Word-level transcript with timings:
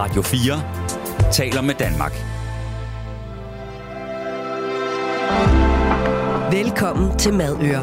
Radio 0.00 0.22
4 0.22 1.32
taler 1.32 1.60
med 1.60 1.74
Danmark. 1.74 2.12
Velkommen 6.52 7.18
til 7.18 7.34
Madøre. 7.34 7.82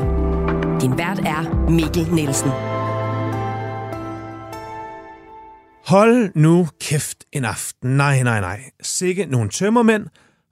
Din 0.81 0.97
vært 0.97 1.19
er 1.19 1.69
Mikkel 1.69 2.13
Nielsen. 2.13 2.49
Hold 5.85 6.31
nu 6.35 6.67
kæft 6.79 7.25
en 7.31 7.45
aften. 7.45 7.97
Nej, 7.97 8.23
nej, 8.23 8.39
nej. 8.39 8.61
Sikke 8.81 9.25
nogle 9.25 9.49
tømmermænd, 9.49 10.05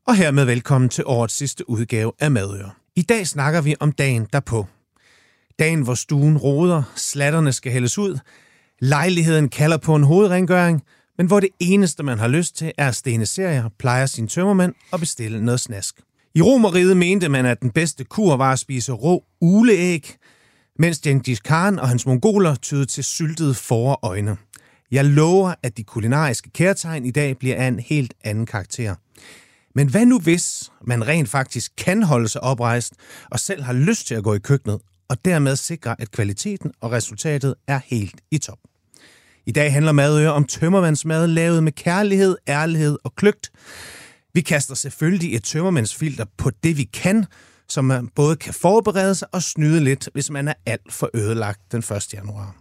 og 0.08 0.16
hermed 0.16 0.46
velkommen 0.46 0.90
til 0.90 1.04
årets 1.08 1.34
sidste 1.34 1.70
udgave 1.70 2.12
af 2.20 2.32
Madøre. 2.32 2.72
I 2.96 3.02
dag 3.02 3.28
snakker 3.28 3.62
vi 3.62 3.76
om 3.80 3.92
dagen 3.92 4.28
derpå. 4.34 4.68
Dagen, 5.60 5.82
hvor 5.82 5.94
stuen 5.94 6.38
roder, 6.38 6.84
slatterne 6.96 7.54
skal 7.54 7.72
hældes 7.72 7.98
ud, 7.98 8.20
lejligheden 8.80 9.50
kalder 9.50 9.78
på 9.78 9.96
en 9.96 10.04
hovedrengøring, 10.04 10.84
men 11.18 11.28
hvor 11.28 11.40
det 11.40 11.50
eneste, 11.60 12.04
man 12.04 12.20
har 12.20 12.28
lyst 12.28 12.58
til, 12.58 12.72
er 12.78 12.88
at 12.88 12.96
stene 12.96 13.26
serier, 13.26 13.70
plejer 13.80 14.06
sin 14.06 14.28
tømmermand 14.28 14.74
og 14.92 15.00
bestille 15.00 15.46
noget 15.46 15.60
snask. 15.60 16.02
I 16.36 16.42
Romeriet 16.42 16.98
mente 16.98 17.30
man, 17.30 17.46
at 17.46 17.62
den 17.62 17.72
bedste 17.72 18.04
kur 18.04 18.38
var 18.38 18.52
at 18.52 18.60
spise 18.60 18.92
rå 18.92 19.24
uleæg, 19.42 20.16
mens 20.80 21.00
Genghis 21.00 21.40
Khan 21.40 21.80
og 21.80 21.90
hans 21.90 22.06
mongoler 22.06 22.56
tydede 22.56 22.86
til 22.86 23.04
syltede 23.04 23.54
forøjne. 23.54 24.38
Jeg 24.92 25.06
lover, 25.06 25.54
at 25.64 25.78
de 25.78 25.84
kulinariske 25.84 26.50
kærtegn 26.50 27.06
i 27.06 27.12
dag 27.12 27.38
bliver 27.38 27.56
af 27.56 27.68
en 27.68 27.80
helt 27.80 28.14
anden 28.24 28.46
karakter. 28.46 28.96
Men 29.76 29.90
hvad 29.90 30.06
nu 30.06 30.20
hvis 30.20 30.72
man 30.88 31.08
rent 31.08 31.30
faktisk 31.30 31.72
kan 31.78 32.04
holde 32.04 32.28
sig 32.28 32.44
oprejst 32.44 32.94
og 33.32 33.40
selv 33.40 33.64
har 33.64 33.74
lyst 33.74 34.08
til 34.08 34.16
at 34.16 34.24
gå 34.24 34.34
i 34.34 34.40
køkkenet, 34.40 34.82
og 35.10 35.26
dermed 35.26 35.56
sikre, 35.56 36.02
at 36.02 36.12
kvaliteten 36.12 36.72
og 36.82 36.92
resultatet 36.92 37.56
er 37.68 37.80
helt 37.86 38.22
i 38.32 38.38
top? 38.38 38.60
I 39.48 39.52
dag 39.52 39.74
handler 39.74 39.92
Madøre 39.92 40.34
om 40.34 40.44
tømmervandsmad 40.44 41.28
lavet 41.28 41.64
med 41.64 41.72
kærlighed, 41.72 42.38
ærlighed 42.48 42.98
og 43.04 43.16
kløgt. 43.16 43.52
Vi 44.34 44.42
kaster 44.42 44.76
selvfølgelig 44.76 45.36
et 45.36 45.44
tømmermandsfilter 45.44 46.26
på 46.38 46.52
det, 46.64 46.78
vi 46.78 46.84
kan, 46.84 47.26
så 47.70 47.82
man 47.82 48.08
både 48.16 48.36
kan 48.36 48.54
forberede 48.54 49.16
sig 49.16 49.28
og 49.32 49.44
snyde 49.44 49.84
lidt, 49.84 50.10
hvis 50.14 50.30
man 50.30 50.48
er 50.48 50.54
alt 50.66 50.94
for 50.94 51.10
ødelagt 51.14 51.72
den 51.72 51.80
1. 51.80 52.14
januar. 52.14 52.56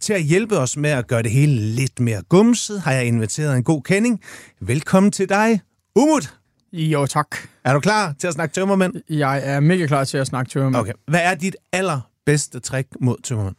Til 0.00 0.12
at 0.12 0.22
hjælpe 0.22 0.58
os 0.58 0.76
med 0.76 0.90
at 0.90 1.06
gøre 1.06 1.22
det 1.22 1.30
hele 1.30 1.60
lidt 1.60 2.00
mere 2.00 2.22
gumset, 2.28 2.80
har 2.80 2.92
jeg 2.92 3.06
inviteret 3.06 3.56
en 3.56 3.64
god 3.64 3.82
kending. 3.82 4.20
Velkommen 4.60 5.12
til 5.12 5.28
dig, 5.28 5.60
Umut. 5.96 6.34
Jo, 6.72 7.06
tak. 7.06 7.36
Er 7.64 7.72
du 7.72 7.80
klar 7.80 8.14
til 8.18 8.26
at 8.26 8.34
snakke 8.34 8.54
tømmermænd? 8.54 8.94
Jeg 9.08 9.40
er 9.44 9.60
mega 9.60 9.86
klar 9.86 10.04
til 10.04 10.18
at 10.18 10.26
snakke 10.26 10.50
tømmermænd. 10.50 10.80
Okay. 10.80 10.92
Hvad 11.08 11.20
er 11.22 11.34
dit 11.34 11.56
allerbedste 11.72 12.60
trick 12.60 12.88
mod 13.00 13.16
tømmermænd? 13.24 13.56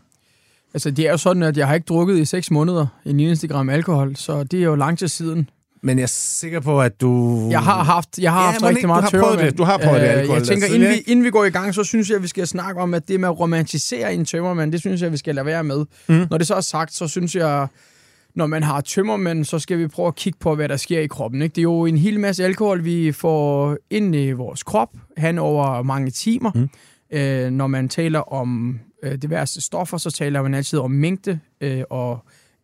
Altså, 0.74 0.92
det 0.92 1.08
er 1.08 1.12
jo 1.12 1.18
sådan, 1.18 1.44
at 1.44 1.58
jeg 1.58 1.68
har 1.68 1.74
ikke 1.76 1.86
drukket 1.86 2.18
i 2.18 2.26
6 2.26 2.52
måneder 2.52 2.86
en 3.06 3.20
eneste 3.20 3.48
gram 3.48 3.70
alkohol, 3.70 4.16
så 4.16 4.44
det 4.44 4.60
er 4.60 4.64
jo 4.64 4.76
lang 4.76 4.98
tid 4.98 5.08
siden. 5.08 5.50
Men 5.84 5.98
jeg 5.98 6.04
er 6.04 6.08
sikker 6.08 6.60
på, 6.60 6.82
at 6.82 7.02
du... 7.02 7.40
Jeg 7.50 7.60
har 7.62 7.84
haft, 7.84 8.20
jeg 8.20 8.32
har 8.32 8.40
Ja, 8.46 8.52
haft 8.52 8.64
rigtig 8.64 8.78
ikke, 8.78 8.88
meget 8.88 9.12
du 9.12 9.18
har 9.18 9.24
prøvet 9.24 9.40
det. 9.40 9.58
Du 9.58 9.64
har 9.64 9.78
prøvet 9.78 10.02
det 10.02 10.08
Øh, 10.08 10.20
alkohol 10.20 10.38
Jeg 10.38 10.48
tænker, 10.48 10.68
der 10.68 10.76
inden 10.76 10.90
vi, 10.90 10.96
inden 11.08 11.26
vi 11.26 11.30
går 11.30 11.46
i 11.46 11.50
gang, 11.50 11.76
så 11.76 11.84
synes 11.84 12.10
jeg, 12.10 12.22
vi 12.22 12.28
skal 12.28 12.48
snakke 12.48 12.82
om, 12.82 12.94
at 12.94 13.08
det 13.08 13.20
med 13.20 13.30
at 13.30 13.40
romantisere 13.40 14.14
en 14.14 14.26
tømmermand, 14.26 14.72
det 14.72 14.80
synes 14.80 15.02
jeg, 15.02 15.12
vi 15.12 15.18
skal 15.18 15.36
lade 15.36 15.46
være 15.46 15.64
med. 15.64 15.86
Mm. 16.10 16.26
Når 16.30 16.38
det 16.38 16.48
så 16.48 16.56
er 16.56 16.62
sagt, 16.62 16.94
så 16.94 17.08
synes 17.08 17.36
jeg, 17.36 17.68
når 18.36 18.48
man 18.48 18.64
har 18.64 18.82
tømmermænd, 18.82 19.46
så 19.46 19.60
skal 19.60 19.78
vi 19.78 19.88
prøve 19.88 20.08
at 20.08 20.16
kigge 20.16 20.40
på, 20.40 20.56
hvad 20.56 20.70
der 20.70 20.78
sker 20.78 21.00
i 21.00 21.08
kroppen. 21.08 21.42
Ikke? 21.42 21.54
Det 21.54 21.60
er 21.62 21.64
jo 21.64 21.86
en 21.86 21.98
hel 21.98 22.20
masse 22.20 22.44
alkohol, 22.46 22.86
vi 22.86 23.12
får 23.12 23.78
ind 23.90 24.16
i 24.16 24.32
vores 24.32 24.64
krop, 24.64 24.90
hen 25.18 25.38
over 25.40 25.84
mange 25.84 26.12
timer. 26.12 26.52
Mm. 26.56 26.70
Øh, 27.18 27.50
når 27.50 27.68
man 27.68 27.90
taler 27.90 28.34
om 28.34 28.80
øh, 29.04 29.16
diverse 29.16 29.62
stoffer, 29.62 29.98
så 29.98 30.12
taler 30.12 30.42
man 30.42 30.54
altid 30.54 30.80
om 30.80 30.92
mængde 30.92 31.40
øh, 31.62 31.84
og 31.90 32.20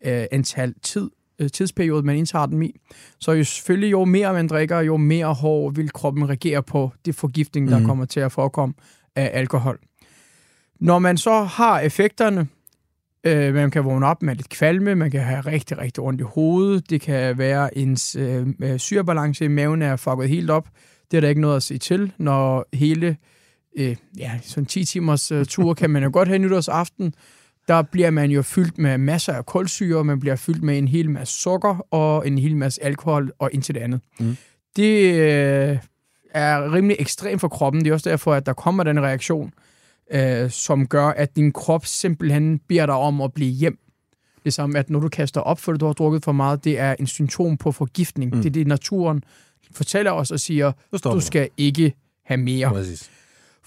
øh, 0.05 0.25
antal 0.31 0.73
tid, 0.83 1.09
øh, 1.39 1.49
tidsperiode, 1.49 2.03
man 2.03 2.15
indtager 2.15 2.45
dem 2.45 2.61
i. 2.61 2.75
Så 3.19 3.31
jo 3.31 3.43
selvfølgelig, 3.43 3.91
jo 3.91 4.05
mere 4.05 4.33
man 4.33 4.47
drikker, 4.47 4.79
jo 4.79 4.97
mere 4.97 5.33
hård 5.33 5.75
vil 5.75 5.91
kroppen 5.91 6.29
reagere 6.29 6.63
på 6.63 6.91
det 7.05 7.15
forgiftning, 7.15 7.67
der 7.71 7.77
Mhm. 7.77 7.85
kommer 7.87 8.05
til 8.05 8.19
at 8.19 8.31
forekomme 8.31 8.75
af 9.15 9.31
alkohol. 9.33 9.79
Når 10.79 10.99
man 10.99 11.17
så 11.17 11.43
har 11.43 11.79
effekterne, 11.79 12.47
øh, 13.23 13.53
man 13.53 13.71
kan 13.71 13.85
vågne 13.85 14.05
op 14.07 14.21
med 14.23 14.35
lidt 14.35 14.49
kvalme, 14.49 14.95
man 14.95 15.11
kan 15.11 15.21
have 15.21 15.41
rigtig, 15.41 15.77
rigtig 15.77 16.03
ondt 16.03 16.21
i 16.21 16.23
hovedet, 16.23 16.89
det 16.89 17.01
kan 17.01 17.37
være 17.37 17.77
ens 17.77 18.15
øh, 18.15 18.47
øh, 18.61 18.79
syrebalance 18.79 19.45
i 19.45 19.47
maven 19.47 19.81
er 19.81 19.95
fucket 19.95 20.29
helt 20.29 20.49
op. 20.49 20.67
Det 21.11 21.17
er 21.17 21.21
der 21.21 21.29
ikke 21.29 21.41
noget 21.41 21.55
at 21.55 21.63
se 21.63 21.77
til, 21.77 22.11
når 22.17 22.65
hele 22.73 23.17
øh, 23.77 23.95
ja, 24.17 24.39
sådan 24.43 24.65
10 24.65 24.85
timers 24.85 25.31
øh, 25.31 25.45
tur 25.45 25.73
kan 25.73 25.89
man 25.89 26.03
jo 26.03 26.09
godt 26.13 26.27
have 26.27 26.39
nytårsaften. 26.39 27.13
Der 27.67 27.81
bliver 27.81 28.11
man 28.11 28.31
jo 28.31 28.41
fyldt 28.41 28.77
med 28.77 28.97
masser 28.97 29.33
af 29.33 29.45
kulsyre, 29.45 30.03
man 30.03 30.19
bliver 30.19 30.35
fyldt 30.35 30.63
med 30.63 30.77
en 30.77 30.87
hel 30.87 31.09
masse 31.09 31.33
sukker 31.33 31.85
og 31.91 32.27
en 32.27 32.37
hel 32.37 32.55
masse 32.55 32.83
alkohol 32.83 33.31
og 33.39 33.49
indtil 33.53 33.75
det 33.75 33.81
andet. 33.81 34.01
Mm. 34.19 34.37
Det 34.75 35.13
øh, 35.13 35.77
er 36.33 36.73
rimelig 36.73 36.95
ekstremt 36.99 37.41
for 37.41 37.47
kroppen. 37.47 37.83
Det 37.83 37.89
er 37.89 37.93
også 37.93 38.09
derfor, 38.09 38.33
at 38.33 38.45
der 38.45 38.53
kommer 38.53 38.83
den 38.83 38.99
reaktion, 38.99 39.53
øh, 40.11 40.49
som 40.51 40.87
gør, 40.87 41.07
at 41.07 41.35
din 41.35 41.51
krop 41.51 41.85
simpelthen 41.85 42.59
beder 42.67 42.85
dig 42.85 42.95
om 42.95 43.21
at 43.21 43.33
blive 43.33 43.51
hjem. 43.51 43.79
Ligesom 44.43 44.75
at 44.75 44.89
når 44.89 44.99
du 44.99 45.09
kaster 45.09 45.41
op, 45.41 45.59
fordi 45.59 45.77
du 45.77 45.85
har 45.85 45.93
drukket 45.93 46.23
for 46.23 46.31
meget, 46.31 46.63
det 46.63 46.79
er 46.79 46.95
en 46.99 47.07
symptom 47.07 47.57
på 47.57 47.71
forgiftning. 47.71 48.35
Mm. 48.35 48.41
Det 48.41 48.49
er 48.49 48.53
det, 48.53 48.67
naturen 48.67 49.23
fortæller 49.71 50.11
os 50.11 50.31
og 50.31 50.39
siger, 50.39 50.71
du 51.03 51.19
skal 51.19 51.49
ikke 51.57 51.93
have 52.25 52.37
mere. 52.37 52.69
Præcis. 52.69 53.09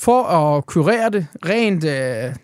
For 0.00 0.22
at 0.22 0.66
kurere 0.66 1.10
det 1.10 1.26
rent, 1.46 1.84
øh, 1.84 2.34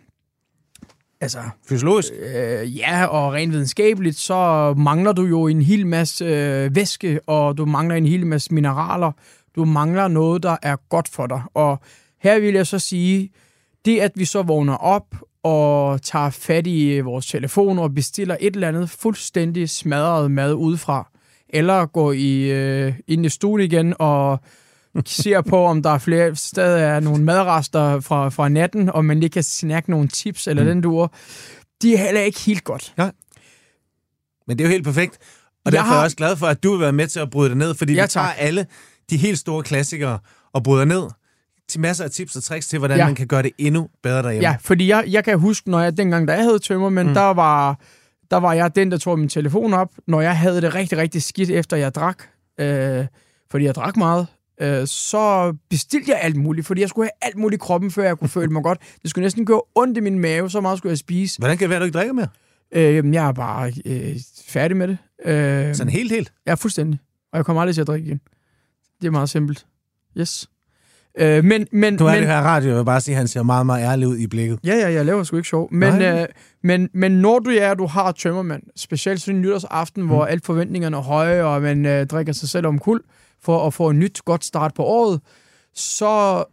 altså, 1.21 1.39
Fysiologisk? 1.69 2.13
øh, 2.13 2.77
ja, 2.77 3.05
og 3.05 3.33
rent 3.33 3.53
videnskabeligt, 3.53 4.17
så 4.17 4.75
mangler 4.77 5.13
du 5.13 5.23
jo 5.23 5.47
en 5.47 5.63
hel 5.63 5.87
masse 5.87 6.25
øh, 6.25 6.77
væske, 6.77 7.21
og 7.27 7.59
du 7.59 7.65
mangler 7.65 7.97
en 7.97 8.07
hel 8.07 8.27
masse 8.27 8.55
mineraler. 8.55 9.13
Du 9.57 9.65
mangler 9.65 10.09
noget, 10.09 10.43
der 10.43 10.57
er 10.63 10.77
godt 10.89 11.09
for 11.09 11.27
dig. 11.27 11.43
Og 11.55 11.81
her 12.21 12.41
vil 12.41 12.55
jeg 12.55 12.67
så 12.67 12.79
sige, 12.79 13.31
det 13.85 14.01
at 14.01 14.13
vi 14.15 14.25
så 14.25 14.43
vågner 14.43 14.77
op 14.77 15.15
og 15.43 16.03
tager 16.03 16.31
fat 16.31 16.67
i 16.67 16.89
øh, 16.89 17.05
vores 17.05 17.27
telefon 17.27 17.79
og 17.79 17.95
bestiller 17.95 18.37
et 18.41 18.55
eller 18.55 18.69
andet 18.69 18.91
fuldstændig 18.91 19.71
smadret 19.71 20.31
mad 20.31 20.55
udefra, 20.55 21.11
eller 21.49 21.87
går 21.87 22.13
i, 22.13 22.51
øh, 22.51 22.93
ind 23.07 23.27
i 23.27 23.29
stuen 23.29 23.61
igen 23.61 23.95
og 23.99 24.41
ser 25.07 25.41
på, 25.41 25.65
om 25.67 25.83
der 25.83 25.91
er 25.91 25.99
flere 25.99 26.37
stadig 26.37 26.83
er 26.83 27.01
nogle 27.01 27.25
madrester 27.25 28.01
fra, 28.01 28.29
fra 28.29 28.49
natten, 28.49 28.91
og 28.91 29.05
man 29.05 29.21
lige 29.21 29.31
kan 29.31 29.43
snakke 29.43 29.91
nogle 29.91 30.09
tips 30.09 30.47
eller 30.47 30.63
Mm. 30.63 30.69
den 30.69 30.81
duer. 30.81 31.09
De 31.83 31.95
er 31.95 31.99
heller 31.99 32.21
ikke 32.21 32.41
helt 32.41 32.65
godt. 32.65 32.95
Men 34.47 34.59
det 34.59 34.65
er 34.65 34.69
jo 34.69 34.73
helt 34.73 34.85
perfekt. 34.85 35.19
Og 35.19 35.61
Jeg 35.65 35.73
derfor 35.73 35.85
er 35.87 35.93
jeg 35.93 35.99
har- 35.99 36.05
også 36.05 36.17
glad 36.17 36.37
for, 36.37 36.47
at 36.47 36.63
du 36.63 36.71
vil 36.73 36.81
være 36.81 36.93
med 36.93 37.07
til 37.07 37.21
at 37.21 37.31
bryde 37.31 37.49
det 37.51 37.57
ned, 37.59 37.75
fordi 37.75 37.95
Ja, 37.95 38.03
vi 38.03 38.09
tager 38.09 38.27
tak. 38.27 38.35
alle 38.39 38.67
de 39.11 39.17
helt 39.17 39.39
store 39.39 39.63
klassikere 39.63 40.19
og 40.53 40.63
bryder 40.63 40.85
ned 40.85 41.03
til 41.69 41.81
masser 41.81 42.05
af 42.05 42.11
tips 42.11 42.37
og 42.37 42.43
tricks 42.43 42.69
til, 42.69 42.79
hvordan 42.79 42.99
Ja. 42.99 43.05
man 43.05 43.15
kan 43.15 43.27
gøre 43.27 43.43
det 43.43 43.51
endnu 43.59 43.89
bedre 44.03 44.23
derhjemme. 44.23 44.49
Ja, 44.49 44.57
fordi 44.61 44.89
jeg, 44.89 45.05
jeg 45.09 45.25
kan 45.25 45.39
huske, 45.39 45.71
når 45.71 45.81
jeg 45.81 45.97
dengang, 45.97 46.29
da 46.29 46.33
jeg 46.35 46.43
havde 46.45 46.59
tømmer, 46.59 46.89
men 46.89 47.07
mm. 47.07 47.15
der 47.15 47.21
var 47.35 47.81
der 48.31 48.37
var 48.37 48.53
jeg 48.53 48.77
den, 48.77 48.91
der 48.91 48.99
tog 48.99 49.19
min 49.19 49.29
telefon 49.29 49.75
op, 49.75 49.89
når 50.07 50.21
jeg 50.21 50.39
havde 50.39 50.61
det 50.61 50.75
rigtig, 50.75 50.99
rigtig 50.99 51.23
skidt, 51.23 51.51
efter 51.51 51.77
jeg 51.77 51.95
drak, 51.95 52.23
øh, 52.61 53.07
fordi 53.51 53.65
jeg 53.65 53.75
drak 53.75 53.97
meget, 53.97 54.27
øh, 54.61 54.87
så 54.87 55.55
bestilte 55.71 56.11
jeg 56.11 56.21
alt 56.23 56.37
muligt, 56.37 56.67
fordi 56.67 56.81
jeg 56.81 56.89
skulle 56.89 57.05
have 57.05 57.29
alt 57.29 57.37
muligt 57.37 57.63
i 57.63 57.65
kroppen, 57.65 57.91
før 57.91 58.05
jeg 58.05 58.19
kunne 58.19 58.29
føle 58.29 58.53
mig 58.53 58.63
godt. 58.63 58.79
Det 59.03 59.11
skulle 59.11 59.23
næsten 59.23 59.47
gøre 59.47 59.61
ondt 59.75 59.99
i 59.99 60.01
min 60.01 60.19
mave, 60.19 60.51
så 60.51 60.61
meget 60.61 60.79
skulle 60.79 60.91
jeg 60.91 60.99
spise. 60.99 61.39
Hvordan 61.39 61.59
kan 61.59 61.65
det 61.65 61.71
være, 61.71 61.77
at 61.77 61.81
du 61.81 61.85
ikke 61.85 61.99
drikker 61.99 62.13
mere? 62.13 62.29
Øh, 62.75 63.15
jeg 63.15 63.29
er 63.29 63.33
bare 63.33 63.73
øh, 63.87 64.17
færdig 64.49 64.77
med 64.77 64.89
det. 64.89 64.99
Øh, 65.25 65.75
Sådan 65.75 65.93
helt, 65.93 66.13
helt. 66.13 66.33
Ja, 66.47 66.55
fuldstændig. 66.55 66.99
Og 67.33 67.37
jeg 67.37 67.45
kommer 67.45 67.63
aldrig 67.63 67.75
til 67.75 67.81
at 67.81 67.87
drikke 67.87 68.07
igen. 68.07 68.21
Det 69.01 69.07
er 69.07 69.11
meget 69.11 69.31
simpelt. 69.31 69.67
Yes. 70.19 70.49
Øh, 71.19 71.45
men, 71.45 71.67
men, 71.73 71.95
Nu 71.95 72.07
er 72.07 72.11
men, 72.13 72.21
det 72.21 72.29
her 72.29 72.41
radio, 72.41 72.69
jeg 72.69 72.79
vil 72.79 72.85
bare 72.85 73.01
sige, 73.01 73.15
at 73.15 73.19
han 73.19 73.29
ser 73.29 73.43
meget, 73.43 73.67
meget 73.67 73.85
ærlig 73.85 74.09
ud 74.09 74.17
i 74.17 74.27
blikket. 74.27 74.59
Ja, 74.65 74.75
ja, 74.75 74.93
jeg 74.93 75.07
laver 75.07 75.23
sgu 75.23 75.37
ikke 75.37 75.49
sjov. 75.49 75.69
Men, 75.73 75.95
Nej. 75.95 76.23
øh, 76.23 76.29
men, 76.63 76.89
men 76.95 77.13
når 77.13 77.39
du 77.39 77.51
er, 77.51 77.75
du 77.75 77.87
har 77.87 78.13
tømmermand, 78.13 78.63
specielt 78.77 79.21
sådan 79.21 79.35
en 79.37 79.43
nytårsaften, 79.43 80.03
mm. 80.03 80.09
hvor 80.09 80.25
alle 80.25 80.41
forventningerne 80.45 80.97
er 80.97 81.01
høje, 81.01 81.45
og 81.45 81.63
man 81.63 81.87
øh, 81.87 82.07
drikker 82.07 82.33
sig 82.33 82.49
selv 82.49 82.67
om 82.67 82.79
kul 82.79 83.01
for 83.43 83.67
at 83.67 83.75
få 83.75 83.91
en 83.91 83.99
nyt 83.99 84.21
godt 84.25 84.45
start 84.45 84.75
på 84.75 84.85
året, 84.85 85.21
så 85.75 86.45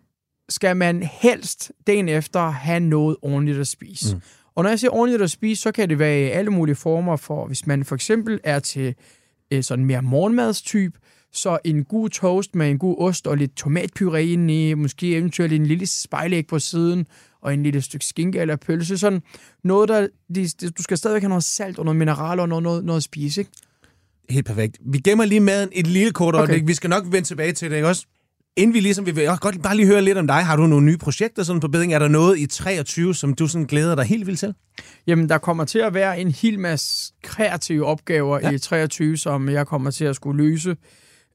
skal 0.49 0.77
man 0.77 1.03
helst 1.03 1.71
dagen 1.87 2.09
efter 2.09 2.49
have 2.49 2.79
noget 2.79 3.17
ordentligt 3.21 3.59
at 3.59 3.67
spise. 3.67 4.15
Mm. 4.15 4.21
Og 4.55 4.63
når 4.63 4.69
jeg 4.69 4.79
siger 4.79 4.91
ordentligt 4.91 5.21
at 5.21 5.31
spise, 5.31 5.61
så 5.61 5.71
kan 5.71 5.89
det 5.89 5.99
være 5.99 6.19
i 6.19 6.23
alle 6.23 6.51
mulige 6.51 6.75
former 6.75 7.15
for, 7.15 7.47
hvis 7.47 7.67
man 7.67 7.85
for 7.85 7.95
eksempel 7.95 8.39
er 8.43 8.59
til 8.59 8.95
øh, 9.51 9.63
sådan 9.63 9.85
mere 9.85 10.01
morgenmadstype, 10.01 10.99
så 11.33 11.59
en 11.63 11.83
god 11.83 12.09
toast 12.09 12.55
med 12.55 12.69
en 12.69 12.79
god 12.79 12.95
ost 12.99 13.27
og 13.27 13.37
lidt 13.37 13.65
tomatpuré 13.65 14.17
ind 14.17 14.51
i, 14.51 14.73
måske 14.73 15.15
eventuelt 15.15 15.53
en 15.53 15.65
lille 15.65 15.87
spejlæg 15.87 16.47
på 16.47 16.59
siden, 16.59 17.05
og 17.41 17.53
en 17.53 17.63
lille 17.63 17.81
stykke 17.81 18.05
skinke 18.05 18.39
eller 18.39 18.55
pølse. 18.55 18.97
Sådan 18.97 19.21
noget, 19.63 19.89
der... 19.89 20.07
De, 20.35 20.47
de, 20.47 20.69
du 20.69 20.83
skal 20.83 20.97
stadigvæk 20.97 21.21
have 21.21 21.29
noget 21.29 21.43
salt 21.43 21.79
og 21.79 21.85
noget 21.85 21.97
mineral 21.97 22.39
og 22.39 22.49
noget, 22.49 22.63
noget, 22.63 22.85
noget 22.85 22.97
at 22.97 23.03
spise, 23.03 23.41
ikke? 23.41 23.51
Helt 24.29 24.45
perfekt. 24.45 24.77
Vi 24.85 24.97
gemmer 24.97 25.25
lige 25.25 25.39
maden 25.39 25.69
et 25.71 25.87
lille 25.87 26.11
kort 26.11 26.35
Okay. 26.35 26.41
øjeblik. 26.41 26.67
Vi 26.67 26.73
skal 26.73 26.89
nok 26.89 27.03
vende 27.05 27.27
tilbage 27.27 27.51
til 27.51 27.69
det, 27.69 27.75
ikke 27.75 27.87
også? 27.87 28.05
Inden 28.57 28.73
vi 28.73 28.79
ligesom, 28.79 29.05
vi 29.05 29.11
vil 29.11 29.29
også 29.29 29.41
godt 29.41 29.63
bare 29.63 29.75
lige 29.75 29.85
høre 29.87 30.01
lidt 30.01 30.17
om 30.17 30.27
dig. 30.27 30.35
Har 30.45 30.55
du 30.55 30.67
nogle 30.67 30.85
nye 30.85 30.97
projekter 30.97 31.43
sådan 31.43 31.59
på 31.59 31.67
bedring? 31.67 31.93
Er 31.93 31.99
der 31.99 32.07
noget 32.07 32.39
i 32.39 32.45
23, 32.45 33.15
som 33.15 33.33
du 33.33 33.47
sådan 33.47 33.65
glæder 33.65 33.95
dig 33.95 34.05
helt 34.05 34.27
vildt 34.27 34.39
til? 34.39 34.53
Jamen, 35.07 35.29
der 35.29 35.37
kommer 35.37 35.65
til 35.65 35.79
at 35.79 35.93
være 35.93 36.19
en 36.19 36.31
hel 36.31 36.59
masse 36.59 37.13
kreative 37.23 37.85
opgaver 37.85 38.39
ja. 38.43 38.51
i 38.51 38.59
23, 38.59 39.17
som 39.17 39.49
jeg 39.49 39.67
kommer 39.67 39.91
til 39.91 40.05
at 40.05 40.15
skulle 40.15 40.43
løse. 40.43 40.75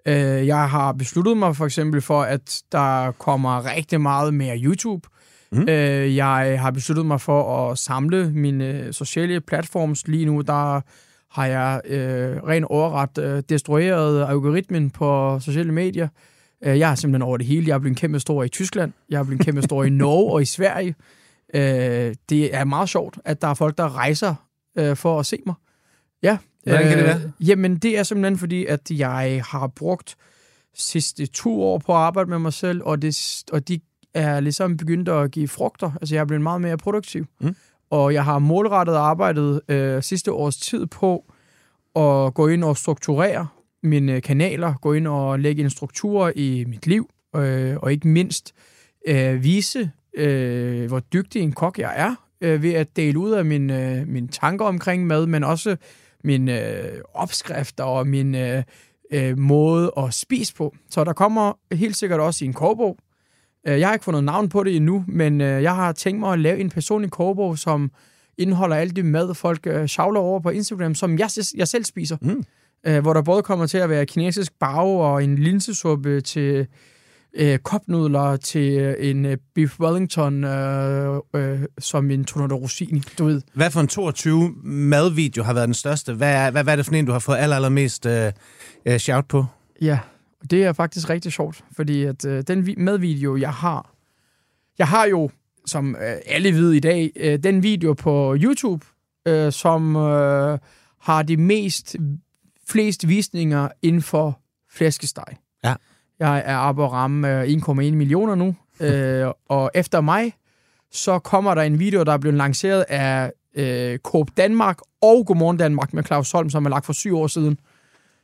Øh, 0.08 0.46
jeg 0.46 0.70
har 0.70 0.92
besluttet 0.92 1.36
mig 1.36 1.56
for 1.56 1.64
eksempel 1.64 2.00
for, 2.00 2.22
at 2.22 2.62
der 2.72 3.12
kommer 3.12 3.74
rigtig 3.76 4.00
meget 4.00 4.34
mere 4.34 4.58
YouTube. 4.58 5.08
Mm. 5.52 5.68
Øh, 5.68 6.16
jeg 6.16 6.60
har 6.60 6.70
besluttet 6.70 7.06
mig 7.06 7.20
for 7.20 7.70
at 7.70 7.78
samle 7.78 8.32
mine 8.32 8.92
sociale 8.92 9.40
platforms. 9.40 10.08
Lige 10.08 10.24
nu, 10.24 10.40
der 10.40 10.80
har 11.30 11.46
jeg 11.46 11.80
øh, 11.84 12.36
rent 12.36 12.64
overret 12.64 13.18
øh, 13.18 13.42
destrueret 13.48 14.28
algoritmen 14.28 14.90
på 14.90 15.38
sociale 15.40 15.72
medier. 15.72 16.08
Øh, 16.64 16.78
jeg 16.78 16.90
er 16.90 16.94
simpelthen 16.94 17.22
over 17.22 17.36
det 17.36 17.46
hele. 17.46 17.68
Jeg 17.68 17.74
er 17.74 17.78
blevet 17.78 17.98
kæmpe 17.98 18.20
stor 18.20 18.44
i 18.44 18.48
Tyskland. 18.48 18.92
Jeg 19.08 19.18
er 19.18 19.24
blevet 19.24 19.44
kæmpe 19.44 19.62
stor 19.62 19.84
i 19.84 19.90
Norge 19.90 20.32
og 20.32 20.42
i 20.42 20.44
Sverige. 20.44 20.94
Øh, 21.54 22.14
det 22.28 22.54
er 22.54 22.64
meget 22.64 22.88
sjovt, 22.88 23.18
at 23.24 23.42
der 23.42 23.48
er 23.48 23.54
folk, 23.54 23.78
der 23.78 23.96
rejser 23.96 24.34
øh, 24.78 24.96
for 24.96 25.20
at 25.20 25.26
se 25.26 25.38
mig. 25.46 25.54
Ja. 26.22 26.38
Hvordan 26.62 26.88
kan 26.88 26.98
det 26.98 27.06
være? 27.06 27.32
Jamen, 27.40 27.76
det 27.76 27.98
er 27.98 28.02
simpelthen 28.02 28.38
fordi, 28.38 28.66
at 28.66 28.90
jeg 28.90 29.42
har 29.46 29.66
brugt 29.66 30.16
sidste 30.74 31.26
to 31.26 31.62
år 31.62 31.78
på 31.78 31.92
at 31.92 31.98
arbejde 31.98 32.30
med 32.30 32.38
mig 32.38 32.52
selv, 32.52 32.82
og, 32.84 33.02
det, 33.02 33.42
og 33.52 33.68
de 33.68 33.80
er 34.14 34.40
ligesom 34.40 34.76
begyndt 34.76 35.08
at 35.08 35.30
give 35.30 35.48
frugter. 35.48 35.92
Altså, 36.00 36.14
jeg 36.14 36.20
er 36.20 36.24
blevet 36.24 36.42
meget 36.42 36.60
mere 36.60 36.76
produktiv. 36.76 37.26
Mm. 37.40 37.56
Og 37.90 38.14
jeg 38.14 38.24
har 38.24 38.38
målrettet 38.38 38.94
arbejdet 38.94 39.60
øh, 39.68 40.02
sidste 40.02 40.32
års 40.32 40.56
tid 40.56 40.86
på 40.86 41.24
at 41.96 42.34
gå 42.34 42.48
ind 42.48 42.64
og 42.64 42.76
strukturere 42.76 43.46
mine 43.82 44.12
øh, 44.12 44.22
kanaler, 44.22 44.74
gå 44.80 44.92
ind 44.92 45.06
og 45.08 45.38
lægge 45.38 45.62
en 45.62 45.70
struktur 45.70 46.32
i 46.36 46.64
mit 46.68 46.86
liv, 46.86 47.10
øh, 47.36 47.76
og 47.76 47.92
ikke 47.92 48.08
mindst 48.08 48.54
øh, 49.06 49.44
vise, 49.44 49.90
øh, 50.14 50.86
hvor 50.86 51.00
dygtig 51.00 51.42
en 51.42 51.52
kok 51.52 51.78
jeg 51.78 51.92
er, 51.96 52.14
øh, 52.40 52.62
ved 52.62 52.72
at 52.72 52.96
dele 52.96 53.18
ud 53.18 53.30
af 53.30 53.44
mine, 53.44 53.98
øh, 54.00 54.08
mine 54.08 54.28
tanker 54.28 54.64
omkring 54.64 55.06
mad, 55.06 55.26
men 55.26 55.44
også 55.44 55.76
mine 56.24 56.78
øh, 56.78 57.00
opskrifter 57.14 57.84
og 57.84 58.06
min 58.06 58.34
øh, 58.34 58.62
øh, 59.12 59.38
måde 59.38 59.92
at 59.96 60.14
spise 60.14 60.54
på. 60.54 60.74
Så 60.90 61.04
der 61.04 61.12
kommer 61.12 61.52
helt 61.72 61.96
sikkert 61.96 62.20
også 62.20 62.44
i 62.44 62.48
en 62.48 62.54
kogbog 62.54 62.96
Øh, 63.66 63.80
jeg 63.80 63.88
har 63.88 63.94
ikke 63.94 64.04
fundet 64.04 64.24
navn 64.24 64.48
på 64.48 64.64
det 64.64 64.76
endnu, 64.76 65.04
men 65.08 65.40
øh, 65.40 65.62
jeg 65.62 65.74
har 65.74 65.92
tænkt 65.92 66.20
mig 66.20 66.32
at 66.32 66.38
lave 66.38 66.58
en 66.58 66.70
personlig 66.70 67.10
kogebog, 67.10 67.58
som 67.58 67.90
indeholder 68.38 68.76
alt 68.76 68.96
det 68.96 69.04
mad, 69.04 69.34
folk 69.34 69.66
øh, 69.66 69.86
shavler 69.86 70.20
over 70.20 70.40
på 70.40 70.50
Instagram, 70.50 70.94
som 70.94 71.18
jeg, 71.18 71.28
jeg 71.56 71.68
selv 71.68 71.84
spiser. 71.84 72.16
Mm 72.20 72.44
hvor 73.02 73.12
der 73.12 73.22
både 73.22 73.42
kommer 73.42 73.66
til 73.66 73.78
at 73.78 73.90
være 73.90 74.06
kinesisk 74.06 74.52
bag 74.60 74.86
og 74.86 75.24
en 75.24 75.38
linsesuppe 75.38 76.20
til 76.20 76.66
øh, 77.34 77.58
kopnudler 77.58 78.36
til 78.36 78.96
en 78.98 79.26
øh, 79.26 79.36
beef 79.54 79.80
wellington 79.80 80.44
øh, 80.44 81.16
øh, 81.34 81.60
som 81.78 82.10
en 82.10 82.24
tonner 82.24 82.56
rosini, 82.56 83.02
du 83.18 83.24
ved. 83.24 83.42
Hvad 83.54 83.70
for 83.70 83.80
en 83.80 83.88
22 83.88 84.54
madvideo 84.64 85.42
har 85.42 85.52
været 85.52 85.66
den 85.66 85.74
største? 85.74 86.14
Hvad 86.14 86.34
er, 86.34 86.50
hvad, 86.50 86.62
hvad 86.64 86.72
er 86.72 86.76
det 86.76 86.86
for 86.86 86.94
en, 86.94 87.06
du 87.06 87.12
har 87.12 87.18
fået 87.18 87.36
aller, 87.36 87.56
allermest 87.56 88.06
øh, 88.06 88.98
shout 88.98 89.26
på? 89.28 89.44
Ja, 89.80 89.98
det 90.50 90.64
er 90.64 90.72
faktisk 90.72 91.10
rigtig 91.10 91.32
sjovt, 91.32 91.64
fordi 91.72 92.04
at 92.04 92.24
øh, 92.24 92.42
den 92.42 92.74
madvideo, 92.76 93.36
jeg 93.36 93.52
har, 93.52 93.94
jeg 94.78 94.88
har 94.88 95.04
jo, 95.04 95.30
som 95.66 95.96
øh, 95.96 96.16
alle 96.26 96.54
ved 96.54 96.72
i 96.72 96.80
dag, 96.80 97.10
øh, 97.16 97.38
den 97.38 97.62
video 97.62 97.92
på 97.92 98.36
YouTube, 98.40 98.86
øh, 99.26 99.52
som 99.52 99.96
øh, 99.96 100.58
har 101.00 101.22
de 101.22 101.36
mest 101.36 101.96
flest 102.68 103.08
visninger 103.08 103.68
inden 103.82 104.02
for 104.02 104.40
flæskesteg. 104.70 105.36
Ja. 105.64 105.74
Jeg 106.18 106.42
er 106.46 106.56
oppe 106.56 106.82
og 106.82 106.92
ramme 106.92 107.44
1,1 107.44 107.72
millioner 107.72 108.34
nu, 108.34 108.56
øh, 108.86 109.26
og 109.48 109.70
efter 109.74 110.00
mig, 110.00 110.32
så 110.90 111.18
kommer 111.18 111.54
der 111.54 111.62
en 111.62 111.78
video, 111.78 112.02
der 112.02 112.12
er 112.12 112.18
blevet 112.18 112.36
lanceret 112.36 112.84
af 112.88 113.32
øh, 113.54 113.98
Coop 113.98 114.28
Danmark 114.36 114.78
og 115.02 115.26
Godmorgen 115.26 115.56
Danmark 115.56 115.94
med 115.94 116.04
Claus 116.04 116.30
Holm, 116.32 116.50
som 116.50 116.64
er 116.64 116.70
lagt 116.70 116.86
for 116.86 116.92
syv 116.92 117.16
år 117.16 117.26
siden, 117.26 117.58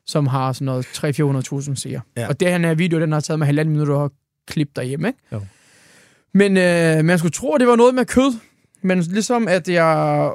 som 0.07 0.27
har 0.27 0.53
sådan 0.53 0.67
noget 0.67 0.87
300-400.000 1.71 1.75
seere. 1.75 2.01
Ja. 2.17 2.29
Og 2.29 2.41
det 2.41 2.49
her 2.49 2.75
video, 2.75 3.01
den 3.01 3.13
har 3.13 3.21
taget 3.21 3.39
mig 3.39 3.47
halvanden 3.47 3.73
minutter 3.73 3.99
at 3.99 4.11
klippe 4.47 4.73
derhjemme, 4.77 5.09
ikke? 5.09 5.19
Jo. 5.33 5.41
Men 6.35 6.57
øh, 6.57 7.05
man 7.05 7.19
skulle 7.19 7.33
tro, 7.33 7.55
at 7.55 7.61
det 7.61 7.69
var 7.69 7.77
noget 7.77 7.95
med 7.95 8.05
kød. 8.05 8.39
Men 8.83 9.01
ligesom 9.01 9.49
at 9.49 9.69
jeg 9.69 9.87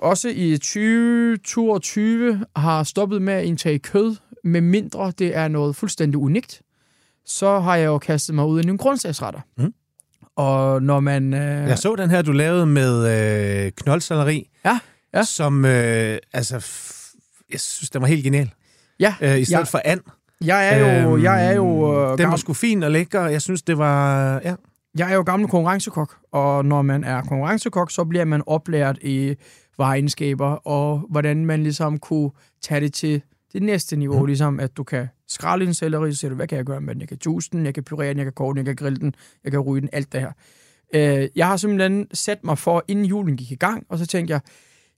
også 0.01 0.29
i 0.29 0.57
2022 0.57 2.45
har 2.55 2.83
stoppet 2.83 3.21
med 3.21 3.33
at 3.33 3.45
indtage 3.45 3.79
kød, 3.79 4.15
med 4.43 4.61
mindre 4.61 5.13
det 5.19 5.35
er 5.35 5.47
noget 5.47 5.75
fuldstændig 5.75 6.17
unikt, 6.17 6.61
så 7.25 7.59
har 7.59 7.75
jeg 7.75 7.85
jo 7.85 7.97
kastet 7.97 8.35
mig 8.35 8.45
ud 8.45 8.61
i 8.61 8.65
nogle 8.65 8.77
grundsagsretter. 8.77 9.39
Mm. 9.57 9.73
Og 10.35 10.83
når 10.83 10.99
man... 10.99 11.33
Øh... 11.33 11.39
Jeg 11.39 11.77
så 11.77 11.95
den 11.95 12.09
her, 12.09 12.21
du 12.21 12.31
lavede 12.31 12.65
med 12.65 13.07
øh, 13.65 13.71
knoldsaleri, 13.71 14.49
ja, 14.65 14.79
ja. 15.13 15.23
som, 15.23 15.65
øh, 15.65 16.17
altså, 16.33 16.55
jeg 17.51 17.59
synes, 17.59 17.89
den 17.89 18.01
var 18.01 18.07
helt 18.07 18.23
genial. 18.23 18.51
Ja. 18.99 19.15
Øh, 19.21 19.39
I 19.39 19.45
stedet 19.45 19.59
ja. 19.59 19.63
for 19.63 19.81
and. 19.85 20.01
Jeg 20.45 20.73
er 20.73 21.03
jo... 21.03 21.11
Øhm, 21.11 21.23
jeg 21.23 21.47
er 21.47 21.55
jo 21.55 22.01
øh, 22.11 22.17
den 22.17 22.29
var 22.29 22.35
sgu 22.35 22.53
fin 22.53 22.83
og 22.83 22.91
lækker. 22.91 23.21
Jeg 23.21 23.41
synes, 23.41 23.61
det 23.61 23.77
var... 23.77 24.33
Ja. 24.43 24.55
Jeg 24.97 25.11
er 25.11 25.15
jo 25.15 25.21
gammel 25.21 25.49
konkurrencekok, 25.49 26.15
og 26.31 26.65
når 26.65 26.81
man 26.81 27.03
er 27.03 27.21
konkurrencekok, 27.21 27.91
så 27.91 28.05
bliver 28.05 28.25
man 28.25 28.43
oplært 28.45 28.97
i 29.01 29.35
vareegenskaber, 29.77 30.47
og 30.47 31.05
hvordan 31.09 31.45
man 31.45 31.63
ligesom 31.63 31.97
kunne 31.99 32.31
tage 32.61 32.81
det 32.81 32.93
til 32.93 33.21
det 33.53 33.63
næste 33.63 33.95
niveau, 33.95 34.19
mm. 34.19 34.25
ligesom 34.25 34.59
at 34.59 34.77
du 34.77 34.83
kan 34.83 35.07
skrælle 35.27 35.65
en 35.65 35.73
selleri, 35.73 36.11
så 36.11 36.17
siger 36.17 36.29
du, 36.29 36.35
hvad 36.35 36.47
kan 36.47 36.57
jeg 36.57 36.65
gøre 36.65 36.81
med 36.81 36.93
den? 36.93 37.01
Jeg 37.01 37.07
kan 37.07 37.17
juice 37.25 37.49
den, 37.51 37.65
jeg 37.65 37.73
kan 37.73 37.83
purere 37.83 38.09
den, 38.09 38.17
jeg 38.17 38.25
kan 38.25 38.33
koge 38.33 38.55
den, 38.55 38.57
jeg 38.57 38.65
kan 38.65 38.75
grille 38.75 38.99
den, 38.99 39.15
jeg 39.43 39.51
kan 39.51 39.59
ryge 39.59 39.81
den, 39.81 39.89
alt 39.93 40.13
det 40.13 40.21
her. 40.21 40.31
Øh, 40.95 41.27
jeg 41.35 41.47
har 41.47 41.57
simpelthen 41.57 42.07
sat 42.13 42.43
mig 42.43 42.57
for, 42.57 42.83
inden 42.87 43.05
julen 43.05 43.37
gik 43.37 43.51
i 43.51 43.55
gang, 43.55 43.83
og 43.89 43.97
så 43.97 44.05
tænkte 44.05 44.31
jeg, 44.31 44.41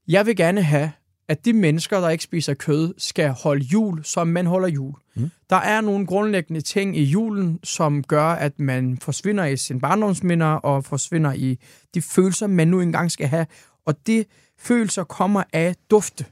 jeg 0.07 0.25
vil 0.25 0.36
gerne 0.36 0.62
have, 0.62 0.92
at 1.31 1.45
de 1.45 1.54
mennesker, 1.54 2.00
der 2.00 2.10
ikke 2.10 2.24
spiser 2.24 2.54
kød, 2.54 2.94
skal 2.98 3.30
holde 3.30 3.66
jul, 3.66 4.04
som 4.04 4.28
man 4.28 4.45
holder 4.45 4.68
jul. 4.68 4.94
Mm. 5.16 5.30
Der 5.50 5.56
er 5.56 5.81
nogle 5.81 6.07
grundlæggende 6.07 6.62
ting 6.62 6.98
i 6.98 7.04
julen, 7.04 7.60
som 7.63 8.04
gør, 8.04 8.25
at 8.25 8.60
man 8.60 8.98
forsvinder 8.98 9.45
i 9.45 9.57
sin 9.57 9.80
barndomsminder 9.80 10.48
og 10.48 10.86
forsvinder 10.86 11.33
i 11.33 11.60
de 11.94 12.01
følelser, 12.01 12.48
man 12.48 12.68
nu 12.68 12.81
engang 12.81 13.12
skal 13.12 13.28
have. 13.28 13.45
Og 13.86 14.07
de 14.07 14.25
følelser 14.60 15.04
kommer 15.04 15.44
af 15.54 15.75
dufte, 15.92 16.25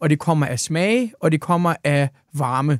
og 0.00 0.10
det 0.10 0.18
kommer 0.18 0.46
af 0.46 0.60
smage, 0.60 1.12
og 1.20 1.32
det 1.32 1.40
kommer 1.40 1.74
af 1.84 2.08
varme. 2.32 2.78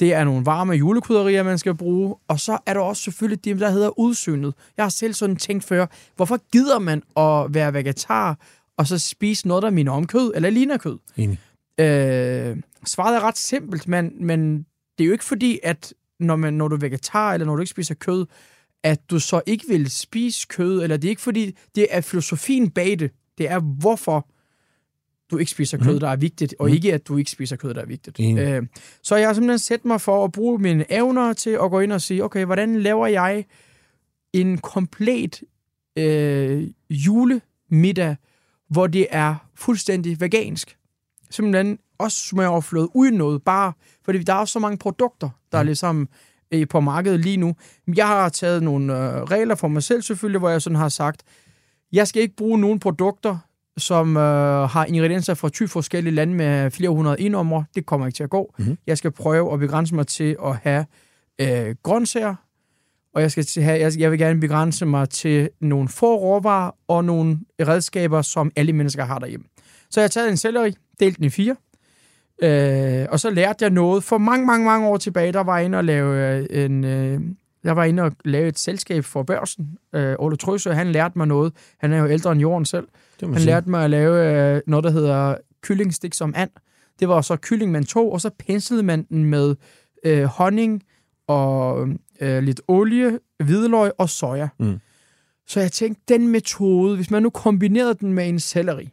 Det 0.00 0.14
er 0.14 0.24
nogle 0.24 0.46
varme 0.46 0.72
julekrydderier, 0.72 1.42
man 1.42 1.58
skal 1.58 1.74
bruge. 1.74 2.14
Og 2.28 2.40
så 2.40 2.58
er 2.66 2.74
der 2.74 2.80
også 2.80 3.02
selvfølgelig 3.02 3.44
det, 3.44 3.60
der 3.60 3.70
hedder 3.70 3.98
udsynet. 3.98 4.54
Jeg 4.76 4.84
har 4.84 4.90
selv 4.90 5.14
sådan 5.14 5.36
tænkt 5.36 5.64
før, 5.64 5.86
hvorfor 6.16 6.38
gider 6.52 6.78
man 6.78 7.02
at 7.16 7.54
være 7.54 7.72
vegetar 7.72 8.38
og 8.76 8.86
så 8.86 8.98
spise 8.98 9.48
noget, 9.48 9.62
der 9.62 9.70
minder 9.70 9.92
om 9.92 10.06
kød, 10.06 10.32
eller 10.34 10.50
ligner 10.50 10.76
kød. 10.76 10.98
Enig. 11.16 11.40
Øh, 11.80 12.56
svaret 12.86 13.16
er 13.16 13.20
ret 13.20 13.38
simpelt, 13.38 13.88
men, 13.88 14.26
men 14.26 14.66
det 14.98 15.04
er 15.04 15.06
jo 15.06 15.12
ikke 15.12 15.24
fordi, 15.24 15.60
at 15.62 15.94
når, 16.20 16.36
man, 16.36 16.54
når 16.54 16.68
du 16.68 16.76
er 16.76 16.80
vegetar, 16.80 17.32
eller 17.34 17.46
når 17.46 17.56
du 17.56 17.62
ikke 17.62 17.70
spiser 17.70 17.94
kød, 17.94 18.26
at 18.82 19.10
du 19.10 19.18
så 19.18 19.40
ikke 19.46 19.64
vil 19.68 19.90
spise 19.90 20.46
kød, 20.48 20.82
eller 20.82 20.96
det 20.96 21.08
er 21.08 21.10
ikke 21.10 21.22
fordi, 21.22 21.56
det 21.74 21.86
er 21.90 22.00
filosofien 22.00 22.70
bag 22.70 22.98
det. 22.98 23.10
Det 23.38 23.50
er, 23.50 23.60
hvorfor 23.60 24.28
du 25.30 25.38
ikke 25.38 25.50
spiser 25.50 25.78
kød, 25.78 25.94
mm. 25.94 26.00
der 26.00 26.08
er 26.08 26.16
vigtigt, 26.16 26.54
og 26.58 26.68
mm. 26.68 26.74
ikke, 26.74 26.94
at 26.94 27.08
du 27.08 27.16
ikke 27.16 27.30
spiser 27.30 27.56
kød, 27.56 27.74
der 27.74 27.80
er 27.80 27.86
vigtigt. 27.86 28.20
Øh, 28.38 28.66
så 29.02 29.16
jeg 29.16 29.28
har 29.28 29.34
simpelthen 29.34 29.58
sat 29.58 29.84
mig 29.84 30.00
for 30.00 30.24
at 30.24 30.32
bruge 30.32 30.58
mine 30.58 30.92
evner 30.92 31.32
til 31.32 31.50
at 31.50 31.70
gå 31.70 31.80
ind 31.80 31.92
og 31.92 32.00
sige, 32.00 32.24
okay, 32.24 32.44
hvordan 32.44 32.80
laver 32.80 33.06
jeg 33.06 33.44
en 34.32 34.58
komplet 34.58 35.42
øh, 35.96 36.70
julemiddag, 36.90 38.16
hvor 38.70 38.86
det 38.86 39.06
er 39.10 39.34
fuldstændig 39.54 40.20
vegansk. 40.20 40.76
Simpelthen 41.30 41.78
også 41.98 42.18
smagoverflødet 42.18 42.88
uden 42.94 43.14
noget, 43.14 43.42
bare 43.42 43.72
fordi 44.04 44.18
der 44.18 44.34
er 44.34 44.44
så 44.44 44.58
mange 44.58 44.78
produkter, 44.78 45.30
der 45.52 45.58
er 45.58 45.62
ligesom 45.62 46.08
øh, 46.54 46.68
på 46.68 46.80
markedet 46.80 47.20
lige 47.20 47.36
nu. 47.36 47.54
Jeg 47.96 48.06
har 48.06 48.28
taget 48.28 48.62
nogle 48.62 48.92
øh, 48.92 49.22
regler 49.22 49.54
for 49.54 49.68
mig 49.68 49.82
selv 49.82 50.02
selvfølgelig, 50.02 50.38
hvor 50.38 50.48
jeg 50.48 50.62
sådan 50.62 50.76
har 50.76 50.88
sagt, 50.88 51.22
jeg 51.92 52.08
skal 52.08 52.22
ikke 52.22 52.36
bruge 52.36 52.58
nogen 52.58 52.80
produkter, 52.80 53.38
som 53.76 54.16
øh, 54.16 54.68
har 54.68 54.84
ingredienser 54.84 55.34
fra 55.34 55.48
20 55.48 55.68
forskellige 55.68 56.14
lande 56.14 56.34
med 56.34 56.70
flere 56.70 56.90
hundrede 56.90 57.20
indnommer. 57.20 57.64
Det 57.74 57.86
kommer 57.86 58.06
ikke 58.06 58.16
til 58.16 58.24
at 58.24 58.30
gå. 58.30 58.54
Mm-hmm. 58.58 58.78
Jeg 58.86 58.98
skal 58.98 59.10
prøve 59.10 59.52
at 59.52 59.58
begrænse 59.58 59.94
mig 59.94 60.06
til 60.06 60.36
at 60.44 60.56
have 60.56 60.86
øh, 61.40 61.74
grøntsager, 61.82 62.34
og 63.14 63.22
jeg, 63.22 63.30
skal 63.30 63.62
have, 63.62 63.80
jeg, 63.80 63.92
jeg 63.98 64.10
vil 64.10 64.18
gerne 64.18 64.40
begrænse 64.40 64.86
mig 64.86 65.08
til 65.08 65.48
nogle 65.60 65.88
få 65.88 66.16
råvarer 66.16 66.70
og 66.88 67.04
nogle 67.04 67.38
redskaber, 67.60 68.22
som 68.22 68.52
alle 68.56 68.72
mennesker 68.72 69.04
har 69.04 69.18
derhjemme. 69.18 69.46
Så 69.90 70.00
jeg 70.00 70.04
har 70.04 70.08
taget 70.08 70.30
en 70.30 70.36
selleri, 70.36 70.74
delt 71.00 71.16
den 71.16 71.24
i 71.24 71.30
fire, 71.30 71.56
øh, 72.42 73.06
og 73.10 73.20
så 73.20 73.30
lærte 73.30 73.62
jeg 73.62 73.70
noget. 73.70 74.04
For 74.04 74.18
mange, 74.18 74.46
mange, 74.46 74.66
mange 74.66 74.88
år 74.88 74.96
tilbage, 74.96 75.32
der 75.32 75.40
var 75.40 75.56
jeg 75.56 75.64
inde 75.64 75.78
og 75.78 75.84
lave 75.84 76.38
øh, 76.38 76.64
en... 76.64 76.84
Øh, 76.84 77.20
jeg 77.64 77.76
var 77.76 77.84
inde 77.84 78.02
og 78.02 78.12
lave 78.24 78.48
et 78.48 78.58
selskab 78.58 79.04
for 79.04 79.22
børsen. 79.22 79.78
Øh, 79.94 80.14
Ole 80.18 80.36
Trøsø, 80.36 80.70
han 80.70 80.92
lærte 80.92 81.18
mig 81.18 81.26
noget. 81.26 81.52
Han 81.78 81.92
er 81.92 81.98
jo 81.98 82.08
ældre 82.08 82.32
end 82.32 82.40
jorden 82.40 82.64
selv. 82.64 82.88
Han 83.20 83.34
sige. 83.34 83.46
lærte 83.46 83.70
mig 83.70 83.84
at 83.84 83.90
lave 83.90 84.54
øh, 84.54 84.60
noget, 84.66 84.84
der 84.84 84.90
hedder 84.90 85.36
kyllingstik 85.62 86.14
som 86.14 86.32
and. 86.36 86.50
Det 87.00 87.08
var 87.08 87.20
så 87.20 87.36
kylling, 87.36 87.72
man 87.72 87.84
tog, 87.84 88.12
og 88.12 88.20
så 88.20 88.30
penslede 88.38 88.82
man 88.82 89.02
den 89.02 89.24
med 89.24 89.56
øh, 90.04 90.24
honning, 90.24 90.82
og 91.26 91.88
øh, 92.20 92.42
lidt 92.42 92.60
olie, 92.68 93.18
hvidløg 93.44 93.92
og 93.98 94.10
soja. 94.10 94.48
Mm. 94.58 94.80
Så 95.46 95.60
jeg 95.60 95.72
tænkte, 95.72 96.02
den 96.08 96.28
metode, 96.28 96.96
hvis 96.96 97.10
man 97.10 97.22
nu 97.22 97.30
kombinerede 97.30 97.94
den 97.94 98.12
med 98.12 98.28
en 98.28 98.40
selleri, 98.40 98.90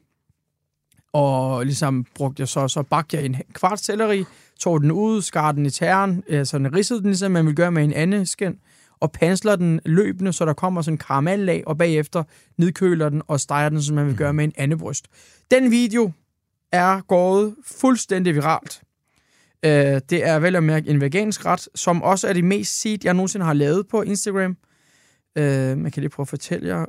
og 1.14 1.66
ligesom 1.66 2.06
brugte 2.16 2.42
jeg 2.42 2.48
så, 2.48 2.68
så 2.68 2.84
bagte 2.84 3.18
jeg 3.18 3.26
en 3.26 3.36
kvart 3.54 3.80
selleri, 3.80 4.26
tog 4.60 4.82
den 4.82 4.92
ud, 4.92 5.22
skar 5.22 5.52
den 5.52 5.66
i 5.66 5.70
tæren, 5.70 6.24
øh, 6.28 6.46
så 6.46 6.58
den 6.58 6.76
ridsede 6.76 7.00
den, 7.00 7.08
ligesom 7.08 7.32
man 7.32 7.46
vil 7.46 7.56
gøre 7.56 7.72
med 7.72 7.84
en 7.84 7.94
anden 7.94 8.26
skin, 8.26 8.60
og 9.00 9.12
pensler 9.12 9.56
den 9.56 9.80
løbende, 9.86 10.34
så 10.34 10.46
der 10.46 10.54
kommer 10.54 10.82
sådan 10.82 10.94
en 10.94 10.98
karamellag, 10.98 11.64
og 11.68 11.78
bagefter 11.78 12.24
nedkøler 12.58 13.10
den 13.10 13.22
og 13.28 13.40
steger 13.40 13.70
den, 13.70 13.82
som 13.82 13.96
man 13.96 14.08
vil 14.08 14.18
gøre 14.18 14.34
med 14.34 14.44
en 14.44 14.54
anden 14.58 14.80
bryst. 14.80 15.08
Den 15.52 15.72
video 15.72 16.12
er 16.72 17.02
gået 17.02 17.56
fuldstændig 17.66 18.36
viralt. 18.36 18.82
Øh, 19.66 20.02
det 20.10 20.28
er 20.28 20.40
vel 20.40 20.56
at 20.56 20.64
mærke 20.64 20.90
en 20.90 21.02
vegansk 21.02 21.46
ret, 21.46 21.68
som 21.76 22.02
også 22.02 22.28
er 22.28 22.34
det 22.34 22.44
mest 22.44 22.82
set, 22.82 23.06
jeg 23.06 23.14
nogensinde 23.14 23.46
har 23.46 23.54
lavet 23.54 23.88
på 23.88 24.02
Instagram. 24.02 24.58
Øh, 25.36 25.78
man 25.78 25.92
kan 25.92 26.02
lige 26.02 26.10
prøve 26.10 26.24
at 26.24 26.28
fortælle 26.28 26.68
jer, 26.68 26.86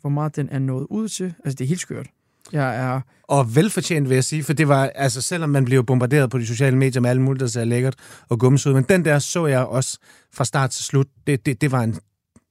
hvor 0.00 0.10
meget 0.10 0.36
den 0.36 0.48
er 0.50 0.58
nået 0.58 0.86
ud 0.90 1.08
til. 1.08 1.34
Altså, 1.44 1.54
det 1.54 1.64
er 1.64 1.68
helt 1.68 1.80
skørt. 1.80 2.06
Jeg 2.52 2.76
er... 2.76 3.00
Og 3.22 3.56
velfortjent, 3.56 4.08
vil 4.08 4.14
jeg 4.14 4.24
sige, 4.24 4.44
for 4.44 4.52
det 4.52 4.68
var, 4.68 4.90
altså 4.94 5.20
selvom 5.20 5.50
man 5.50 5.64
blev 5.64 5.84
bombarderet 5.84 6.30
på 6.30 6.38
de 6.38 6.46
sociale 6.46 6.76
medier 6.76 7.00
med 7.00 7.10
alt 7.10 7.20
muligt, 7.20 7.40
der 7.40 7.46
ser 7.46 7.64
lækkert 7.64 7.94
og 8.28 8.38
gummes 8.38 8.66
ud, 8.66 8.74
men 8.74 8.82
den 8.82 9.04
der 9.04 9.18
så 9.18 9.46
jeg 9.46 9.64
også 9.64 9.98
fra 10.34 10.44
start 10.44 10.70
til 10.70 10.84
slut. 10.84 11.06
Det, 11.26 11.46
det, 11.46 11.60
det 11.60 11.72
var 11.72 11.82
en 11.82 11.96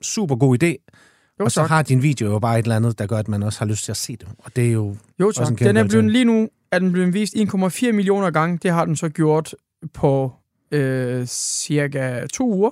super 0.01 0.35
god 0.35 0.63
idé. 0.63 0.91
Jo, 1.39 1.45
og 1.45 1.51
så 1.51 1.61
tak. 1.61 1.69
har 1.69 1.81
din 1.81 2.01
video 2.01 2.31
jo 2.31 2.39
bare 2.39 2.59
et 2.59 2.63
eller 2.63 2.75
andet, 2.75 2.99
der 2.99 3.05
gør, 3.05 3.17
at 3.17 3.27
man 3.27 3.43
også 3.43 3.59
har 3.59 3.65
lyst 3.65 3.83
til 3.85 3.91
at 3.91 3.97
se 3.97 4.15
det. 4.15 4.27
Og 4.37 4.55
det 4.55 4.67
er 4.67 4.71
jo 4.71 4.95
Jo, 5.19 5.27
også 5.27 5.43
en 5.43 5.57
tak. 5.57 5.67
Den 5.67 5.77
er 5.77 5.83
blevet 5.83 6.11
lige 6.11 6.25
nu, 6.25 6.49
er 6.71 6.79
den 6.79 6.91
blevet 6.91 7.13
vist 7.13 7.35
1,4 7.35 7.91
millioner 7.91 8.31
gange. 8.31 8.59
Det 8.63 8.71
har 8.71 8.85
den 8.85 8.95
så 8.95 9.09
gjort 9.09 9.55
på 9.93 10.33
øh, 10.71 11.25
cirka 11.25 12.27
to 12.33 12.53
uger. 12.53 12.71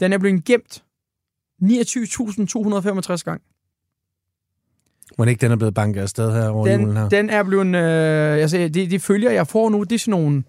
Den 0.00 0.12
er 0.12 0.18
blevet 0.18 0.44
gemt 0.44 0.84
29.265 1.62 3.22
gange. 3.24 3.40
Må 5.18 5.24
ikke 5.24 5.40
den 5.40 5.52
er 5.52 5.56
blevet 5.56 5.74
banket 5.74 6.00
afsted 6.00 6.32
her 6.32 6.48
over 6.48 6.70
julen 6.70 6.96
her. 6.96 7.08
Den, 7.08 7.10
den 7.10 7.30
er 7.30 7.42
blevet... 7.42 7.66
Øh, 7.66 8.42
altså, 8.42 8.56
de, 8.56 8.90
de 8.90 9.00
følger, 9.00 9.30
jeg 9.30 9.46
får 9.46 9.70
nu, 9.70 9.82
det 9.82 9.92
er 9.92 9.98
sådan 9.98 10.10
nogle... 10.10 10.42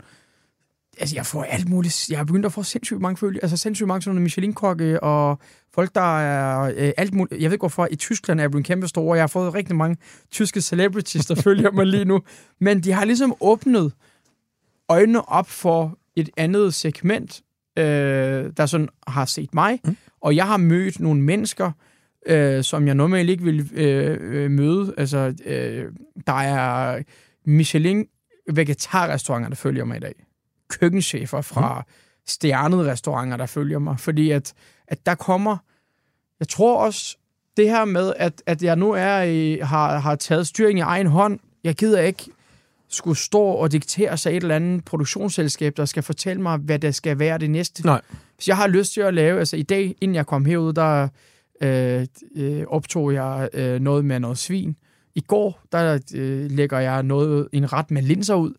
Altså, 0.99 1.15
jeg 1.15 1.25
får 1.25 1.43
alt 1.43 1.69
muligt. 1.69 2.09
Jeg 2.09 2.17
har 2.17 2.25
begyndt 2.25 2.45
at 2.45 2.53
få 2.53 2.63
sindssygt 2.63 3.01
mange 3.01 3.17
følger. 3.17 3.39
Altså, 3.41 3.57
sindssygt 3.57 3.87
mange 3.87 4.01
sådan 4.01 4.15
nogle 4.15 4.23
Michelin-kokke 4.23 5.03
og 5.03 5.39
folk, 5.73 5.95
der 5.95 6.19
er 6.19 6.73
øh, 6.77 6.91
alt 6.97 7.13
muligt. 7.13 7.41
Jeg 7.41 7.49
ved 7.49 7.55
ikke, 7.55 7.61
hvorfor 7.61 7.87
i 7.91 7.95
Tyskland 7.95 8.39
er 8.39 8.43
jeg 8.43 8.51
blevet 8.51 8.65
kæmpe 8.65 8.87
store. 8.87 9.15
Jeg 9.15 9.21
har 9.21 9.27
fået 9.27 9.53
rigtig 9.53 9.75
mange 9.75 9.97
tyske 10.31 10.61
celebrities, 10.61 11.25
der 11.25 11.35
følger 11.47 11.71
mig 11.71 11.85
lige 11.85 12.05
nu. 12.05 12.21
Men 12.59 12.83
de 12.83 12.91
har 12.91 13.05
ligesom 13.05 13.35
åbnet 13.39 13.93
øjnene 14.89 15.29
op 15.29 15.47
for 15.47 15.98
et 16.19 16.29
andet 16.37 16.73
segment, 16.73 17.41
øh, 17.77 18.51
der 18.57 18.65
sådan 18.65 18.89
har 19.07 19.25
set 19.25 19.53
mig. 19.53 19.79
Mm. 19.83 19.97
Og 20.21 20.35
jeg 20.35 20.47
har 20.47 20.57
mødt 20.57 20.99
nogle 20.99 21.21
mennesker, 21.21 21.71
øh, 22.25 22.63
som 22.63 22.87
jeg 22.87 22.95
normalt 22.95 23.29
ikke 23.29 23.43
vil 23.43 23.69
øh, 23.73 24.17
øh, 24.21 24.51
møde. 24.51 24.93
Altså, 24.97 25.33
øh, 25.45 25.85
der 26.27 26.33
er 26.33 27.03
Michelin 27.45 28.07
vegetarrestauranter, 28.51 29.49
der 29.49 29.55
følger 29.55 29.85
mig 29.85 29.97
i 29.97 29.99
dag. 29.99 30.25
Køkkenchefer 30.69 31.41
fra 31.41 31.85
stjernede 32.27 32.91
restauranter, 32.91 33.37
der 33.37 33.45
følger 33.45 33.79
mig. 33.79 33.99
Fordi 33.99 34.31
at, 34.31 34.53
at 34.87 35.05
der 35.05 35.15
kommer... 35.15 35.57
Jeg 36.39 36.47
tror 36.47 36.85
også, 36.85 37.17
det 37.57 37.69
her 37.69 37.85
med, 37.85 38.13
at, 38.17 38.43
at 38.45 38.63
jeg 38.63 38.75
nu 38.75 38.91
er 38.91 39.21
i, 39.21 39.59
har, 39.61 39.97
har 39.97 40.15
taget 40.15 40.47
styring 40.47 40.79
i 40.79 40.81
egen 40.81 41.07
hånd, 41.07 41.39
jeg 41.63 41.75
gider 41.75 42.01
ikke 42.01 42.25
skulle 42.89 43.17
stå 43.17 43.41
og 43.41 43.71
diktere 43.71 44.17
sig 44.17 44.29
et 44.37 44.43
eller 44.43 44.55
andet 44.55 44.85
produktionsselskab, 44.85 45.77
der 45.77 45.85
skal 45.85 46.03
fortælle 46.03 46.41
mig, 46.41 46.57
hvad 46.57 46.79
det 46.79 46.95
skal 46.95 47.19
være 47.19 47.37
det 47.37 47.49
næste. 47.49 47.85
Nej. 47.85 48.01
Hvis 48.35 48.47
jeg 48.47 48.57
har 48.57 48.67
lyst 48.67 48.93
til 48.93 49.01
at 49.01 49.13
lave, 49.13 49.39
altså 49.39 49.55
i 49.57 49.61
dag, 49.63 49.95
inden 50.01 50.15
jeg 50.15 50.25
kom 50.25 50.45
herud, 50.45 50.73
der 50.73 51.07
øh, 51.61 52.05
øh, 52.35 52.63
optog 52.67 53.13
jeg 53.13 53.49
øh, 53.53 53.79
noget 53.81 54.05
med 54.05 54.19
noget 54.19 54.37
svin. 54.37 54.75
I 55.15 55.21
går, 55.27 55.61
der 55.71 55.99
øh, 56.15 56.51
lægger 56.51 56.79
jeg 56.79 57.03
noget, 57.03 57.47
en 57.51 57.73
ret 57.73 57.91
med 57.91 58.01
linser 58.01 58.35
ud. 58.35 58.53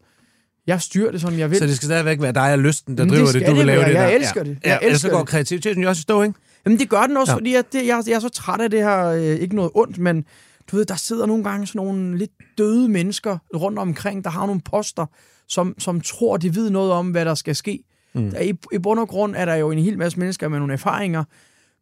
Jeg 0.66 0.80
styrer 0.80 1.10
det, 1.12 1.20
som 1.20 1.38
jeg 1.38 1.50
vil. 1.50 1.58
Så 1.58 1.66
det 1.66 1.76
skal 1.76 1.86
stadigvæk 1.86 2.20
være 2.22 2.32
dig 2.32 2.52
og 2.52 2.58
lysten, 2.58 2.98
der 2.98 3.04
Men 3.04 3.08
det 3.10 3.16
driver 3.18 3.32
det, 3.32 3.40
skal 3.42 3.50
du 3.50 3.54
vil 3.56 3.58
det 3.58 3.66
lave 3.66 3.78
være. 3.80 3.88
det 3.88 3.94
Jeg 3.94 4.08
der. 4.10 4.16
elsker 4.16 4.42
det. 4.42 4.58
Ja, 4.64 4.70
Jeg 4.70 4.78
ja, 4.82 4.88
elsker 4.88 5.08
så 5.08 5.12
går 5.14 5.18
det. 5.18 5.28
kreativiteten 5.28 5.82
jo 5.82 5.88
også 5.88 6.00
i 6.00 6.02
stå, 6.02 6.22
ikke? 6.22 6.34
Jamen, 6.66 6.78
det 6.78 6.88
gør 6.88 7.02
den 7.02 7.16
også, 7.16 7.32
Ja. 7.32 7.36
fordi 7.36 7.54
at 7.54 7.64
det, 7.72 7.86
jeg, 7.86 8.02
jeg 8.06 8.14
er 8.14 8.20
så 8.20 8.28
træt 8.28 8.60
af 8.60 8.70
det 8.70 8.80
her, 8.82 9.04
øh, 9.06 9.22
ikke 9.22 9.56
noget 9.56 9.70
ondt, 9.74 9.98
men 9.98 10.24
du 10.70 10.76
ved, 10.76 10.84
der 10.84 10.94
sidder 10.94 11.26
nogle 11.26 11.44
gange 11.44 11.66
sådan 11.66 11.86
nogle 11.86 12.18
lidt 12.18 12.30
døde 12.58 12.88
mennesker 12.88 13.38
rundt 13.56 13.78
omkring, 13.78 14.24
der 14.24 14.30
har 14.30 14.46
nogle 14.46 14.60
poster, 14.60 15.06
som, 15.48 15.74
som 15.78 16.00
tror, 16.00 16.36
de 16.36 16.54
ved 16.54 16.70
noget 16.70 16.92
om, 16.92 17.10
hvad 17.10 17.24
der 17.24 17.34
skal 17.34 17.56
ske. 17.56 17.84
Mm. 18.14 18.30
Der, 18.30 18.40
i, 18.40 18.54
I 18.72 18.78
bund 18.78 19.00
og 19.00 19.08
grund 19.08 19.34
er 19.36 19.44
der 19.44 19.54
jo 19.54 19.70
en 19.70 19.78
hel 19.78 19.98
masse 19.98 20.18
mennesker 20.18 20.48
med 20.48 20.58
nogle 20.58 20.72
erfaringer, 20.72 21.24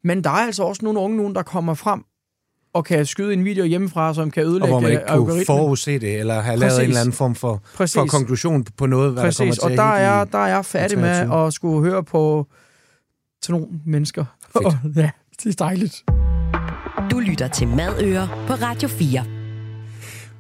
men 0.05 0.25
der 0.25 0.31
er 0.31 0.35
altså 0.35 0.63
også 0.63 0.85
nogle 0.85 1.01
unge 1.01 1.17
nogen, 1.17 1.35
der 1.35 1.43
kommer 1.43 1.75
frem 1.75 2.05
og 2.73 2.85
kan 2.85 3.07
skyde 3.07 3.33
en 3.33 3.45
video 3.45 3.65
hjemmefra, 3.65 4.15
som 4.15 4.31
kan 4.31 4.43
Og 4.43 4.49
ødelægge 4.49 4.73
hvor 4.73 4.81
man 4.81 4.91
ikke 4.91 5.05
kunne 5.07 5.45
forudse 5.47 5.99
det, 5.99 6.19
eller 6.19 6.41
have 6.41 6.57
lavet 6.57 6.71
Præcis. 6.71 6.85
en 6.85 6.89
eller 6.89 7.01
anden 7.01 7.13
form 7.13 7.35
for, 7.35 7.63
Præcis. 7.75 7.95
for 7.95 8.07
konklusion 8.07 8.65
på 8.65 8.87
noget, 8.87 9.13
hvad 9.13 9.23
der 9.23 9.33
kommer 9.39 9.51
Præcis, 9.51 9.63
til 9.63 9.71
og 9.71 9.77
der 9.77 9.95
er, 9.95 10.25
der 10.25 10.39
er 10.39 10.47
jeg 10.47 10.65
færdig 10.65 10.99
med 10.99 11.15
23. 11.15 11.47
at 11.47 11.53
skulle 11.53 11.91
høre 11.91 12.05
på 12.05 12.47
til 13.43 13.53
nogle 13.53 13.67
mennesker. 13.87 14.25
Fedt. 14.53 14.67
Og, 14.67 14.73
ja, 14.97 15.11
det 15.45 15.61
er 15.61 15.65
dejligt. 15.65 16.05
Du 17.11 17.19
lytter 17.19 17.49
til 17.49 17.69
Madøer 17.69 18.45
på 18.47 18.53
Radio 18.53 18.89
4. 18.89 19.25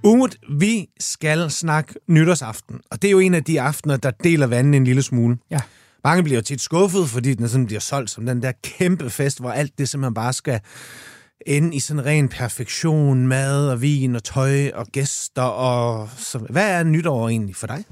Umut, 0.04 0.36
vi 0.60 0.88
skal 1.00 1.50
snakke 1.50 1.94
nytårsaften, 2.08 2.80
og 2.90 3.02
det 3.02 3.08
er 3.08 3.12
jo 3.12 3.18
en 3.18 3.34
af 3.34 3.44
de 3.44 3.60
aftener, 3.60 3.96
der 3.96 4.10
deler 4.10 4.46
vandet 4.46 4.74
en 4.76 4.84
lille 4.84 5.02
smule. 5.02 5.38
Ja. 5.50 5.60
Mange 6.04 6.22
bliver 6.22 6.40
tit 6.40 6.60
skuffet, 6.60 7.08
fordi 7.08 7.34
den 7.34 7.48
sådan 7.48 7.66
bliver 7.66 7.80
solgt 7.80 8.10
som 8.10 8.26
den 8.26 8.42
der 8.42 8.52
kæmpe 8.62 9.10
fest, 9.10 9.40
hvor 9.40 9.50
alt 9.50 9.78
det 9.78 9.88
simpelthen 9.88 10.14
bare 10.14 10.32
skal 10.32 10.60
ende 11.46 11.76
i 11.76 11.80
sådan 11.80 12.04
ren 12.04 12.28
perfektion, 12.28 13.26
mad 13.26 13.68
og 13.70 13.82
vin 13.82 14.16
og 14.16 14.24
tøj 14.24 14.70
og 14.74 14.86
gæster. 14.86 15.42
Og 15.42 16.08
så, 16.16 16.38
hvad 16.38 16.70
er 16.70 16.84
nytår 16.84 17.28
egentlig 17.28 17.56
for 17.56 17.66
dig? 17.66 17.84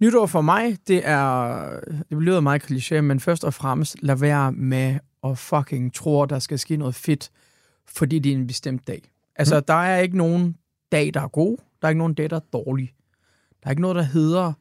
Nytår 0.00 0.26
for 0.26 0.40
mig, 0.40 0.78
det 0.88 1.00
er, 1.04 1.62
det 2.10 2.22
lyder 2.22 2.40
meget 2.40 2.70
kliché, 2.70 3.00
men 3.00 3.20
først 3.20 3.44
og 3.44 3.54
fremmest, 3.54 3.96
lad 4.02 4.16
være 4.16 4.52
med 4.52 4.98
at 5.24 5.38
fucking 5.38 5.94
tro, 5.94 6.22
at 6.22 6.30
der 6.30 6.38
skal 6.38 6.58
ske 6.58 6.76
noget 6.76 6.94
fedt, 6.94 7.30
fordi 7.94 8.18
det 8.18 8.32
er 8.32 8.36
en 8.36 8.46
bestemt 8.46 8.86
dag. 8.86 9.02
Altså, 9.36 9.56
mm. 9.58 9.64
der 9.64 9.74
er 9.74 9.98
ikke 10.00 10.16
nogen 10.16 10.56
dag, 10.92 11.14
der 11.14 11.20
er 11.20 11.28
god. 11.28 11.56
Der 11.82 11.88
er 11.88 11.90
ikke 11.90 11.98
nogen 11.98 12.14
dag, 12.14 12.30
der 12.30 12.36
er 12.36 12.40
dårlig. 12.52 12.92
Der 13.62 13.66
er 13.66 13.70
ikke 13.70 13.82
noget, 13.82 13.96
der 13.96 14.02
hedder, 14.02 14.52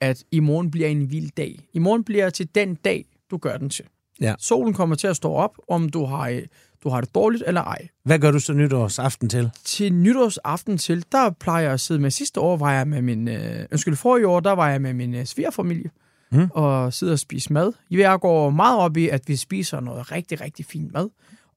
at 0.00 0.24
i 0.30 0.40
morgen 0.40 0.70
bliver 0.70 0.88
en 0.88 1.10
vild 1.10 1.30
dag. 1.36 1.68
I 1.72 1.78
morgen 1.78 2.04
bliver 2.04 2.30
til 2.30 2.48
den 2.54 2.74
dag, 2.74 3.04
du 3.30 3.36
gør 3.36 3.56
den 3.56 3.70
til. 3.70 3.84
Ja. 4.20 4.34
Solen 4.38 4.74
kommer 4.74 4.96
til 4.96 5.06
at 5.06 5.16
stå 5.16 5.32
op, 5.32 5.58
om 5.68 5.88
du 5.88 6.04
har, 6.04 6.40
du 6.84 6.88
har 6.88 7.00
det 7.00 7.14
dårligt 7.14 7.42
eller 7.46 7.62
ej. 7.62 7.88
Hvad 8.02 8.18
gør 8.18 8.30
du 8.30 8.38
så 8.40 8.52
nytårsaften 8.52 9.28
til? 9.28 9.50
Til 9.64 9.92
nytårsaften 9.92 10.78
til, 10.78 11.04
der 11.12 11.30
plejer 11.30 11.62
jeg 11.62 11.72
at 11.72 11.80
sidde 11.80 12.00
med. 12.00 12.10
Sidste 12.10 12.40
år 12.40 12.56
var 12.56 12.72
jeg 12.72 12.88
med 12.88 13.02
min... 13.02 13.28
Øh, 13.28 13.66
undskyld, 13.72 13.96
forrige 13.96 14.28
år, 14.28 14.40
der 14.40 14.52
var 14.52 14.70
jeg 14.70 14.82
med 14.82 14.92
min 14.94 15.14
øh, 15.14 15.24
svigerfamilie 15.24 15.90
Mm. 16.30 16.48
og 16.50 16.92
sidde 16.92 17.12
og 17.12 17.18
spise 17.18 17.52
mad. 17.52 17.72
Jeg 17.90 18.20
går 18.20 18.50
meget 18.50 18.78
op 18.78 18.96
i, 18.96 19.08
at 19.08 19.22
vi 19.26 19.36
spiser 19.36 19.80
noget 19.80 20.12
rigtig, 20.12 20.40
rigtig 20.40 20.64
fint 20.66 20.92
mad. 20.92 21.08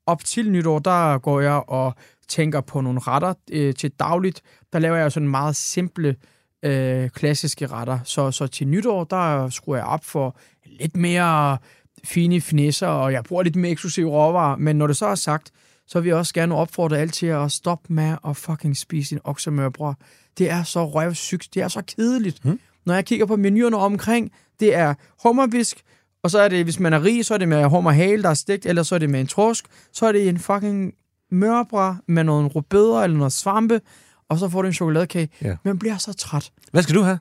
Op 0.10 0.24
til 0.26 0.52
nytår, 0.52 0.80
der 0.80 1.18
går 1.18 1.40
jeg 1.40 1.64
og 1.68 1.94
tænker 2.28 2.62
på 2.62 2.82
nogle 2.82 3.00
retter 3.00 3.34
øh, 3.52 3.74
til 3.74 3.92
dagligt. 3.92 4.42
Der 4.74 4.80
laver 4.80 4.96
jeg 4.98 5.12
sådan 5.12 5.30
meget 5.30 5.56
simple, 5.56 6.16
øh, 6.64 7.10
klassiske 7.10 7.68
retter. 7.68 8.00
Så, 8.04 8.32
så 8.32 8.48
til 8.48 8.68
nytår, 8.68 9.04
der 9.04 9.50
skruer 9.50 9.78
jeg 9.78 9.86
op 9.86 10.06
for 10.06 10.38
lidt 10.66 10.98
mere 10.98 11.58
fine 12.04 12.42
finesser, 12.42 12.88
og 12.88 13.14
jeg 13.14 13.24
bruger 13.24 13.44
lidt 13.44 13.56
mere 13.56 13.72
eksklusive 13.72 14.10
råvarer. 14.10 14.56
Men 14.56 14.76
når 14.76 14.88
det 14.88 14.98
så 14.98 15.06
er 15.06 15.16
sagt, 15.16 15.52
så 15.88 16.00
vil 16.00 16.08
jeg 16.08 16.18
også 16.18 16.34
gerne 16.34 16.56
opfordre 16.56 16.98
alle 17.00 17.12
til 17.12 17.28
at 17.28 17.52
stoppe 17.52 17.94
med 17.94 18.16
at 18.28 18.38
fucking 18.38 18.78
spise 18.78 19.16
en 19.16 19.22
oksemørbrød. 19.24 19.94
Det 20.38 20.50
er 20.50 20.64
så 20.64 20.86
røvsygt, 20.86 21.50
det 21.54 21.62
er 21.62 21.68
så 21.68 21.82
kedeligt. 21.82 22.44
Hmm. 22.44 22.60
Når 22.86 22.94
jeg 22.94 23.06
kigger 23.06 23.26
på 23.26 23.36
menuerne 23.36 23.78
omkring, 23.78 24.32
det 24.60 24.76
er 24.76 24.94
hummerbisk, 25.24 25.82
og 26.24 26.32
så 26.32 26.40
er 26.40 26.48
det, 26.48 26.64
hvis 26.64 26.80
man 26.80 26.94
er 26.94 27.04
rig, 27.04 27.26
så 27.26 27.34
er 27.34 27.38
det 27.38 27.48
med 27.48 27.66
hummerhale, 27.66 28.24
der 28.24 28.30
er 28.30 28.34
stegt, 28.34 28.66
eller 28.66 28.84
så 28.84 28.96
er 28.96 29.00
det 29.00 29.10
med 29.10 29.20
en 29.20 29.28
torsk, 29.28 29.66
så 29.94 30.06
er 30.06 30.12
det 30.12 30.30
en 30.30 30.40
fucking 30.40 30.94
mørbrød 31.32 31.94
med 32.08 32.24
nogle 32.24 32.48
rødbeder 32.48 33.02
eller 33.02 33.18
noget 33.18 33.34
svampe, 33.34 33.82
og 34.30 34.38
så 34.38 34.50
får 34.50 34.62
du 34.62 34.68
en 34.68 34.74
chokoladekage. 34.74 35.30
Ja. 35.42 35.56
Man 35.64 35.80
bliver 35.80 35.98
så 35.98 36.14
træt. 36.14 36.52
Hvad 36.72 36.84
skal 36.84 36.96
du 36.96 37.02
have? 37.02 37.20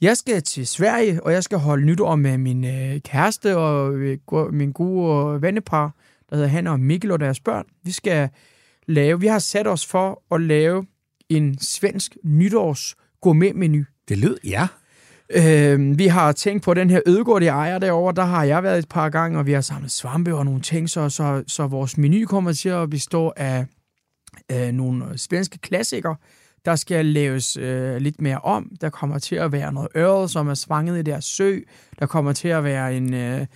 Jeg 0.00 0.16
skal 0.16 0.42
til 0.42 0.66
Sverige, 0.66 1.22
og 1.22 1.32
jeg 1.32 1.44
skal 1.44 1.58
holde 1.58 1.86
nytår 1.86 2.16
med 2.16 2.38
min 2.38 2.64
øh, 2.64 3.00
kæreste 3.00 3.56
og 3.56 3.94
øh, 3.94 4.18
min 4.52 4.72
gode 4.72 5.34
øh, 5.34 5.42
vennepar, 5.42 5.94
der 6.30 6.36
hedder 6.36 6.48
Hanna 6.48 6.70
og 6.70 6.80
Mikkel 6.80 7.10
og 7.10 7.20
deres 7.20 7.40
børn. 7.40 7.64
Vi 7.84 7.92
skal 7.92 8.28
lave, 8.86 9.20
vi 9.20 9.26
har 9.26 9.38
sat 9.38 9.66
os 9.66 9.86
for 9.86 10.34
at 10.34 10.40
lave 10.40 10.86
en 11.28 11.58
svensk 11.60 12.16
nytårs 12.24 12.96
gourmetmenu. 13.20 13.84
Det 14.08 14.18
lyder, 14.18 14.36
ja. 14.44 14.68
Øh, 15.36 15.98
vi 15.98 16.06
har 16.06 16.32
tænkt 16.32 16.64
på 16.64 16.74
den 16.74 16.90
her 16.90 17.00
ødegård, 17.06 17.40
de 17.40 17.46
ejer 17.46 17.78
derovre. 17.78 18.14
Der 18.14 18.24
har 18.24 18.44
jeg 18.44 18.62
været 18.62 18.78
et 18.78 18.88
par 18.88 19.08
gange, 19.08 19.38
og 19.38 19.46
vi 19.46 19.52
har 19.52 19.60
samlet 19.60 19.92
svampe 19.92 20.34
og 20.34 20.44
nogle 20.44 20.60
ting, 20.60 20.90
så, 20.90 21.08
så, 21.08 21.42
så 21.46 21.66
vores 21.66 21.98
menu 21.98 22.26
kommer 22.26 22.52
til 22.52 22.68
at 22.68 22.90
bestå 22.90 23.32
af 23.36 23.66
øh, 24.52 24.72
nogle 24.72 25.18
svenske 25.18 25.58
klassikere. 25.58 26.16
Der 26.64 26.76
skal 26.76 27.06
laves 27.06 27.56
øh, 27.56 27.96
lidt 27.96 28.20
mere 28.20 28.38
om. 28.38 28.72
Der 28.80 28.90
kommer 28.90 29.18
til 29.18 29.36
at 29.36 29.52
være 29.52 29.72
noget 29.72 29.88
øret, 29.96 30.30
som 30.30 30.48
er 30.48 30.54
svanget 30.54 30.98
i 30.98 31.02
deres 31.02 31.24
sø. 31.24 31.58
Der 31.98 32.06
kommer 32.06 32.32
til 32.32 32.48
at 32.48 32.64
være 32.64 32.96
en, 32.96 33.14
øh, 33.14 33.46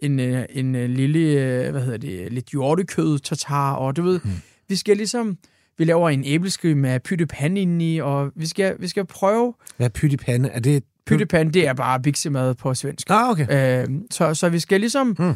en, 0.00 0.20
øh, 0.20 0.44
en 0.50 0.74
øh, 0.74 0.90
lille, 0.90 1.18
øh, 1.18 1.70
hvad 1.70 1.82
hedder 1.82 1.98
det, 1.98 2.32
lidt 2.32 2.46
hjortekød 2.46 3.18
tartar, 3.18 3.74
og 3.74 3.96
du 3.96 4.02
ved, 4.02 4.20
mm. 4.24 4.30
vi 4.68 4.76
skal 4.76 4.96
ligesom, 4.96 5.38
vi 5.78 5.84
laver 5.84 6.10
en 6.10 6.24
æbleskive 6.24 6.74
med 6.74 7.00
pyttepande 7.00 7.60
indeni, 7.60 7.98
og 7.98 8.32
vi 8.36 8.46
skal, 8.46 8.76
vi 8.78 8.88
skal 8.88 9.06
prøve, 9.06 9.54
Hvad 9.76 9.86
er 9.86 9.90
pyttipande? 9.90 10.48
Er 10.48 10.60
det... 10.60 10.84
pyttepande, 11.06 11.52
det 11.52 11.68
er 11.68 11.72
bare 11.72 12.00
biksemad 12.00 12.54
på 12.54 12.74
svensk. 12.74 13.10
Ah, 13.10 13.30
okay. 13.30 13.82
Øh, 13.82 13.88
så, 14.10 14.34
så 14.34 14.48
vi 14.48 14.58
skal 14.58 14.80
ligesom 14.80 15.06
Mm. 15.18 15.24
mm. 15.24 15.34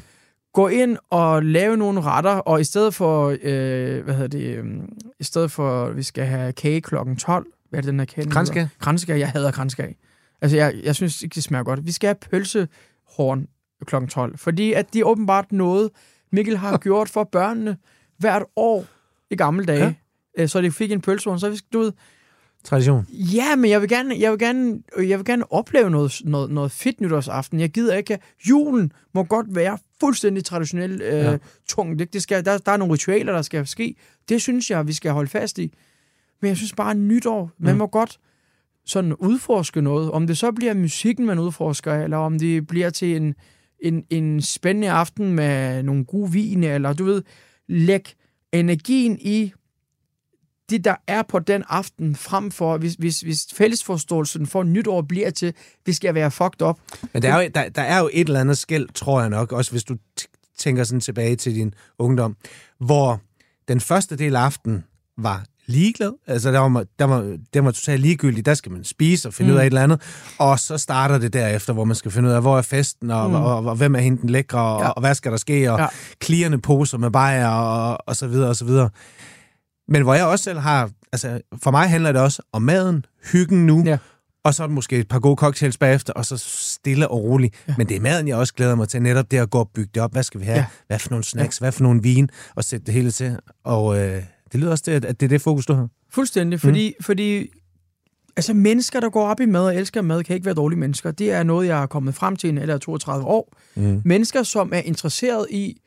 gå 0.53 0.69
ind 0.69 0.97
og 1.11 1.43
lave 1.43 1.77
nogle 1.77 2.01
retter, 2.01 2.31
og 2.31 2.61
i 2.61 2.65
stedet 2.65 2.95
for, 2.95 3.37
øh, 3.43 4.05
hvad 4.05 4.15
hedder 4.15 4.29
det, 4.29 4.57
øh, 4.57 4.65
i 5.21 5.25
stedet 5.25 5.51
for, 5.51 5.91
vi 5.91 6.03
skal 6.03 6.25
have 6.27 6.53
kage 6.53 6.81
klokken 6.81 7.17
12, 7.17 7.47
hvad 7.71 7.79
er 7.79 7.83
det, 7.83 7.89
den 7.89 7.99
her 8.01 8.07
kage? 8.07 8.31
Kranskage? 8.31 8.71
Kranskage, 8.81 9.19
jeg 9.19 9.29
hader 9.29 9.51
kranskage. 9.51 9.97
Altså, 10.43 10.57
jeg, 10.57 10.75
jeg 10.85 10.95
synes 10.95 11.23
ikke, 11.23 11.35
det 11.35 11.43
smager 11.45 11.65
godt. 11.65 11.87
Vi 11.87 11.93
skal 11.93 12.09
have 12.09 12.17
pølsehorn 12.31 13.47
klokken 13.87 14.09
12, 14.09 14.39
fordi 14.39 14.73
at 14.73 14.93
det 14.93 15.01
er 15.01 15.05
åbenbart 15.05 15.53
noget, 15.53 15.91
Mikkel 16.33 16.57
har 16.57 16.79
gjort 16.79 17.09
for 17.09 17.25
børnene 17.33 17.77
hvert 18.19 18.43
år 18.57 18.85
i 19.31 19.37
gamle 19.37 19.67
dage. 19.67 19.99
Ja. 20.39 20.47
Så 20.47 20.61
de 20.61 20.71
fik 20.71 20.93
en 20.93 21.01
pølsehorn, 21.01 21.39
så 21.39 21.51
vi, 21.51 21.59
du 21.73 21.79
ved, 21.79 21.93
Tradition. 22.69 23.07
Ja, 23.11 23.57
men 23.57 23.71
jeg 23.71 23.81
vil 23.81 23.89
gerne, 23.89 24.15
jeg 24.19 24.31
vil 24.31 24.39
gerne, 24.39 24.83
jeg 24.99 25.19
vil 25.19 25.25
gerne 25.25 25.53
opleve 25.53 25.91
noget, 25.91 26.21
noget, 26.25 26.51
noget 26.51 26.71
fedt 26.73 27.01
nytårsaften. 27.01 27.61
Jeg 27.61 27.71
gider 27.71 27.97
ikke. 27.97 28.19
Julen 28.49 28.93
må 29.15 29.23
godt 29.25 29.47
være 29.55 29.79
fuldstændig 30.01 30.45
traditionel 30.45 31.03
øh, 31.03 31.13
Ja. 31.19 31.37
tung. 31.69 31.99
Det, 31.99 32.13
det 32.13 32.23
skal, 32.23 32.45
der, 32.45 32.59
der 32.59 32.73
er 32.73 32.77
nogle 32.77 32.95
ritualer, 32.95 33.33
der 33.33 33.43
skal 33.43 33.67
ske. 33.67 33.95
Det 34.29 34.43
synes 34.43 34.71
jeg, 34.71 34.87
vi 34.87 34.93
skal 34.93 35.13
holde 35.13 35.31
fast 35.31 35.59
i. 35.59 35.75
Men 36.43 36.49
jeg 36.49 36.57
synes 36.57 36.73
bare, 36.73 36.95
nytår, 36.95 37.51
man 37.59 37.73
Mm. 37.75 37.79
må 37.79 37.87
godt 37.87 38.19
sådan 38.87 39.15
udforske 39.15 39.81
noget. 39.83 40.11
Om 40.11 40.27
det 40.27 40.39
så 40.39 40.53
bliver 40.53 40.75
musikken, 40.75 41.27
man 41.27 41.39
udforsker, 41.39 41.95
eller 41.95 42.17
om 42.17 42.39
det 42.39 42.67
bliver 42.67 42.91
til 42.91 43.17
en, 43.17 43.35
en, 43.81 44.05
en 44.11 44.43
spændende 44.43 44.91
aften 44.91 45.33
med 45.33 45.83
nogle 45.83 46.05
gode 46.05 46.33
vine, 46.33 46.67
eller 46.67 46.93
du 46.93 47.05
ved, 47.05 47.23
læg 47.69 48.15
energien 48.53 49.19
i 49.21 49.53
det, 50.71 50.85
der 50.85 50.95
er 51.07 51.23
på 51.23 51.39
den 51.39 51.65
aften, 51.69 52.17
frem 52.17 52.51
for, 52.51 52.77
hvis, 52.77 52.95
hvis, 52.95 53.21
hvis 53.21 53.47
fællesforståelsen 53.55 54.47
for 54.47 54.63
nytår 54.63 55.03
bliver 55.03 55.31
til, 55.31 55.55
vi 55.87 55.93
skal 55.93 56.15
være 56.15 56.31
fucked 56.31 56.63
up. 56.63 56.79
Men 57.13 57.23
der 57.23 57.33
er, 57.35 57.43
jo, 57.43 57.51
der, 57.55 57.69
der 57.69 57.83
er 57.83 57.99
jo 57.99 58.11
et 58.13 58.27
eller 58.27 58.41
andet 58.41 58.59
skæld, 58.59 58.89
tror 58.95 59.21
jeg 59.21 59.31
nok, 59.31 59.53
også 59.53 59.71
hvis 59.71 59.85
du 59.85 59.97
tænker 60.59 60.85
sådan 60.85 61.01
tilbage 61.01 61.37
til 61.37 61.55
din 61.55 61.75
ungdom, 61.99 62.37
hvor 62.81 63.21
den 63.69 63.81
første 63.81 64.17
del 64.17 64.37
af 64.37 64.41
aftenen 64.41 64.85
var 65.19 65.45
ligeglad. 65.67 66.13
Altså, 66.27 66.53
der 66.53 66.59
var, 66.59 66.85
der 66.99 67.05
var, 67.05 67.37
der 67.55 67.61
var 67.61 67.71
totalt 67.71 68.01
ligegyldigt. 68.01 68.47
Der 68.47 68.55
skal 68.55 68.73
man 68.73 68.85
spise 68.85 69.29
og 69.29 69.35
finde 69.35 69.51
mm. 69.51 69.55
ud 69.55 69.61
af 69.61 69.63
et 69.63 69.67
eller 69.67 69.83
andet. 69.83 70.03
Og 70.39 70.59
så 70.59 70.79
starter 70.79 71.19
det 71.19 71.33
derefter, 71.33 71.73
hvor 71.73 71.85
man 71.85 71.97
skal 71.97 72.11
finde 72.11 72.29
ud 72.29 72.35
af, 72.35 72.41
hvor 72.41 72.59
er 72.59 72.63
festen, 72.63 73.11
og, 73.11 73.29
mm. 73.29 73.35
og, 73.35 73.57
og, 73.57 73.65
og 73.65 73.77
hvem 73.77 73.95
er 73.95 73.99
hende 73.99 74.21
den 74.23 74.31
lækre, 74.31 74.61
og, 74.61 74.81
Ja. 74.83 74.89
og 74.89 75.01
hvad 75.01 75.15
skal 75.15 75.31
der 75.33 75.39
ske, 75.39 75.73
og. 75.73 75.79
Ja. 75.79 75.87
klirrende 76.21 76.59
poser 76.59 76.99
med 76.99 77.11
bajer, 77.11 77.49
og, 77.49 77.99
og 78.07 78.17
så 78.17 78.27
videre, 78.27 78.49
og 78.49 78.57
så 78.57 78.65
videre. 78.65 78.91
Men 79.89 80.03
hvor 80.03 80.15
jeg 80.15 80.27
også 80.27 80.43
selv 80.43 80.59
har... 80.59 80.91
Altså, 81.13 81.41
for 81.63 81.71
mig 81.71 81.89
handler 81.91 82.13
det 82.13 82.21
også 82.21 82.43
om 82.53 82.63
maden, 82.63 83.05
hyggen 83.33 83.67
nu, 83.67 83.83
Ja. 83.87 83.99
og 84.45 84.55
så 84.55 84.67
måske 84.67 84.97
et 84.97 85.09
par 85.09 85.19
gode 85.19 85.37
cocktails 85.37 85.79
bagefter, 85.79 86.13
og 86.13 86.25
så 86.27 86.37
stille 86.37 87.09
og 87.09 87.23
roligt. 87.23 87.55
Ja. 87.69 87.75
Men 87.79 87.89
det 87.89 87.97
er 87.97 88.01
maden, 88.01 88.29
jeg 88.29 88.37
også 88.37 88.55
glæder 88.55 88.75
mig 88.75 88.89
til, 88.89 89.03
netop 89.03 89.31
det 89.31 89.39
at 89.39 89.51
gå 89.51 89.59
og 89.59 89.71
bygge 89.75 89.91
det 89.95 90.03
op. 90.03 90.13
Hvad 90.13 90.23
skal 90.23 90.41
vi 90.41 90.45
have? 90.45 90.59
Ja. 90.59 90.67
Hvad 90.87 90.99
for 90.99 91.11
nogle 91.11 91.25
snacks? 91.25 91.61
Ja. 91.61 91.65
Hvad 91.65 91.73
for 91.73 91.83
nogle 91.83 92.03
vin? 92.03 92.29
Og 92.55 92.65
sætte 92.65 92.87
det 92.87 92.95
hele 92.95 93.11
til. 93.11 93.37
Og 93.65 93.99
øh, 93.99 94.23
det 94.53 94.61
lyder 94.61 94.71
også 94.71 94.85
til, 94.85 94.91
at, 94.91 95.03
det 95.03 95.23
er 95.23 95.29
det 95.29 95.41
fokus, 95.43 95.67
du 95.67 95.73
har. 95.73 95.89
Fuldstændig, 96.11 96.61
fordi, 96.61 96.95
mm. 96.99 97.05
fordi 97.05 97.47
altså, 98.37 98.55
mennesker, 98.55 99.01
der 99.01 99.11
går 99.11 99.29
op 99.29 99.41
i 99.41 99.47
mad 99.47 99.63
og 99.65 99.77
elsker 99.77 100.03
mad, 100.03 100.25
kan 100.25 100.35
ikke 100.35 100.47
være 100.47 100.55
dårlige 100.55 100.79
mennesker. 100.79 101.11
Det 101.11 101.33
er 101.33 101.43
noget, 101.43 101.67
jeg 101.69 101.83
er 101.83 101.87
kommet 101.87 102.15
frem 102.15 102.37
til 102.37 102.47
i 102.47 102.51
en 102.51 102.59
alder 102.59 102.75
af 102.75 102.81
32 102.81 103.27
år. 103.27 103.57
Mm. 103.75 104.03
Mennesker, 104.05 104.43
som 104.43 104.73
er 104.75 104.81
interesseret 104.81 105.47
i, 105.51 105.81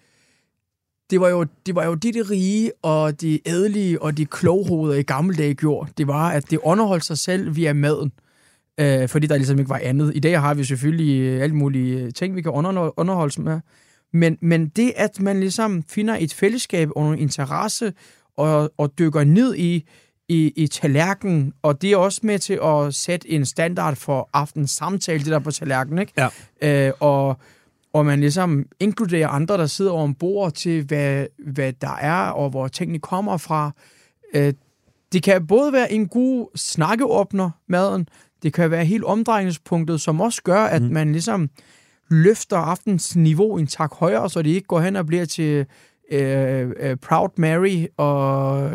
det 1.11 1.21
var 1.21 1.29
jo 1.29 1.45
det, 1.65 1.75
var 1.75 1.85
jo 1.85 1.93
det, 1.93 2.13
de 2.13 2.21
rige 2.21 2.71
og 2.81 3.21
de 3.21 3.39
ædelige 3.45 4.01
og 4.01 4.17
de 4.17 4.25
kloghoveder 4.25 4.95
i 4.95 5.03
gamle 5.03 5.35
dage 5.35 5.53
gjorde. 5.53 5.91
Det 5.97 6.07
var, 6.07 6.29
at 6.29 6.51
det 6.51 6.59
underholdt 6.63 7.05
sig 7.05 7.17
selv 7.17 7.55
via 7.55 7.73
maden. 7.73 8.11
Øh, 8.79 9.09
fordi 9.09 9.27
der 9.27 9.35
ligesom 9.35 9.59
ikke 9.59 9.69
var 9.69 9.81
andet. 9.83 10.11
I 10.15 10.19
dag 10.19 10.41
har 10.41 10.53
vi 10.53 10.63
selvfølgelig 10.63 11.21
øh, 11.21 11.43
alle 11.43 11.55
mulige 11.55 12.11
ting, 12.11 12.35
vi 12.35 12.41
kan 12.41 12.51
under, 12.51 12.99
underholde 12.99 13.33
sig 13.33 13.43
med. 13.43 13.59
Men, 14.13 14.37
men 14.41 14.67
det, 14.67 14.93
at 14.95 15.19
man 15.19 15.39
ligesom 15.39 15.83
finder 15.83 16.17
et 16.19 16.33
fællesskab 16.33 16.89
og 16.95 17.03
nogle 17.03 17.19
interesse 17.19 17.93
og, 18.37 18.71
og 18.77 18.99
dykker 18.99 19.23
ned 19.23 19.55
i, 19.55 19.89
i, 20.29 20.53
i 20.55 20.67
tallerkenen, 20.67 21.53
og 21.61 21.81
det 21.81 21.91
er 21.91 21.97
også 21.97 22.21
med 22.23 22.39
til 22.39 22.59
at 22.63 22.95
sætte 22.95 23.29
en 23.29 23.45
standard 23.45 23.95
for 23.95 24.29
aftens 24.33 24.71
samtale, 24.71 25.19
det 25.19 25.27
der 25.27 25.39
på 25.39 25.51
tallerkenen, 25.51 25.99
ikke? 25.99 26.13
Ja. 26.61 26.87
Øh, 26.87 26.93
og, 26.99 27.37
og 27.93 28.05
man 28.05 28.19
ligesom 28.19 28.65
inkluderer 28.79 29.27
andre, 29.27 29.57
der 29.57 29.65
sidder 29.65 29.91
over 29.91 30.05
en 30.05 30.15
bord 30.15 30.51
til, 30.51 30.85
hvad, 30.85 31.25
hvad 31.37 31.73
der 31.73 31.95
er, 31.95 32.29
og 32.29 32.49
hvor 32.49 32.67
tingene 32.67 32.99
kommer 32.99 33.37
fra. 33.37 33.71
Øh, 34.33 34.53
det 35.13 35.23
kan 35.23 35.47
både 35.47 35.73
være 35.73 35.91
en 35.91 36.07
god 36.07 36.47
snakkeåbner, 36.55 37.49
maden, 37.67 38.07
det 38.43 38.53
kan 38.53 38.71
være 38.71 38.85
helt 38.85 39.03
omdrejningspunktet, 39.03 40.01
som 40.01 40.21
også 40.21 40.41
gør, 40.43 40.63
at 40.63 40.81
mm. 40.81 40.89
man 40.89 41.11
ligesom 41.11 41.49
løfter 42.09 42.57
aftens 42.57 43.15
niveau 43.15 43.57
en 43.57 43.67
tak 43.67 43.93
højere, 43.93 44.29
så 44.29 44.41
det 44.41 44.49
ikke 44.49 44.67
går 44.67 44.79
hen 44.79 44.95
og 44.95 45.05
bliver 45.05 45.25
til 45.25 45.65
øh, 46.11 46.71
øh, 46.79 46.97
Proud 46.97 47.29
Mary 47.37 47.85
og 47.97 48.71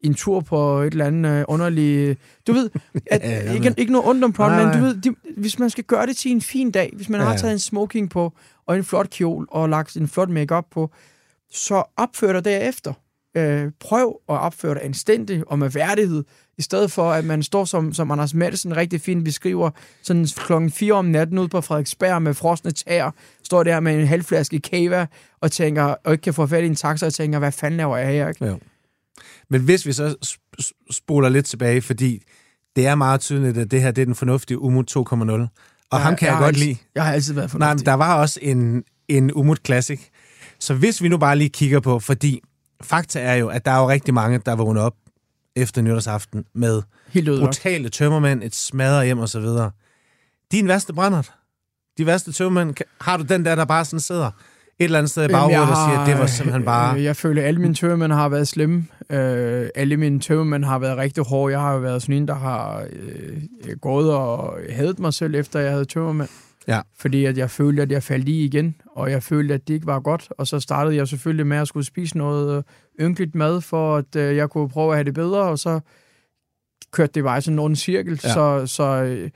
en 0.00 0.14
tur 0.14 0.40
på 0.40 0.80
et 0.80 0.92
eller 0.92 1.06
andet 1.06 1.30
øh, 1.30 1.44
underligt... 1.48 2.18
Du 2.46 2.52
ved, 2.52 2.70
at, 3.06 3.20
Ja, 3.22 3.30
ja, 3.30 3.52
ikke, 3.52 3.74
ikke 3.76 3.92
noget 3.92 4.08
ondt 4.08 4.24
om 4.24 4.34
Mary, 4.38 4.64
men 4.64 4.78
du 4.78 4.84
ved, 4.84 4.94
de, 5.00 5.14
hvis 5.36 5.58
man 5.58 5.70
skal 5.70 5.84
gøre 5.84 6.06
det 6.06 6.16
til 6.16 6.30
en 6.30 6.40
fin 6.40 6.70
dag, 6.70 6.92
hvis 6.96 7.08
man 7.08 7.20
Ja, 7.20 7.24
har 7.26 7.32
ja. 7.32 7.38
taget 7.38 7.52
en 7.52 7.58
smoking 7.58 8.10
på, 8.10 8.32
og 8.66 8.76
en 8.76 8.84
flot 8.84 9.10
kjole, 9.10 9.46
og 9.50 9.68
lagt 9.68 9.96
en 9.96 10.08
flot 10.08 10.28
makeup 10.28 10.64
på, 10.70 10.90
så 11.52 11.82
opfør 11.96 12.32
dig 12.32 12.44
derefter. 12.44 12.92
Øh, 13.36 13.70
prøv 13.80 14.20
at 14.28 14.38
opføre 14.38 14.74
dig 14.74 14.84
anstændigt 14.84 15.44
og 15.46 15.58
med 15.58 15.68
værdighed, 15.70 16.24
i 16.58 16.62
stedet 16.62 16.92
for, 16.92 17.12
at 17.12 17.24
man 17.24 17.42
står, 17.42 17.64
som, 17.64 17.92
som 17.92 18.10
Anders 18.10 18.34
Madsen 18.34 18.76
rigtig 18.76 19.00
fint 19.00 19.24
beskriver, 19.24 19.70
sådan 20.02 20.26
klokken 20.36 20.70
4 20.70 20.92
om 20.92 21.04
natten 21.04 21.38
ude 21.38 21.48
på 21.48 21.60
Frederiksberg 21.60 22.22
med 22.22 22.34
frosne 22.34 22.70
tæer, 22.70 23.10
står 23.42 23.62
der 23.62 23.80
med 23.80 24.00
en 24.00 24.06
halv 24.06 24.24
flaske 24.24 24.60
kava 24.60 25.06
og 25.40 25.52
tænker, 25.52 25.82
og 26.04 26.12
ikke 26.12 26.22
kan 26.22 26.34
få 26.34 26.46
fat 26.46 26.62
i 26.64 26.66
en 26.66 26.74
taxa 26.74 27.06
og 27.06 27.14
tænker, 27.14 27.38
hvad 27.38 27.52
fanden 27.52 27.76
laver 27.76 27.96
jeg 27.96 28.08
her? 28.08 28.28
Ikke? 28.28 28.46
Jo. 28.46 28.58
Men 29.50 29.60
hvis 29.60 29.86
vi 29.86 29.92
så 29.92 30.14
sp- 30.26 30.62
sp- 30.62 30.86
spoler 30.90 31.28
lidt 31.28 31.46
tilbage, 31.46 31.82
fordi 31.82 32.22
det 32.76 32.86
er 32.86 32.94
meget 32.94 33.20
tydeligt, 33.20 33.58
at 33.58 33.70
det 33.70 33.82
her 33.82 33.90
det 33.90 34.02
er 34.02 34.06
den 34.06 34.14
fornuftige 34.14 34.58
Umut 34.58 34.96
2.0. 34.96 35.00
Og 35.02 35.08
ja, 35.92 35.98
ham 35.98 36.16
kan 36.16 36.26
jeg, 36.26 36.34
har 36.36 36.42
godt 36.42 36.48
altid, 36.48 36.66
lide. 36.66 36.76
Jeg 36.94 37.04
har 37.04 37.12
altid 37.12 37.34
været 37.34 37.54
Nej, 37.54 37.58
men 37.58 37.68
fornuftig. 37.68 37.86
der 37.86 37.94
var 37.94 38.20
også 38.20 38.38
en, 38.42 38.82
en 39.08 39.32
Umut 39.34 39.60
Classic. 39.66 40.00
Så 40.58 40.74
hvis 40.74 41.02
vi 41.02 41.08
nu 41.08 41.18
bare 41.18 41.36
lige 41.36 41.48
kigger 41.50 41.80
på, 41.80 41.98
fordi 42.00 42.40
fakta 42.82 43.20
er 43.20 43.34
jo, 43.34 43.48
at 43.48 43.64
der 43.64 43.70
er 43.70 43.78
jo 43.78 43.88
rigtig 43.88 44.14
mange, 44.14 44.40
der 44.46 44.54
vågner 44.56 44.80
op 44.82 44.94
efter 45.56 45.82
nytårsaften 45.82 46.44
med 46.54 46.82
Helt 47.08 47.28
brutale 47.40 47.88
tømmermænd, 47.88 48.42
et 48.42 48.54
smadret 48.54 49.04
hjem 49.04 49.18
og 49.18 49.28
så 49.28 49.40
videre. 49.40 49.70
Din 50.52 50.68
værste 50.68 50.92
brændert. 50.92 51.32
De 51.98 52.06
værste 52.06 52.32
tømmermænd, 52.32 52.76
har 53.00 53.16
du 53.16 53.22
den 53.22 53.44
der, 53.44 53.54
der 53.54 53.64
bare 53.64 53.84
sådan 53.84 54.00
sidder 54.00 54.30
eller 54.84 54.98
andet 54.98 55.10
sted 55.10 55.24
i 55.24 55.28
baghovedet 55.28 55.52
jeg 55.52 55.60
og 55.62 55.66
siger, 55.76 55.96
har- 55.96 56.02
at 56.02 56.08
det 56.10 56.18
var 56.18 56.26
simpelthen 56.26 56.64
bare... 56.64 56.96
Øh, 56.96 57.04
Jeg 57.04 57.16
føler, 57.16 57.42
at 57.42 57.48
alle 57.48 57.60
mine 57.60 57.74
tømmermænd 57.74 58.12
har 58.12 58.28
været 58.28 58.48
slemme. 58.48 58.86
Øh, 59.10 59.68
alle 59.74 59.96
mine 59.96 60.20
tømmermænd 60.20 60.64
har 60.64 60.78
været 60.78 60.96
rigtig 60.96 61.24
hårde. 61.24 61.52
Jeg 61.52 61.60
har 61.60 61.78
været 61.78 62.02
sådan 62.02 62.14
en, 62.14 62.28
der 62.28 62.34
har 62.34 62.84
øh, 62.92 63.76
gået 63.80 64.12
og 64.14 64.58
hadet 64.70 64.98
mig 64.98 65.14
selv, 65.14 65.34
efter 65.34 65.60
jeg 65.60 65.70
havde 65.72 65.84
tømmermænd. 65.84 66.28
Ja. 66.68 66.80
Fordi 66.98 67.24
at 67.24 67.38
jeg 67.38 67.50
følte, 67.50 67.82
at 67.82 67.92
jeg 67.92 68.02
faldt 68.02 68.28
i 68.28 68.44
igen, 68.44 68.74
og 68.96 69.10
jeg 69.10 69.22
følte, 69.22 69.54
at 69.54 69.68
det 69.68 69.74
ikke 69.74 69.86
var 69.86 70.00
godt. 70.00 70.28
Og 70.38 70.46
så 70.46 70.60
startede 70.60 70.96
jeg 70.96 71.08
selvfølgelig 71.08 71.46
med 71.46 71.56
at 71.56 71.68
skulle 71.68 71.86
spise 71.86 72.18
noget 72.18 72.56
øh, 73.00 73.06
ynkeligt 73.06 73.34
mad, 73.34 73.60
for 73.60 73.96
at 73.96 74.16
øh, 74.16 74.36
jeg 74.36 74.50
kunne 74.50 74.68
prøve 74.68 74.90
at 74.92 74.96
have 74.96 75.04
det 75.04 75.14
bedre, 75.14 75.42
og 75.42 75.58
så 75.58 75.80
kørte 76.92 77.12
det 77.14 77.24
bare 77.24 77.40
sådan 77.40 77.58
en 77.58 77.76
cirkel. 77.76 78.20
Ja. 78.24 78.32
Så, 78.32 78.62
så 78.66 78.84
øh, 79.02 79.30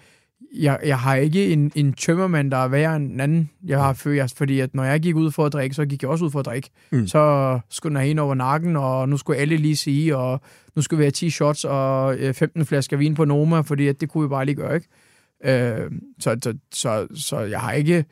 jeg, 0.55 0.79
jeg 0.85 0.99
har 0.99 1.14
ikke 1.17 1.53
en, 1.53 1.73
en 1.75 1.93
tømmermand, 1.93 2.51
der 2.51 2.57
er 2.57 2.69
værre 2.69 2.97
end 2.97 3.12
en 3.12 3.21
anden. 3.21 3.51
Jeg 3.67 3.79
har 3.79 3.93
følt, 3.93 4.17
jeg- 4.17 4.31
fordi 4.37 4.61
at 4.61 4.75
når 4.75 4.85
jeg 4.85 5.01
gik 5.01 5.17
ud 5.17 5.31
for 5.31 5.47
at 5.47 5.53
drikke, 5.53 5.75
så 5.75 5.87
gik 5.87 6.03
jeg 6.03 6.11
også 6.11 6.25
ud 6.25 6.31
for 6.31 6.38
at 6.40 6.47
drikke. 6.47 6.71
Mm. 6.93 6.99
Mm. 6.99 7.07
Så 7.07 7.61
skulle 7.71 7.99
den 7.99 8.07
en 8.07 8.19
over 8.19 8.35
nakken, 8.35 8.77
og 8.77 9.09
nu 9.09 9.17
skulle 9.17 9.38
alle 9.38 9.57
lige 9.57 9.77
sige, 9.77 10.17
og 10.17 10.40
nu 10.77 10.83
skulle 10.83 10.99
vi 10.99 11.05
have 11.05 11.11
10 11.11 11.31
shots 11.31 11.64
og 11.64 12.17
øh, 12.19 12.35
15 12.35 12.67
flasker 12.67 12.97
vin 12.97 13.14
på 13.14 13.25
Noma, 13.25 13.61
fordi 13.61 13.88
at 13.88 14.01
det 14.01 14.09
kunne 14.09 14.23
vi 14.25 14.29
bare 14.29 14.45
lige 14.45 14.55
gøre, 14.57 14.75
ikke? 14.75 14.88
Øh, 15.45 15.90
så, 16.21 16.37
så, 16.43 16.55
så, 16.75 17.07
så 17.14 17.38
jeg 17.40 17.61
har 17.61 17.73
ikke... 17.73 18.05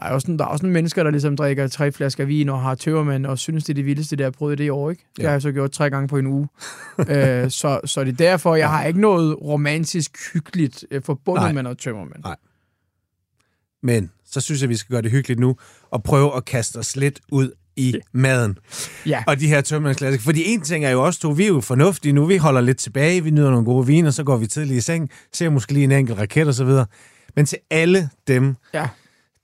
Der 0.00 0.06
er, 0.06 0.10
også 0.10 0.24
sådan, 0.24 0.38
der 0.38 0.44
er 0.44 0.48
også 0.48 0.62
nogle 0.66 0.72
mennesker, 0.72 1.02
der 1.02 1.10
ligesom 1.10 1.36
drikker 1.36 1.68
tre 1.68 1.92
flasker 1.92 2.24
vin 2.24 2.48
og 2.48 2.62
har 2.62 2.74
tøvermand 2.74 3.26
og 3.26 3.38
synes, 3.38 3.64
det 3.64 3.70
er 3.72 3.74
det 3.74 3.86
vildeste, 3.86 4.16
det 4.16 4.24
har 4.24 4.30
prøvet 4.30 4.60
i 4.60 4.62
det 4.62 4.70
år. 4.70 4.90
Ikke? 4.90 5.04
Det 5.16 5.22
Ja. 5.22 5.26
har 5.28 5.32
jeg 5.32 5.42
så 5.42 5.52
gjort 5.52 5.70
tre 5.70 5.90
gange 5.90 6.08
på 6.08 6.18
en 6.18 6.26
uge. 6.26 6.48
øh, 7.08 7.50
så, 7.50 7.80
så 7.84 8.04
det 8.04 8.12
er 8.12 8.16
derfor, 8.16 8.54
jeg 8.56 8.68
har 8.68 8.84
ikke 8.84 9.00
noget 9.00 9.36
romantisk 9.42 10.32
hyggeligt 10.32 10.84
øh, 10.90 11.02
forbundet 11.02 11.42
Nej. 11.42 11.52
med 11.52 11.62
noget 11.62 11.78
tømmermand. 11.78 12.22
Nej. 12.24 12.36
Men 13.82 14.10
så 14.30 14.40
synes 14.40 14.60
jeg, 14.62 14.68
vi 14.68 14.76
skal 14.76 14.92
gøre 14.92 15.02
det 15.02 15.10
hyggeligt 15.10 15.40
nu, 15.40 15.56
og 15.90 16.02
prøve 16.02 16.36
at 16.36 16.44
kaste 16.44 16.76
os 16.76 16.96
lidt 16.96 17.20
ud 17.32 17.50
i 17.76 17.94
maden. 18.12 18.58
Ja. 19.06 19.24
Og 19.26 19.40
de 19.40 19.48
her 19.48 19.60
tømmermandsklassikere. 19.60 20.24
Fordi 20.24 20.42
en 20.46 20.60
ting 20.60 20.84
er 20.84 20.90
jo 20.90 21.04
også 21.04 21.20
to, 21.20 21.28
vi 21.30 21.44
er 21.44 21.48
jo 21.48 21.60
fornuftige 21.60 22.12
nu, 22.12 22.24
vi 22.26 22.36
holder 22.36 22.60
lidt 22.60 22.78
tilbage, 22.78 23.24
vi 23.24 23.30
nyder 23.30 23.50
nogle 23.50 23.64
gode 23.64 23.86
viner, 23.86 24.10
så 24.10 24.24
går 24.24 24.36
vi 24.36 24.46
tidligt 24.46 24.76
i 24.78 24.80
seng, 24.80 25.10
ser 25.32 25.48
måske 25.50 25.72
lige 25.72 25.84
en 25.84 25.92
enkelt 25.92 26.18
raket 26.18 26.48
og 26.48 26.54
så 26.54 26.64
videre. 26.64 26.86
Men 27.36 27.46
til 27.46 27.58
alle 27.70 28.10
dem, 28.28 28.56
Ja. 28.74 28.88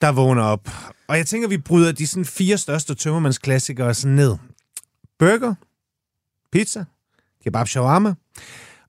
Der 0.04 0.12
vågner 0.12 0.42
op 0.42 0.68
Og 1.08 1.16
jeg 1.16 1.26
tænker, 1.26 1.48
vi 1.48 1.58
bryder 1.58 1.92
de 1.92 2.06
sådan 2.06 2.24
fire 2.24 2.58
største 2.58 2.94
tømmermandsklassikere 2.94 3.94
sådan 3.94 4.16
ned. 4.16 4.36
Burger, 5.18 5.54
pizza, 6.52 6.84
kebab 7.44 7.68
shawarma. 7.68 8.14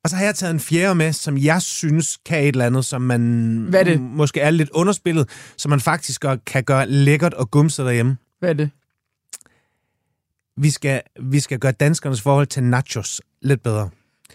Og 0.04 0.10
så 0.10 0.16
har 0.16 0.24
jeg 0.24 0.36
taget 0.36 0.54
en 0.54 0.60
fjerde 0.60 0.96
med, 0.96 1.14
som 1.14 1.38
jeg 1.38 1.62
synes 1.62 2.18
kan 2.26 2.42
et 2.42 2.48
eller 2.48 2.66
andet, 2.66 2.86
som 2.86 3.02
man 3.02 3.22
Hvad 3.70 3.80
er 3.80 3.84
det? 3.84 4.02
måske 4.02 4.40
er 4.40 4.50
lidt 4.50 4.70
underspillet, 4.70 5.30
som 5.58 5.70
man 5.70 5.80
faktisk 5.80 6.26
kan 6.46 6.64
gøre 6.64 6.90
lækkert 6.90 7.34
og 7.34 7.52
gumset 7.52 7.86
derhjemme. 7.86 8.18
Hvad 8.40 8.50
er 8.50 8.54
det? 8.54 8.70
Vi 10.58 10.70
skal, 10.70 11.02
vi 11.22 11.40
skal 11.40 11.60
gøre 11.60 11.72
danskernes 11.72 12.22
forhold 12.22 12.48
til 12.48 12.64
nachos 12.64 13.22
lidt 13.42 13.64
bedre. 13.64 13.90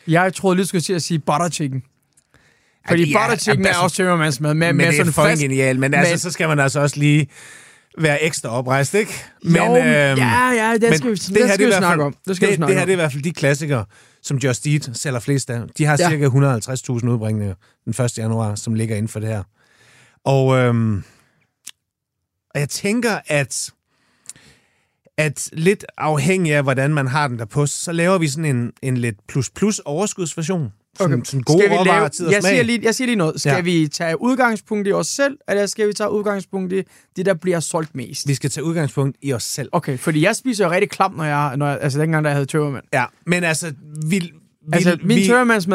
Jeg 0.07 0.35
troede 0.35 0.57
lige, 0.57 0.67
skulle 0.67 0.83
til 0.83 0.93
at 0.93 1.03
sige 1.03 1.19
butter 1.19 1.49
chicken. 1.49 1.83
Fordi 2.89 3.11
Ja, 3.11 3.19
butter 3.19 3.37
chicken 3.37 3.67
altså- 3.67 3.81
er 3.81 3.85
også 3.85 3.97
tømmermandsmad. 3.97 4.55
Med, 4.55 4.67
Men 4.67 4.77
med 4.77 4.87
det 4.93 5.01
er 5.09 5.13
fast... 5.13 5.43
genialt, 5.43 5.79
men, 5.81 5.91
men 5.91 6.01
men- 6.01 6.07
altså, 6.07 6.23
så 6.29 6.33
skal 6.33 6.49
man 6.49 6.59
altså 6.61 6.81
også 6.81 6.97
lige 6.99 7.29
være 7.99 8.23
ekstra 8.23 8.49
oprejst, 8.49 8.95
ikke? 8.95 9.13
Men, 9.45 9.57
jo, 9.57 9.63
øhm, 9.77 9.79
ja, 9.83 10.51
ja, 10.51 10.73
det 10.73 10.83
men 10.83 10.99
skal 10.99 11.11
vi, 11.11 11.15
det 11.15 11.29
det 11.29 11.37
her, 11.37 11.55
skal 11.55 11.59
det 11.59 11.67
vi 11.67 11.73
snakke 11.79 12.05
om. 12.05 12.15
Det 12.29 12.37
skal 12.37 12.47
vi 12.49 12.51
det, 12.51 12.57
snakke 12.57 12.71
det 12.71 12.77
her 12.79 12.83
om. 12.83 12.87
det 12.87 12.93
er 12.93 12.97
i 12.97 13.01
hvert 13.01 13.13
fald 13.13 13.23
de 13.23 13.33
klassikere, 13.33 13.85
som 14.23 14.37
Just 14.37 14.67
Eat 14.67 14.91
sælger 14.95 15.21
flest 15.21 15.51
af. 15.51 15.61
De 15.79 15.85
har 15.85 15.97
Ja. 16.01 16.09
cirka 16.11 16.27
150.000 16.27 17.09
udbringninger 17.09 17.55
den 17.85 18.05
1. 18.05 18.19
januar, 18.19 18.55
som 18.55 18.75
ligger 18.75 18.97
inden 18.97 19.09
for 19.09 19.21
det 19.21 19.29
her. 19.29 19.43
Og, 20.25 20.57
øhm, 20.59 21.03
og 22.55 22.61
jeg 22.61 22.69
tænker, 22.69 23.19
at 23.27 23.71
at 25.17 25.49
lidt 25.53 25.85
afhængig 25.99 26.55
af, 26.55 26.63
hvordan 26.63 26.95
man 26.95 27.07
har 27.09 27.29
den 27.29 27.39
der 27.39 27.45
på, 27.45 27.67
så 27.67 27.93
laver 27.93 28.19
vi 28.19 28.29
sådan 28.29 28.57
en, 28.57 28.73
en 28.83 28.97
lidt 28.97 29.17
plus-plus 29.29 29.79
overskudsversion. 29.79 30.73
Sådan, 30.99 31.15
okay. 31.15 31.25
sådan 31.25 31.41
gode 31.43 31.59
Skal 31.59 31.71
vi 31.71 31.75
lave, 31.75 32.03
jeg, 32.03 32.11
smag. 32.13 32.43
siger 32.43 32.63
lige, 32.63 32.81
jeg 32.83 32.95
siger 32.95 33.07
lige 33.07 33.17
noget. 33.17 33.41
Skal 33.41 33.53
Ja. 33.53 33.61
vi 33.61 33.89
tage 33.89 34.21
udgangspunkt 34.23 34.89
i 34.89 34.93
os 34.93 35.07
selv, 35.07 35.39
eller 35.49 35.67
skal 35.67 35.89
vi 35.89 35.93
tage 35.93 36.11
udgangspunkt 36.11 36.73
i 36.73 36.83
det, 37.17 37.27
der 37.27 37.35
bliver 37.35 37.61
solgt 37.61 37.95
mest? 37.95 38.29
Vi 38.29 38.35
skal 38.35 38.51
tage 38.51 38.65
udgangspunkt 38.65 39.17
i 39.23 39.33
os 39.33 39.43
selv. 39.43 39.69
Okay, 39.73 39.99
fordi 39.99 40.23
jeg 40.25 40.37
spiser 40.37 40.65
jo 40.65 40.71
rigtig 40.71 40.91
klamt, 40.91 41.17
når 41.17 41.25
jeg, 41.25 41.57
når 41.57 41.69
jeg 41.69 41.79
altså 41.81 42.01
dengang, 42.01 42.25
der 42.25 42.31
jeg 42.31 42.35
havde 42.37 42.47
tømmermand. 42.47 42.85
Ja, 42.93 43.05
men 43.27 43.45
altså, 43.45 43.73
vi, 44.07 44.19
vi, 44.19 44.33
Altså, 44.73 44.99
min 45.03 45.17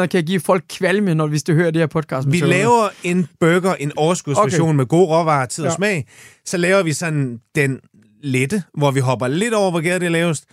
vi, 0.02 0.06
kan 0.06 0.24
give 0.24 0.40
folk 0.40 0.64
kvalme, 0.70 1.14
når 1.14 1.26
hvis 1.26 1.42
de 1.42 1.52
hører 1.54 1.70
det 1.70 1.82
her 1.82 1.86
podcast. 1.86 2.26
vi 2.32 2.38
tømmermænd. 2.38 2.62
laver 2.62 2.88
en 3.04 3.26
burger, 3.40 3.74
en 3.74 3.92
overskudsversion 3.96 4.68
okay. 4.68 4.76
Med 4.76 4.86
gode 4.86 5.06
råvarer, 5.06 5.46
tid 5.46 5.64
og 5.64 5.70
Ja. 5.70 5.76
smag. 5.76 6.06
Så 6.44 6.56
laver 6.56 6.82
vi 6.82 6.92
sådan 6.92 7.40
den 7.54 7.80
lette, 8.22 8.62
hvor 8.78 8.90
vi 8.90 9.00
hopper 9.00 9.28
lidt 9.28 9.54
over, 9.54 9.70
hvor 9.70 9.80
gæret 9.80 10.00
det 10.00 10.06
er 10.06 10.10
lavest. 10.10 10.44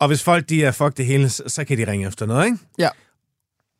Og 0.00 0.08
hvis 0.08 0.22
folk 0.22 0.48
de 0.48 0.64
er 0.64 0.70
fuck 0.70 0.96
det 0.96 1.06
hele, 1.06 1.28
så, 1.28 1.42
så 1.46 1.64
kan 1.64 1.78
de 1.78 1.90
ringe 1.90 2.08
efter 2.08 2.26
noget, 2.26 2.44
ikke? 2.44 2.58
Ja. 2.78 2.88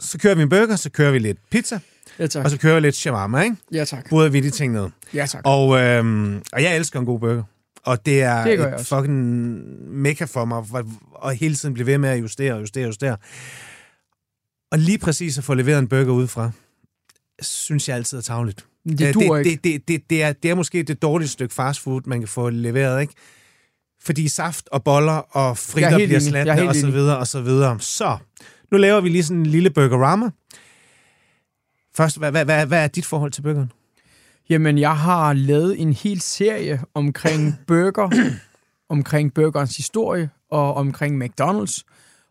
Så 0.02 0.18
kører 0.18 0.34
vi 0.34 0.42
en 0.42 0.48
burger, 0.48 0.76
så 0.76 0.90
kører 0.90 1.12
vi 1.12 1.18
lidt 1.18 1.38
pizza, 1.50 1.80
Ja, 2.18 2.26
tak. 2.26 2.44
og 2.44 2.50
så 2.50 2.58
kører 2.58 2.74
vi 2.74 2.80
lidt 2.80 2.96
shawarma, 2.96 3.42
ikke? 3.42 3.56
Ja, 3.72 3.84
tak. 3.84 4.08
Bryder 4.08 4.28
vi 4.30 4.40
de 4.40 4.50
ting 4.50 4.72
ned. 4.72 4.88
Ja, 5.14 5.26
tak. 5.26 5.42
Og, 5.44 5.80
øhm, 5.80 6.42
og 6.52 6.62
jeg 6.62 6.76
elsker 6.76 7.00
en 7.00 7.06
god 7.06 7.20
burger. 7.20 7.42
Og 7.84 8.06
det 8.06 8.22
er 8.22 8.44
Det 8.44 8.52
et 8.54 8.60
også. 8.60 8.96
fucking 8.96 9.18
mega 9.92 10.24
for 10.24 10.44
mig, 10.44 10.64
og 11.14 11.32
hele 11.32 11.54
tiden 11.54 11.74
blive 11.74 11.86
ved 11.86 11.98
med 11.98 12.08
at 12.08 12.20
justere, 12.20 12.58
justere, 12.58 12.86
justere. 12.86 13.16
Og 14.72 14.78
lige 14.78 14.98
præcis 14.98 15.38
at 15.38 15.44
få 15.44 15.54
leveret 15.54 15.78
en 15.78 15.88
burger 15.88 16.12
udefra, 16.12 16.50
synes 17.42 17.88
jeg 17.88 17.96
altid 17.96 18.18
er 18.18 18.22
tavligt. 18.22 18.64
Det 18.88 19.00
Øh, 19.00 19.14
det, 19.14 19.22
ikke. 19.22 19.44
det, 19.50 19.64
det, 19.64 19.88
det, 19.88 20.10
det, 20.10 20.22
er, 20.22 20.32
det 20.32 20.50
er 20.50 20.54
måske 20.54 20.82
det 20.82 21.02
dårligste 21.02 21.32
stykke 21.32 21.54
fastfood, 21.54 22.00
man 22.06 22.18
kan 22.20 22.28
få 22.28 22.50
leveret, 22.50 23.00
ikke? 23.00 23.14
Fordi 24.04 24.28
saft 24.28 24.68
og 24.72 24.84
boller 24.84 25.12
og 25.12 25.58
fritter 25.58 25.90
er 25.90 25.96
bliver 25.96 26.16
er 26.16 26.20
slatne 26.20 26.68
og 26.68 26.74
så 26.74 26.90
videre 26.90 27.18
og 27.18 27.26
så 27.26 27.40
videre. 27.40 27.80
Så, 27.80 28.16
nu 28.72 28.78
laver 28.78 29.00
vi 29.00 29.08
lige 29.08 29.22
sådan 29.24 29.40
en 29.40 29.46
lille 29.46 29.70
burgerama. 29.70 30.30
Først, 31.94 32.18
hvad, 32.18 32.30
hvad, 32.30 32.44
hvad, 32.44 32.66
hvad 32.66 32.82
er 32.84 32.86
dit 32.88 33.06
forhold 33.06 33.30
til 33.32 33.42
burgeren? 33.42 33.72
Jamen, 34.50 34.78
jeg 34.78 34.96
har 34.96 35.32
lavet 35.32 35.80
en 35.80 35.92
hel 35.92 36.20
serie 36.20 36.80
omkring 36.94 37.54
burger, 37.68 38.10
omkring 38.88 39.34
burgerens 39.34 39.76
historie, 39.76 40.30
og 40.50 40.74
omkring 40.74 41.24
McDonald's, 41.24 41.82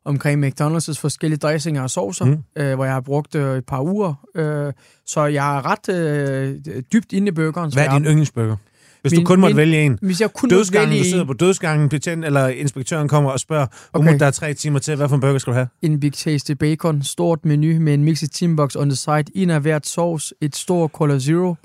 omkring 0.05 0.45
McDonald's' 0.47 0.99
forskellige 1.01 1.37
dressinger 1.39 1.81
og 1.81 1.89
saucer, 1.89 2.25
Mm. 2.25 2.43
øh, 2.55 2.75
hvor 2.75 2.85
jeg 2.85 2.93
har 2.93 3.01
brugt 3.01 3.35
øh, 3.35 3.57
et 3.57 3.65
par 3.65 3.81
uger. 3.81 4.27
Øh, 4.35 4.73
så 5.05 5.25
jeg 5.25 5.57
er 5.57 5.61
ret 5.65 5.89
øh, 5.95 6.59
dybt 6.93 7.13
inde 7.13 7.27
i 7.27 7.31
burgerens 7.31 7.73
Hvad 7.73 7.85
er 7.85 7.93
din 7.93 8.05
yndlingsburger? 8.05 8.55
Hvis 9.01 9.11
du 9.13 9.17
Min- 9.17 9.25
kun 9.25 9.39
måtte 9.39 9.53
min- 9.53 9.57
vælge 9.57 9.81
en. 9.85 9.99
Hvis 10.01 10.21
jeg 10.21 10.33
kun 10.33 10.47
måtte 10.47 10.55
Dødsgangen, 10.55 10.89
vælge 10.89 11.03
du 11.03 11.09
sidder 11.09 11.25
på 11.25 11.33
dødsgangen, 11.33 11.89
betjent, 11.89 12.25
eller 12.25 12.47
inspektøren 12.47 13.07
kommer 13.07 13.29
og 13.31 13.39
spørger, 13.39 13.67
okay. 13.93 14.19
Der 14.19 14.25
er 14.25 14.31
tre 14.31 14.53
timer 14.53 14.79
til, 14.79 14.95
hvad 14.95 15.09
for 15.09 15.15
en 15.15 15.21
burger 15.21 15.37
skal 15.37 15.51
du 15.51 15.55
have? 15.55 15.67
en 15.81 15.99
Big 15.99 16.13
Tasty 16.13 16.51
Bacon, 16.51 17.03
stort 17.03 17.45
menu 17.45 17.79
med 17.79 17.93
en 17.93 18.03
mixed 18.03 18.27
teambox 18.29 18.75
on 18.75 18.89
the 18.89 18.95
side, 18.95 19.23
en 19.35 19.49
af 19.49 19.61
hvert 19.61 19.87
sauce, 19.87 20.35
et 20.41 20.55
stort 20.55 20.91
Cola 20.91 21.19
Zero, 21.19 21.55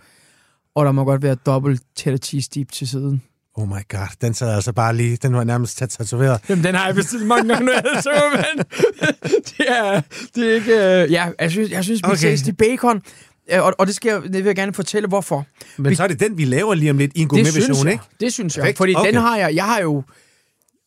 og 0.74 0.84
der 0.86 0.92
må 0.92 1.04
godt 1.04 1.22
være 1.22 1.34
dobbelt 1.46 1.82
cheddar 1.98 2.18
cheese 2.18 2.50
dip 2.54 2.72
til 2.72 2.88
siden. 2.88 3.22
Oh 3.58 3.68
my 3.68 3.72
god, 3.88 4.08
den 4.20 4.34
sad 4.34 4.54
altså 4.54 4.72
bare 4.72 4.96
lige, 4.96 5.16
den 5.22 5.34
var 5.34 5.44
nærmest 5.44 5.78
tæt 5.78 5.88
tatoveret. 5.88 6.40
Jamen, 6.48 6.64
den 6.64 6.74
har 6.74 6.86
jeg 6.86 6.94
bestilt 6.94 7.26
mange 7.26 7.48
gange, 7.48 7.66
når 7.66 7.72
jeg 7.72 7.82
havde 7.90 8.02
tømmermand. 8.02 8.58
det, 9.58 9.66
er, 9.68 10.00
det 10.34 10.50
er 10.50 10.54
ikke... 10.54 11.02
Øh, 11.02 11.12
ja, 11.12 11.28
jeg 11.40 11.50
synes, 11.50 11.70
jeg 11.70 11.84
synes 11.84 12.00
Okay. 12.04 12.16
Tasty 12.16 12.50
Bacon, 12.58 13.02
og, 13.52 13.74
og 13.78 13.86
det, 13.86 13.94
skal 13.94 14.08
jeg, 14.10 14.22
det 14.22 14.32
vil 14.34 14.44
jeg 14.44 14.56
gerne 14.56 14.72
fortælle, 14.74 15.08
hvorfor. 15.08 15.46
Men 15.76 15.90
Vi- 15.90 15.94
så 15.94 16.02
er 16.02 16.06
det 16.08 16.20
den, 16.20 16.38
vi 16.38 16.44
laver 16.44 16.74
lige 16.74 16.90
om 16.90 16.98
lidt 16.98 17.12
i 17.14 17.20
en 17.22 17.28
Det 17.28 17.46
synes 17.46 17.54
gourmet-version, 17.54 17.86
jeg. 17.86 17.92
ikke? 17.92 18.04
Det 18.20 18.32
synes 18.32 18.56
jeg. 18.56 18.62
Perfekt. 18.62 18.78
Fordi 18.78 18.94
Okay. 18.96 19.06
den 19.12 19.20
har 19.20 19.36
jeg... 19.36 19.54
Jeg 19.54 19.64
har 19.64 19.80
jo... 19.80 20.02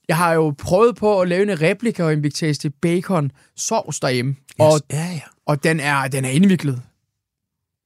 Jeg 0.07 0.17
har 0.17 0.33
jo 0.33 0.53
prøvet 0.57 0.95
på 0.95 1.21
at 1.21 1.27
lave 1.27 1.51
en 1.51 1.61
replika 1.61 2.03
af 2.03 2.13
en 2.13 2.21
Big 2.21 2.33
Tasty 2.33 2.67
Bacon 2.81 3.31
sovs 3.57 3.99
derhjemme. 3.99 4.31
Yes. 4.31 4.55
Og, 4.59 4.81
Ja, 4.91 4.97
ja. 5.11 5.19
og 5.45 5.63
den 5.63 5.79
er, 5.79 6.07
den 6.07 6.25
er 6.25 6.29
indviklet. 6.29 6.81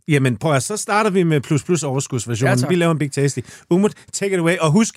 Jamen 0.07 0.37
prøv 0.37 0.53
at, 0.53 0.63
så 0.63 0.77
starter 0.77 1.09
vi 1.09 1.23
med 1.23 1.41
plus 1.41 1.63
plus 1.63 1.83
overskudsversionen. 1.83 2.57
Ja, 2.57 2.61
tak. 2.61 2.69
vi 2.69 2.75
laver 2.75 2.91
en 2.91 2.97
Big 2.99 3.11
Tasty. 3.11 3.39
Umut, 3.69 3.93
take 4.13 4.33
it 4.33 4.39
away. 4.39 4.57
Og 4.57 4.71
husk, 4.71 4.95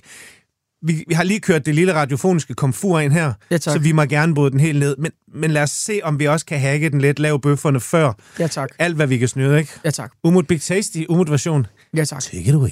vi, 0.87 1.05
vi 1.09 1.15
har 1.15 1.23
lige 1.25 1.41
kørt 1.41 1.67
det 1.67 1.75
lille 1.75 1.95
radiofoniske 1.95 2.55
komfur 2.55 3.01
ind 3.01 3.13
her, 3.13 3.33
Ja, 3.51 3.59
tak. 3.59 3.73
så 3.73 3.79
vi 3.79 3.93
må 3.93 4.05
gerne 4.05 4.35
bryde 4.35 4.51
den 4.51 4.61
helt 4.61 4.79
ned. 4.79 4.97
Men, 4.97 5.13
men 5.35 5.51
lad 5.51 5.63
os 5.63 5.71
se, 5.71 6.01
om 6.03 6.19
vi 6.19 6.25
også 6.25 6.47
kan 6.47 6.61
hacke 6.61 6.89
den 6.91 7.01
lidt, 7.01 7.19
lave 7.19 7.41
bøfferne 7.41 7.81
før. 7.81 8.13
Ja, 8.39 8.47
tak. 8.47 8.69
Alt, 8.79 8.97
hvad 8.97 9.07
vi 9.07 9.19
kan 9.19 9.29
snyde, 9.29 9.59
ikke? 9.59 9.73
Ja, 9.85 9.91
tak. 9.91 10.13
Umut 10.25 10.47
Big 10.47 10.61
Tasty, 10.61 10.99
Umut 11.09 11.31
version. 11.31 11.67
Ja, 11.97 12.05
tak. 12.05 12.23
Take 12.23 12.43
it 12.43 12.55
away. 12.55 12.71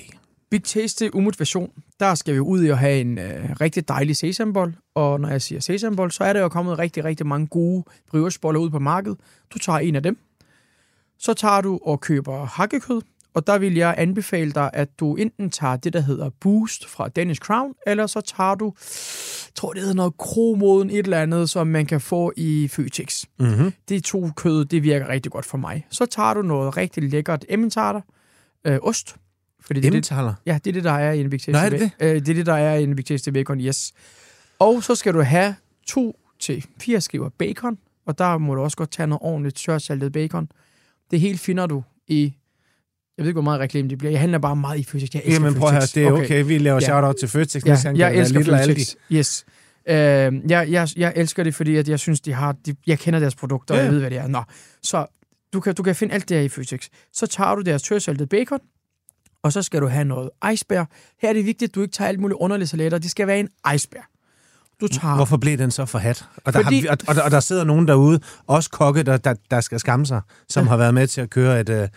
Big 0.51 0.65
Tasty 0.65 1.05
umut 1.13 1.41
version, 1.41 1.71
der 2.01 2.15
skal 2.15 2.35
vi 2.35 2.39
ud 2.41 2.63
i 2.65 2.69
at 2.69 2.79
have 2.79 3.01
en 3.01 3.19
øh, 3.19 3.51
rigtig 3.61 3.89
dejlig 3.89 4.17
sesambold. 4.17 4.73
Og 4.95 5.21
når 5.21 5.29
jeg 5.29 5.43
siger 5.43 5.61
sesambold, 5.61 6.11
så 6.11 6.25
er 6.25 6.33
der 6.33 6.41
jo 6.41 6.49
kommet 6.49 6.79
rigtig, 6.79 7.05
rigtig 7.05 7.27
mange 7.27 7.47
gode 7.47 7.85
briocheboller 8.11 8.61
ud 8.61 8.71
på 8.71 8.79
markedet. 8.79 9.19
Du 9.55 9.59
tager 9.59 9.79
en 9.79 9.95
af 9.97 10.03
dem. 10.03 10.19
Så 11.19 11.35
tager 11.35 11.61
du 11.61 11.79
og 11.87 12.01
køber 12.01 12.47
hakkekød. 12.47 13.01
Og 13.35 13.47
der 13.47 13.59
vil 13.59 13.75
jeg 13.75 13.95
anbefale 13.99 14.53
dig, 14.53 14.71
at 14.73 15.01
du 15.01 15.15
enten 15.15 15.51
tager 15.51 15.77
det, 15.77 15.93
der 15.93 16.01
hedder 16.01 16.31
Boost 16.41 16.89
fra 16.89 17.09
Danish 17.09 17.41
Crown, 17.41 17.75
eller 17.87 18.07
så 18.07 18.21
tager 18.21 18.55
du, 18.55 18.65
jeg 18.65 19.55
tror 19.55 19.73
det 19.73 19.81
hedder 19.81 19.95
noget 19.95 20.17
kromoden 20.19 20.91
et 20.91 20.99
eller 20.99 21.21
andet, 21.21 21.51
som 21.51 21.67
man 21.67 21.87
kan 21.87 22.01
få 22.01 22.33
i 22.37 22.69
Føtex. 22.69 23.25
Mm-hmm. 23.39 23.73
Det 23.89 24.05
to 24.05 24.31
kød, 24.37 24.65
det 24.65 24.83
virker 24.83 25.09
rigtig 25.09 25.33
godt 25.33 25.45
for 25.45 25.59
mig. 25.59 25.87
Så 25.91 26.07
tager 26.07 26.35
du 26.35 26.43
noget 26.43 26.77
rigtig 26.77 27.03
lækkert 27.03 27.45
emmentaler, 27.49 28.01
øh, 28.65 28.79
ost. 28.83 29.17
Fordi 29.61 29.81
det 29.81 29.87
er 29.87 29.91
det, 29.91 29.97
Emmentaler. 29.97 30.35
Ja, 30.47 30.59
det 30.65 30.71
er 30.71 30.73
det, 30.73 30.85
der 30.85 30.93
er 30.93 31.13
i 31.13 31.21
en 31.21 31.31
Big 31.31 31.41
Tasty 31.41 31.65
er 31.65 31.69
det 31.69 31.91
Øh, 32.01 32.15
det 32.15 32.29
er 32.29 32.35
det, 32.35 32.47
der 32.47 32.55
er 32.55 32.75
i 32.75 32.83
en 32.83 32.97
Big 32.97 33.07
Tasty 33.07 33.29
Bacon, 33.29 33.61
yes. 33.61 33.93
Og 34.59 34.83
så 34.83 34.95
skal 34.95 35.15
du 35.15 35.23
have 35.23 35.55
to 35.87 36.21
til 36.41 36.67
fire 36.81 37.01
skiver 37.01 37.29
bacon, 37.29 37.79
og 38.07 38.19
der 38.19 38.39
må 38.39 38.55
du 38.55 38.61
også 38.61 38.77
godt 38.77 38.91
tage 38.91 39.07
noget 39.07 39.23
ordentligt 39.23 39.57
tørsaltet 39.57 40.13
bacon. 40.13 40.49
Det 41.11 41.21
hele 41.21 41.39
finder 41.39 41.67
du 41.67 41.83
i... 42.09 42.35
Jeg 43.19 43.25
ved 43.25 43.29
ikke, 43.31 43.35
hvor 43.35 43.43
meget 43.43 43.61
reklame 43.61 43.89
det 43.89 43.99
bliver. 43.99 44.11
Jeg 44.11 44.21
handler 44.21 44.39
bare 44.39 44.57
meget 44.57 44.79
i 44.79 44.85
Føtex. 44.85 45.15
Jeg 45.15 45.23
elsker 45.25 45.33
Jamen 45.45 45.59
prøv 45.59 45.69
at 45.69 45.73
høre, 45.75 45.83
Føtex. 45.83 45.93
det 45.95 46.05
er 46.05 46.13
okay. 46.13 46.45
Vi 46.45 46.59
laver 46.59 46.75
Ja. 46.77 46.81
shout-out 46.87 47.17
til 47.21 47.29
Føtex. 47.29 47.65
Ja, 47.67 47.77
kan 47.83 47.97
jeg 47.97 48.13
være 48.13 48.15
elsker 48.21 48.53
og 48.53 48.61
Aldi. 48.61 48.73
Føtex. 48.75 48.95
Yes. 49.13 49.45
Øh, 49.89 49.95
jeg, 49.95 50.71
jeg, 50.71 50.89
jeg 50.97 51.13
elsker 51.17 51.43
det, 51.43 51.55
fordi 51.55 51.77
at 51.77 51.89
jeg 51.89 51.99
synes, 51.99 52.21
de 52.21 52.33
har... 52.33 52.53
De, 52.67 52.75
jeg 52.87 52.99
kender 52.99 53.21
deres 53.21 53.35
produkter, 53.35 53.75
og 53.75 53.79
Ja. 53.79 53.85
jeg 53.85 53.93
ved, 53.93 54.01
hvad 54.01 54.11
det 54.11 54.19
er. 54.19 54.27
Nå, 54.27 54.43
så 54.83 55.07
du 55.53 55.61
kan, 55.61 55.75
du 55.75 55.83
kan 55.83 55.95
finde 55.95 56.15
alt 56.15 56.29
det 56.29 56.37
her 56.37 56.45
i 56.45 56.49
Føtex. 56.49 56.87
Så 57.13 57.27
tager 57.27 57.55
du 57.55 57.61
deres 57.61 57.83
tørsaltede 57.83 58.27
bacon, 58.27 58.59
og 59.43 59.53
så 59.53 59.63
skal 59.63 59.81
du 59.81 59.87
have 59.87 60.05
noget 60.05 60.31
iceberg. 60.53 60.87
Her 61.23 61.29
er 61.29 61.33
det 61.33 61.47
vigtigt, 61.47 61.69
at 61.71 61.75
du 61.75 61.83
ikke 61.83 61.93
tager 61.93 62.09
alt 62.09 62.21
muligt 62.21 62.37
underlige 62.39 62.69
salater. 62.69 62.99
Det 62.99 63.11
skal 63.11 63.27
være 63.27 63.41
en 63.41 63.49
iceberg. 63.75 64.03
Du 64.81 64.89
tager... 64.89 65.15
Hvorfor 65.17 65.37
blev 65.37 65.59
den 65.59 65.71
så 65.71 65.87
for 65.87 65.99
hat? 65.99 66.25
Og 66.45 66.53
der, 66.53 66.63
Fordi- 66.63 66.81
har, 66.81 66.89
og, 66.91 66.99
og, 67.09 67.15
der, 67.15 67.23
og 67.23 67.31
der 67.31 67.41
sidder 67.41 67.65
nogen 67.65 67.89
derude, 67.89 68.21
også 68.47 68.71
kokke, 68.71 69.03
der, 69.03 69.17
der, 69.17 69.35
der 69.51 69.61
skal 69.61 69.81
skamme 69.81 70.07
sig, 70.07 70.21
som 70.49 70.65
ja. 70.65 70.71
har 70.71 70.77
været 70.77 70.95
med 70.95 71.07
til 71.07 71.21
at 71.21 71.31
køre 71.31 71.61
et... 71.61 71.69
Øh, 71.69 71.89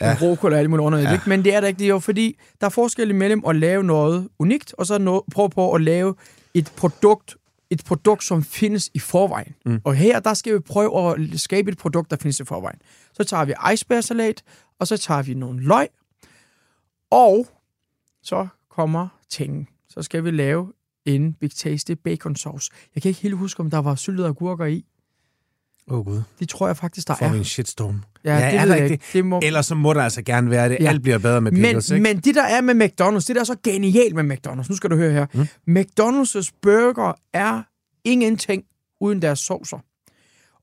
ja. 0.00 0.16
broccoli 0.18 0.54
og 0.54 0.58
alt 0.60 0.70
muligt 0.70 0.84
underligt. 0.84 1.10
Ja. 1.10 1.20
Men 1.26 1.44
det 1.44 1.54
er 1.54 1.60
der 1.60 1.68
ikke. 1.68 1.78
Det 1.78 1.84
er 1.84 1.88
jo 1.88 1.98
fordi, 1.98 2.38
der 2.60 2.66
er 2.66 2.70
forskel 2.70 3.10
imellem 3.10 3.42
at 3.46 3.56
lave 3.56 3.84
noget 3.84 4.28
unikt, 4.38 4.74
og 4.78 4.86
så 4.86 4.94
no- 4.96 5.30
prøve 5.32 5.50
på 5.50 5.72
at 5.72 5.80
lave 5.80 6.14
et 6.54 6.72
produkt, 6.76 7.36
et 7.70 7.82
produkt, 7.84 8.24
som 8.24 8.44
findes 8.44 8.90
i 8.94 8.98
forvejen. 8.98 9.54
Mm. 9.66 9.80
Og 9.84 9.94
her, 9.94 10.20
der 10.20 10.34
skal 10.34 10.54
vi 10.54 10.58
prøve 10.58 11.10
at 11.10 11.40
skabe 11.40 11.70
et 11.70 11.78
produkt, 11.78 12.10
der 12.10 12.16
findes 12.16 12.40
i 12.40 12.44
forvejen. 12.44 12.78
Så 13.12 13.24
tager 13.24 13.44
vi 13.44 13.54
icebergsalat, 13.72 14.42
og 14.80 14.86
så 14.86 14.96
tager 14.96 15.22
vi 15.22 15.34
nogle 15.34 15.62
løg, 15.62 15.88
og 17.10 17.46
så 18.22 18.46
kommer 18.70 19.08
tingen. 19.30 19.68
Så 19.88 20.02
skal 20.02 20.24
vi 20.24 20.30
lave 20.30 20.72
en 21.04 21.32
Big 21.32 21.50
Tasty 21.50 21.92
bacon 21.92 22.36
sauce. 22.36 22.70
Jeg 22.94 23.02
kan 23.02 23.08
ikke 23.08 23.20
helt 23.20 23.36
huske, 23.36 23.60
om 23.60 23.70
der 23.70 23.78
var 23.78 23.94
syltede 23.94 24.28
agurker 24.28 24.64
i. 24.64 24.84
Åh 25.90 25.98
oh, 25.98 26.04
gud, 26.04 26.22
Det 26.40 26.48
tror 26.48 26.66
jeg 26.66 26.76
faktisk, 26.76 27.08
der 27.08 27.14
får 27.14 27.26
er. 27.26 27.32
en 27.32 27.44
shitstorm. 27.44 28.02
Ja, 28.24 28.38
Ja, 28.38 28.50
det 28.50 28.60
er 28.60 28.64
der 28.64 28.74
ikke 28.74 28.92
ikke. 28.92 29.04
Det 29.12 29.24
må... 29.24 29.40
Ellers 29.42 29.66
så 29.66 29.74
må 29.74 29.92
der 29.92 30.02
altså 30.02 30.22
gerne 30.22 30.50
være 30.50 30.68
det. 30.68 30.76
Ja. 30.80 30.88
Alt 30.88 31.02
bliver 31.02 31.18
bedre 31.18 31.40
med 31.40 31.52
Men, 31.52 31.62
pickles, 31.62 31.90
ikke? 31.90 32.02
men 32.02 32.18
det, 32.20 32.34
der 32.34 32.42
er 32.42 32.60
med 32.60 32.74
McDonald's, 32.74 33.26
det 33.26 33.28
der 33.36 33.40
er 33.40 33.44
så 33.44 33.56
genialt 33.64 34.14
med 34.14 34.36
McDonald's, 34.36 34.66
nu 34.68 34.76
skal 34.76 34.90
du 34.90 34.96
høre 34.96 35.12
her. 35.12 35.26
Mm. 35.34 35.78
McDonald's 35.78 36.50
burger 36.62 37.12
er 37.32 37.62
ingenting 38.04 38.64
uden 39.00 39.22
deres 39.22 39.38
saucer. 39.38 39.78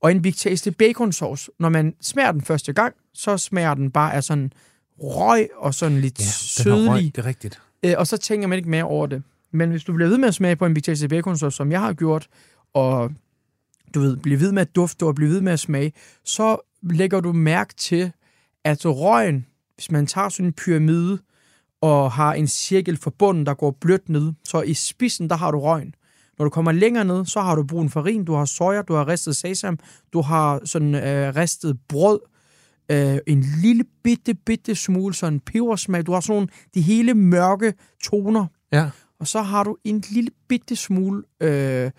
Og 0.02 0.12
en 0.12 0.22
Big 0.22 0.36
Tasty 0.36 0.70
bacon 0.70 1.12
sauce, 1.12 1.52
når 1.60 1.70
man 1.70 1.94
smager 2.02 2.32
den 2.32 2.42
første 2.42 2.74
gang, 2.74 2.94
så 3.14 3.38
smager 3.38 3.74
den 3.74 3.92
bare 3.92 4.14
af 4.14 4.24
sådan 4.24 4.54
røg 5.00 5.50
og 5.58 5.74
sådan 5.74 6.02
lidt 6.02 6.20
ja, 6.20 6.26
har 6.26 6.78
røg, 6.78 6.88
sødlig. 6.98 7.16
det 7.16 7.22
er 7.22 7.26
rigtigt. 7.28 7.62
Øh, 7.86 7.94
og 7.98 8.08
så 8.08 8.18
tænker 8.18 8.48
man 8.48 8.58
ikke 8.58 8.70
mere 8.70 8.84
over 8.84 9.08
det. 9.08 9.24
Men 9.52 9.70
hvis 9.70 9.84
du 9.84 9.94
bliver 9.94 10.10
ved 10.10 10.18
med 10.18 10.28
at 10.28 10.34
smage 10.34 10.56
på 10.56 10.66
en 10.66 10.74
Big 10.74 10.84
Tasty 10.84 11.06
bacon 11.06 11.38
sauce, 11.38 11.58
som 11.58 11.72
jeg 11.72 11.80
har 11.80 11.94
gjort, 11.94 12.28
og 12.74 13.12
du 13.93 13.99
ved, 13.99 14.17
bliver 14.17 14.39
ved 14.39 14.51
med 14.51 14.62
at 14.62 14.75
dufte 14.75 15.06
og 15.06 15.15
bliver 15.15 15.32
ved 15.32 15.41
med 15.41 15.53
at 15.53 15.60
smage, 15.60 15.93
så 16.25 16.58
lægger 16.84 17.19
du 17.19 17.34
mærke 17.34 17.73
til, 17.75 18.12
at 18.63 18.86
røgen, 18.86 19.45
hvis 19.75 19.91
man 19.91 20.08
tager 20.08 20.29
sådan 20.29 20.45
en 20.45 20.53
pyramide, 20.53 21.19
og 21.82 22.12
har 22.12 22.34
en 22.34 22.47
cirkel 22.47 22.97
for 22.97 23.10
bunden, 23.10 23.45
der 23.45 23.53
går 23.53 23.71
blødt 23.82 24.10
ned, 24.10 24.34
så 24.43 24.62
i 24.62 24.73
spidsen, 24.73 25.29
der 25.29 25.36
har 25.36 25.51
du 25.51 25.60
røgen. 25.60 25.95
Når 26.38 26.45
du 26.45 26.49
kommer 26.49 26.71
længere 26.71 27.06
ned, 27.06 27.25
så 27.25 27.41
har 27.41 27.56
du 27.56 27.63
brun 27.63 27.89
farin, 27.89 28.25
du 28.25 28.34
har 28.34 28.45
soja, 28.45 28.82
du 28.82 28.93
har 28.93 29.08
ristet 29.08 29.36
sesam, 29.36 29.79
du 30.13 30.21
har 30.21 30.62
sådan 30.65 30.95
øh, 30.95 31.36
ristet 31.36 31.77
brød, 31.88 32.19
øh, 32.91 33.17
en 33.27 33.45
lille 33.62 33.84
bitte, 34.03 34.34
bitte 34.34 34.75
smule 34.75 35.13
sådan 35.13 35.39
pebersmag. 35.39 36.06
Du 36.06 36.12
har 36.13 36.19
sådan 36.19 36.34
nogle, 36.34 36.47
de 36.73 36.82
hele 36.82 37.13
mørke 37.13 37.73
toner. 38.03 38.45
Ja. 38.71 38.89
Og 39.19 39.27
så 39.27 39.41
har 39.41 39.63
du 39.63 39.77
en 39.84 40.03
lille 40.10 40.29
bitte 40.47 40.75
smule 40.75 41.23
øh, 41.41 41.91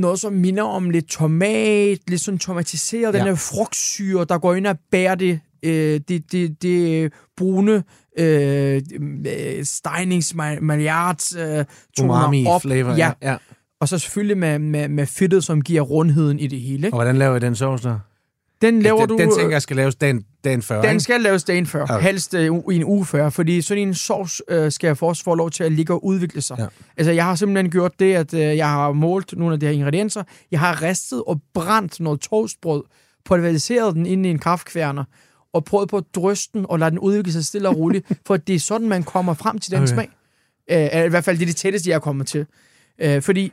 noget, 0.00 0.20
som 0.20 0.32
minder 0.32 0.62
om 0.62 0.90
lidt 0.90 1.06
tomat, 1.08 1.98
lidt 2.08 2.20
sådan 2.20 2.38
tomatiseret, 2.38 3.14
ja. 3.14 3.18
Den 3.18 3.26
der 3.26 3.34
frugtsyre, 3.34 4.24
der 4.28 4.38
går 4.38 4.54
ind 4.54 4.66
og 4.66 4.76
bærer 4.90 5.14
det, 5.14 5.40
øh, 5.62 6.00
det, 6.08 6.32
det, 6.32 6.62
det 6.62 7.12
brune 7.36 7.84
øh, 8.18 8.82
øh, 9.26 9.64
steinings 9.64 10.34
maillard 10.60 11.36
øh, 11.38 11.64
toner 11.96 12.14
Umami 12.14 12.46
op. 12.46 12.62
flavor. 12.62 12.92
Ja. 12.92 13.12
ja. 13.22 13.36
Og 13.80 13.88
så 13.88 13.98
selvfølgelig 13.98 14.38
med, 14.38 14.58
med, 14.58 14.88
med 14.88 15.06
fedtet, 15.06 15.44
som 15.44 15.62
giver 15.62 15.82
rundheden 15.82 16.40
i 16.40 16.46
det 16.46 16.60
hele. 16.60 16.82
Og 16.82 16.86
Ikke? 16.86 16.96
hvordan 16.96 17.16
laver 17.16 17.36
I 17.36 17.40
den 17.40 17.54
sovs 17.56 17.80
der? 17.80 17.98
Den 18.62 18.82
laver 18.82 19.00
den, 19.00 19.08
du... 19.08 19.18
den 19.18 19.30
tænker 19.36 19.50
jeg 19.50 19.62
skal 19.62 19.76
laves 19.76 19.94
dagen, 19.94 20.24
dagen 20.44 20.62
før, 20.62 20.82
Den 20.82 20.90
ikke? 20.90 21.00
skal 21.00 21.20
laves 21.20 21.44
dagen 21.44 21.66
før, 21.66 21.82
Okay. 21.82 22.00
helst 22.00 22.34
øh, 22.34 22.44
i 22.44 22.76
en 22.76 22.84
uge 22.84 23.06
før, 23.06 23.30
fordi 23.30 23.62
sådan 23.62 23.88
en 23.88 23.94
sovs 23.94 24.42
øh, 24.48 24.72
skal 24.72 24.96
også 25.00 25.24
få 25.24 25.34
lov 25.34 25.50
til 25.50 25.64
at 25.64 25.72
ligge 25.72 25.92
og 25.92 26.04
udvikle 26.04 26.40
sig. 26.40 26.56
Ja. 26.58 26.62
Ja. 26.62 26.68
Altså, 26.96 27.12
jeg 27.12 27.24
har 27.24 27.34
simpelthen 27.34 27.70
gjort 27.70 27.92
det, 27.98 28.14
at 28.14 28.34
øh, 28.34 28.40
jeg 28.40 28.68
har 28.68 28.92
målt 28.92 29.38
nogle 29.38 29.54
af 29.54 29.60
de 29.60 29.66
her 29.66 29.72
ingredienser. 29.72 30.22
Jeg 30.50 30.60
har 30.60 30.82
ristet 30.82 31.22
og 31.26 31.40
brændt 31.54 32.00
noget 32.00 32.20
toastbrød, 32.20 32.82
pulveriseret 33.24 33.94
den 33.94 34.06
ind 34.06 34.26
i 34.26 34.30
en 34.30 34.38
kaffekværner, 34.38 35.04
og 35.52 35.64
prøvet 35.64 35.88
på 35.88 35.96
at 35.96 36.04
dryste 36.14 36.58
den 36.58 36.66
og 36.68 36.78
lade 36.78 36.90
den 36.90 36.98
udvikle 36.98 37.32
sig 37.32 37.44
stille 37.44 37.68
og 37.68 37.76
roligt, 37.76 38.06
for 38.26 38.36
det 38.36 38.54
er 38.54 38.60
sådan, 38.60 38.88
man 38.88 39.02
kommer 39.02 39.34
frem 39.34 39.58
til 39.58 39.72
den 39.72 39.82
okay. 39.82 39.92
smag. 39.92 40.08
Øh, 40.70 41.06
I 41.06 41.08
hvert 41.08 41.24
fald 41.24 41.38
det 41.38 41.42
er 41.42 41.46
det 41.46 41.56
tætteste, 41.56 41.90
jeg 41.90 41.94
er 41.94 42.00
kommet 42.00 42.26
til. 42.26 42.46
Øh, 43.00 43.22
fordi 43.22 43.52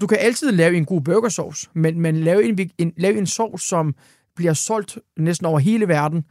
du 0.00 0.06
kan 0.06 0.18
altid 0.20 0.52
lave 0.52 0.76
en 0.76 0.84
god 0.84 1.00
burgersauce, 1.00 1.68
men, 1.74 2.00
men 2.00 2.16
lave, 2.16 2.44
en, 2.44 2.70
en, 2.78 2.92
lave 2.96 3.18
en 3.18 3.26
sovs, 3.26 3.62
som 3.62 3.94
bliver 4.38 4.52
solgt 4.52 4.98
næsten 5.18 5.46
over 5.46 5.58
hele 5.58 5.88
verden, 5.88 6.24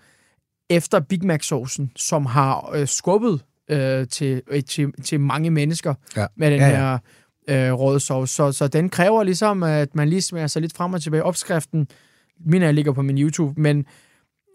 efter 0.69 0.99
Big 0.99 1.25
Mac-saucen, 1.25 1.91
som 1.95 2.25
har 2.25 2.71
øh, 2.75 2.87
skubbet 2.87 3.43
øh, 3.69 4.07
til, 4.07 4.41
øh, 4.47 4.63
til, 4.63 4.91
til 5.03 5.19
mange 5.19 5.49
mennesker 5.51 5.93
Ja. 6.15 6.25
med 6.37 6.51
den 6.51 6.59
Ja, 6.59 6.67
ja, 6.67 6.73
ja. 6.91 6.97
her 7.47 7.67
øh, 7.69 7.79
røde 7.79 7.99
sovs. 7.99 8.29
Så, 8.31 8.51
så 8.51 8.67
den 8.67 8.89
kræver 8.89 9.23
ligesom, 9.23 9.63
at 9.63 9.95
man 9.95 10.09
lige 10.09 10.21
smager 10.21 10.47
sig 10.47 10.61
lidt 10.61 10.77
frem 10.77 10.93
og 10.93 11.01
tilbage. 11.01 11.23
Opskriften, 11.23 11.87
min 12.45 12.61
her 12.61 12.71
ligger 12.71 12.91
på 12.91 13.01
min 13.01 13.17
YouTube, 13.17 13.61
men, 13.61 13.85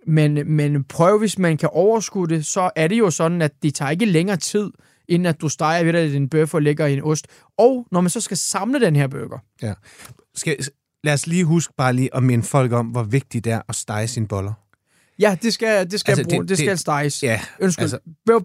men, 0.06 0.52
men 0.56 0.84
prøv, 0.84 1.18
hvis 1.18 1.38
man 1.38 1.56
kan 1.56 1.68
overskue 1.72 2.28
det, 2.28 2.46
så 2.46 2.70
er 2.76 2.88
det 2.88 2.98
jo 2.98 3.10
sådan, 3.10 3.42
at 3.42 3.52
det 3.62 3.74
tager 3.74 3.90
ikke 3.90 4.04
længere 4.06 4.36
tid, 4.36 4.70
inden 5.08 5.26
at 5.26 5.40
du 5.40 5.48
steger 5.48 5.84
ved 5.84 5.92
dig 5.92 6.12
din 6.12 6.28
bøf 6.28 6.54
og 6.54 6.62
lægger 6.62 6.86
i 6.86 6.92
en 6.92 7.02
ost. 7.02 7.26
Og 7.58 7.86
når 7.92 8.00
man 8.00 8.10
så 8.10 8.20
skal 8.20 8.36
samle 8.36 8.80
den 8.80 8.96
her 8.96 9.06
burger, 9.06 9.38
Skal, 10.34 10.56
lad 11.04 11.14
os 11.14 11.26
lige 11.26 11.44
huske 11.44 11.74
bare 11.76 11.92
lige 11.92 12.16
at 12.16 12.22
minde 12.22 12.44
folk 12.44 12.72
om, 12.72 12.86
hvor 12.86 13.02
vigtigt 13.02 13.44
det 13.44 13.52
er 13.52 13.60
at 13.68 13.74
stege 13.74 14.08
sine 14.08 14.28
boller. 14.28 14.52
ja, 15.18 15.36
det 15.42 15.52
skal, 15.52 15.90
det 15.90 16.00
skal, 16.00 16.12
Altså, 16.12 16.24
bruge, 16.28 16.42
det- 16.42 16.48
det, 16.48 16.58
skal 16.58 16.70
det- 16.70 16.80
steges. 16.80 17.22
Ja, 17.22 17.40
Undskyld. 17.60 17.82
altså- 17.82 17.98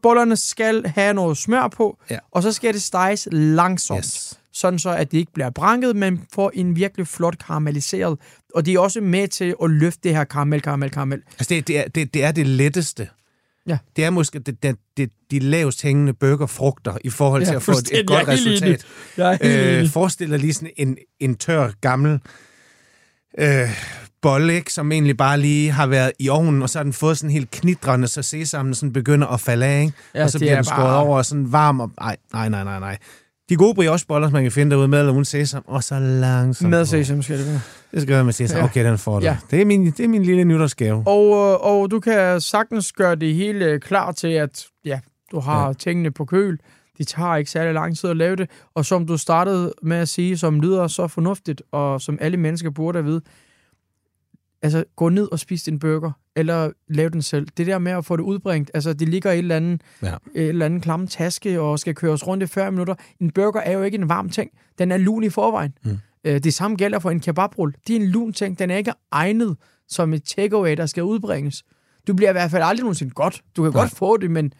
Bollerne 0.03 0.35
skal 0.35 0.85
have 0.87 1.13
noget 1.13 1.37
smør 1.37 1.67
på, 1.67 1.97
Ja. 2.11 2.17
og 2.31 2.43
så 2.43 2.51
skal 2.51 2.73
det 2.73 2.81
steges 2.81 3.27
langsomt. 3.31 3.97
yes. 4.05 4.39
Sådan 4.53 4.79
så, 4.79 4.89
at 4.89 5.11
det 5.11 5.17
ikke 5.17 5.31
bliver 5.33 5.49
branket, 5.49 5.95
men 5.95 6.21
får 6.33 6.51
en 6.53 6.75
virkelig 6.75 7.07
flot 7.07 7.37
karamelliseret. 7.37 8.19
Og 8.55 8.65
det 8.65 8.73
er 8.73 8.79
også 8.79 9.01
med 9.01 9.27
til 9.27 9.55
at 9.63 9.69
løfte 9.69 9.99
det 10.03 10.15
her 10.15 10.23
karamel, 10.23 10.61
karamel, 10.61 10.89
karamel. 10.91 11.21
Altså, 11.39 11.45
det, 11.49 11.67
det, 11.67 11.79
er, 11.79 11.83
det, 11.87 12.13
det 12.13 12.23
er 12.23 12.31
det 12.31 12.47
letteste. 12.47 13.09
Ja. 13.67 13.77
Det 13.95 14.03
er 14.05 14.09
måske 14.09 14.39
det, 14.39 14.63
det, 14.63 14.75
det, 14.97 15.09
de 15.31 15.39
lavest 15.39 15.81
hængende 15.81 16.13
burgerfrugter 16.13 16.97
i 17.03 17.09
forhold 17.09 17.41
til 17.45 17.51
Ja, 17.51 17.55
at 17.55 17.63
få 17.63 17.71
et, 17.71 17.99
et 17.99 18.07
godt 18.07 18.27
resultat. 18.27 18.85
Øh, 19.81 19.89
forestil 19.89 20.29
dig 20.29 20.39
lige 20.39 20.53
sådan 20.53 20.71
en, 20.77 20.97
en 21.19 21.35
tør, 21.35 21.71
gammel 21.81 22.19
øh, 23.39 23.69
bolle, 24.21 24.53
ikke, 24.55 24.73
som 24.73 24.91
egentlig 24.91 25.17
bare 25.17 25.39
lige 25.39 25.71
har 25.71 25.87
været 25.87 26.11
i 26.19 26.29
ovnen, 26.29 26.61
og 26.61 26.69
så 26.69 26.79
har 26.79 26.83
den 26.83 26.93
fået 26.93 27.17
sådan 27.17 27.31
helt 27.31 27.51
knitrende, 27.51 28.07
så 28.07 28.21
sesammen 28.21 28.73
sådan 28.73 28.93
begynder 28.93 29.27
at 29.27 29.39
falde 29.41 29.65
af, 29.65 29.81
ikke? 29.81 29.93
Ja, 30.15 30.23
og 30.23 30.29
så 30.29 30.39
bliver 30.39 30.51
er 30.51 30.55
den 30.55 30.63
skåret 30.65 30.79
bare- 30.81 30.99
over 31.03 31.17
og 31.17 31.25
sådan 31.25 31.51
varm. 31.51 31.79
Og, 31.79 31.91
nej, 31.99 32.17
nej, 32.33 32.49
nej, 32.49 32.63
nej, 32.63 32.79
nej. 32.79 32.97
De 33.49 33.55
gode 33.55 33.75
briocheboller, 33.75 34.27
som 34.27 34.33
man 34.33 34.43
kan 34.43 34.51
finde 34.51 34.71
derude 34.71 34.87
med 34.87 34.99
eller 34.99 35.13
uden 35.13 35.25
sesam, 35.25 35.63
og 35.67 35.83
så 35.83 35.99
langsomt. 35.99 36.69
Med 36.69 36.85
sesam 36.85 37.21
skal 37.21 37.37
det 37.37 37.47
være. 37.47 37.59
Det 37.91 38.01
skal 38.01 38.15
være 38.15 38.23
med 38.23 38.33
sesam. 38.33 38.57
Ja. 38.57 38.63
Okay, 38.63 38.85
den 38.85 38.97
får 38.97 39.19
du. 39.19 39.25
Ja. 39.25 39.37
Det, 39.51 39.61
er 39.61 39.65
min, 39.65 39.85
det 39.85 39.99
er 39.99 40.07
min 40.07 40.23
lille 40.23 40.43
nytårsgave. 40.43 41.03
Og, 41.07 41.23
øh, 41.51 41.71
og 41.71 41.91
du 41.91 41.99
kan 41.99 42.41
sagtens 42.41 42.91
gøre 42.91 43.15
det 43.15 43.35
hele 43.35 43.79
klar 43.79 44.11
til, 44.11 44.27
at 44.27 44.65
ja, 44.85 44.99
du 45.31 45.39
har 45.39 45.67
ja. 45.67 45.73
tingene 45.73 46.11
på 46.11 46.25
køl. 46.25 46.59
De 46.97 47.03
tager 47.03 47.35
ikke 47.35 47.51
særlig 47.51 47.73
lang 47.73 47.97
tid 47.97 48.09
at 48.09 48.17
lave 48.17 48.35
det. 48.35 48.49
Og 48.73 48.85
som 48.85 49.05
du 49.07 49.17
startede 49.17 49.73
med 49.81 49.97
at 49.97 50.09
sige, 50.09 50.37
som 50.37 50.61
lyder 50.61 50.87
så 50.87 51.07
fornuftigt, 51.07 51.61
og 51.71 52.01
som 52.01 52.17
alle 52.21 52.37
mennesker 52.37 52.69
burde 52.69 53.03
vide, 53.03 53.21
altså 54.61 54.83
gå 54.95 55.09
ned 55.09 55.27
og 55.31 55.39
spis 55.39 55.63
din 55.63 55.79
burger, 55.79 56.11
eller 56.35 56.71
lav 56.87 57.09
den 57.09 57.21
selv. 57.21 57.47
Det 57.57 57.67
der 57.67 57.79
med 57.79 57.91
at 57.91 58.05
få 58.05 58.15
det 58.17 58.23
udbringt, 58.23 58.71
altså 58.73 58.93
det 58.93 59.09
ligger 59.09 59.31
i 59.31 59.33
et 59.35 59.39
eller 59.39 59.55
andet, 59.55 59.81
Ja. 60.03 60.15
et 60.35 60.47
eller 60.49 60.65
andet 60.65 60.81
klamme 60.81 61.07
taske, 61.07 61.61
og 61.61 61.79
skal 61.79 61.95
køres 61.95 62.27
rundt 62.27 62.43
i 62.43 62.47
40 62.47 62.71
minutter. 62.71 62.95
En 63.19 63.31
burger 63.31 63.59
er 63.61 63.71
jo 63.71 63.83
ikke 63.83 63.97
en 63.97 64.09
varm 64.09 64.29
ting. 64.29 64.51
Den 64.77 64.91
er 64.91 64.97
lun 64.97 65.23
i 65.23 65.29
forvejen. 65.29 65.73
Mm. 65.85 65.97
Øh, 66.23 66.39
det 66.43 66.53
samme 66.53 66.77
gælder 66.77 66.99
for 66.99 67.09
en 67.11 67.19
kebabrulle. 67.19 67.73
Det 67.87 67.95
er 67.95 67.99
en 67.99 68.07
lun 68.07 68.33
ting. 68.33 68.59
Den 68.59 68.71
er 68.71 68.77
ikke 68.77 68.93
egnet 69.11 69.57
som 69.87 70.13
et 70.13 70.23
takeaway, 70.23 70.77
der 70.77 70.85
skal 70.85 71.03
udbringes. 71.03 71.63
Du 72.07 72.13
bliver 72.13 72.29
i 72.29 72.31
hvert 72.33 72.51
fald 72.51 72.63
aldrig 72.63 72.83
nogensinde 72.83 73.11
godt. 73.13 73.41
Du 73.57 73.63
kan 73.63 73.71
Nej. 73.71 73.81
godt 73.81 73.91
få 73.91 74.17
det, 74.17 74.31
men 74.31 74.53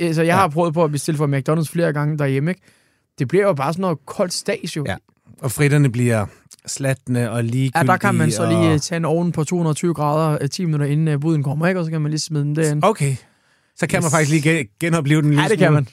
altså, 0.00 0.22
jeg 0.22 0.28
Ja. 0.28 0.36
har 0.36 0.48
prøvet 0.48 0.74
på 0.74 0.84
at 0.84 0.92
bestille 0.92 1.18
fra 1.18 1.26
McDonald's 1.26 1.72
flere 1.72 1.92
gange 1.92 2.18
derhjemme. 2.18 2.50
Ikke? 2.50 2.60
Det 3.18 3.28
bliver 3.28 3.44
jo 3.46 3.52
bare 3.52 3.72
sådan 3.72 3.80
noget 3.82 3.98
koldt 4.06 4.32
stas 4.32 4.76
jo. 4.76 4.84
Ja. 4.88 4.96
Og 5.40 5.50
fritterne 5.52 5.92
bliver 5.92 6.26
slatne 6.66 7.30
og 7.30 7.44
ligegyldige. 7.44 7.72
Ja, 7.78 7.82
der 7.82 7.96
kan 7.96 8.14
man 8.14 8.30
så 8.30 8.42
og... 8.42 8.48
lige 8.64 8.78
tage 8.78 8.96
en 8.96 9.04
ovn 9.04 9.32
på 9.32 9.44
220 9.44 9.94
grader 9.94 10.38
øh, 10.40 10.48
10 10.48 10.64
minutter 10.64 10.86
inden 10.86 11.08
øh, 11.08 11.20
buden 11.20 11.42
kommer, 11.42 11.66
ikke? 11.66 11.80
og 11.80 11.84
så 11.84 11.90
kan 11.90 12.00
man 12.00 12.10
lige 12.10 12.20
smide 12.20 12.44
den 12.44 12.56
derind. 12.56 12.80
Okay. 12.84 13.16
Så 13.76 13.86
kan 13.86 13.96
man 14.02 14.06
Yes. 14.06 14.12
faktisk 14.12 14.30
lige 14.30 14.56
gen- 14.56 14.66
genopleve 14.80 15.22
den 15.22 15.32
en 15.32 15.38
Ja, 15.38 15.48
det 15.48 15.58
kan 15.58 15.72
man. 15.72 15.84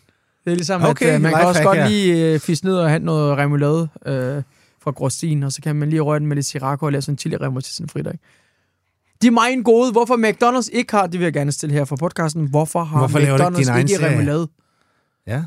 Det 0.45 0.51
er 0.51 0.55
ligesom, 0.55 0.81
Okay, 0.83 1.05
at 1.05 1.15
øh, 1.15 1.21
man 1.21 1.33
kan 1.33 1.45
også 1.45 1.63
godt 1.63 1.77
her. 1.77 1.87
lige 1.87 2.33
øh, 2.33 2.39
fiske 2.39 2.65
ned 2.65 2.75
og 2.77 2.89
have 2.89 2.99
noget 2.99 3.37
remoulade 3.37 3.87
øh, 4.05 4.43
fra 4.83 4.91
Grostin, 4.91 5.43
og 5.43 5.51
så 5.51 5.61
kan 5.61 5.75
man 5.75 5.89
lige 5.89 6.01
røre 6.01 6.19
den 6.19 6.27
med 6.27 6.35
lidt 6.35 6.45
sirako 6.45 6.85
og 6.85 6.91
lave 6.91 7.01
sådan 7.01 7.13
en 7.13 7.17
chili 7.17 7.35
remmer 7.37 7.59
til 7.61 7.73
sin 7.73 7.89
fridag. 7.89 8.13
De 9.21 9.27
er 9.27 9.31
meget 9.31 9.65
gode. 9.65 9.91
Hvorfor 9.91 10.15
McDonald's 10.17 10.69
ikke 10.77 10.91
har, 10.95 11.07
det 11.07 11.19
vil 11.19 11.25
jeg 11.25 11.33
gerne 11.33 11.51
stille 11.51 11.73
her 11.75 11.85
for 11.85 11.95
podcasten, 11.95 12.45
hvorfor 12.49 12.83
har 12.83 12.97
Hvorfor 12.97 13.19
ikke 13.19 13.33
McDonald's 13.35 13.77
ikke 13.77 13.87
serie? 13.95 14.09
remoulade? 14.11 14.47
Ja. 15.27 15.43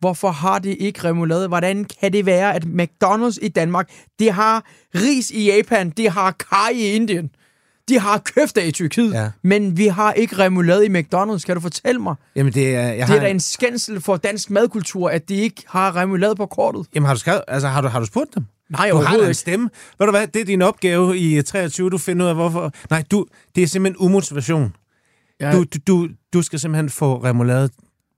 Hvorfor 0.00 0.30
har 0.30 0.58
de 0.58 0.74
ikke 0.74 1.04
remoulade? 1.04 1.48
Hvordan 1.48 1.84
kan 2.00 2.12
det 2.12 2.26
være, 2.26 2.54
at 2.54 2.64
McDonald's 2.64 3.38
i 3.42 3.48
Danmark, 3.48 3.90
de 4.18 4.30
har 4.30 4.64
ris 4.94 5.30
i 5.30 5.46
Japan, 5.56 5.90
de 5.90 6.08
har 6.10 6.30
kaj 6.30 6.68
i 6.74 6.80
Indien, 6.94 7.30
de 7.88 7.98
har 7.98 8.18
køfter 8.18 8.62
i 8.62 8.70
Tyrkiet, 8.72 9.12
Ja. 9.14 9.30
men 9.42 9.76
vi 9.76 9.86
har 9.86 10.12
ikke 10.12 10.38
remoulade 10.38 10.86
i 10.86 10.88
McDonald's. 10.88 11.44
Kan 11.46 11.54
du 11.54 11.60
fortælle 11.60 12.00
mig? 12.00 12.14
Jamen, 12.36 12.52
det 12.52 12.74
er... 12.76 12.80
Jeg 12.80 12.96
Det 12.96 13.04
har, 13.04 13.16
er 13.16 13.20
da 13.20 13.30
en 13.30 13.40
skændsel 13.40 14.00
for 14.00 14.16
dansk 14.16 14.50
madkultur, 14.50 15.10
at 15.10 15.28
de 15.28 15.34
ikke 15.34 15.62
har 15.68 15.96
remoulade 15.96 16.36
på 16.36 16.46
kortet. 16.46 16.86
Jamen, 16.94 17.06
har 17.06 17.14
du, 17.14 17.20
skrevet, 17.20 17.42
altså, 17.48 17.68
har 17.68 17.80
du, 17.80 17.88
har 17.88 18.00
du 18.00 18.06
spurgt 18.06 18.34
dem? 18.34 18.44
Nej, 18.70 18.90
Du 18.90 18.96
har 18.96 19.16
da 19.16 19.28
en 19.28 19.34
stemme. 19.34 19.70
Ved 19.98 20.06
du 20.06 20.10
hvad, 20.10 20.26
det 20.26 20.40
er 20.40 20.44
din 20.44 20.62
opgave 20.62 21.18
i 21.18 21.42
23, 21.42 21.90
du 21.90 21.98
finder 21.98 22.24
ud 22.24 22.28
af, 22.28 22.34
hvorfor... 22.34 22.72
Nej, 22.90 23.04
du, 23.10 23.26
det 23.54 23.62
er 23.62 23.66
simpelthen 23.66 24.06
umotivation. 24.06 24.74
Ja, 25.40 25.52
Du, 25.52 25.64
du, 25.64 25.78
du, 25.86 26.08
du 26.32 26.42
skal 26.42 26.58
simpelthen 26.60 26.90
få 26.90 27.24
remoulade 27.24 27.70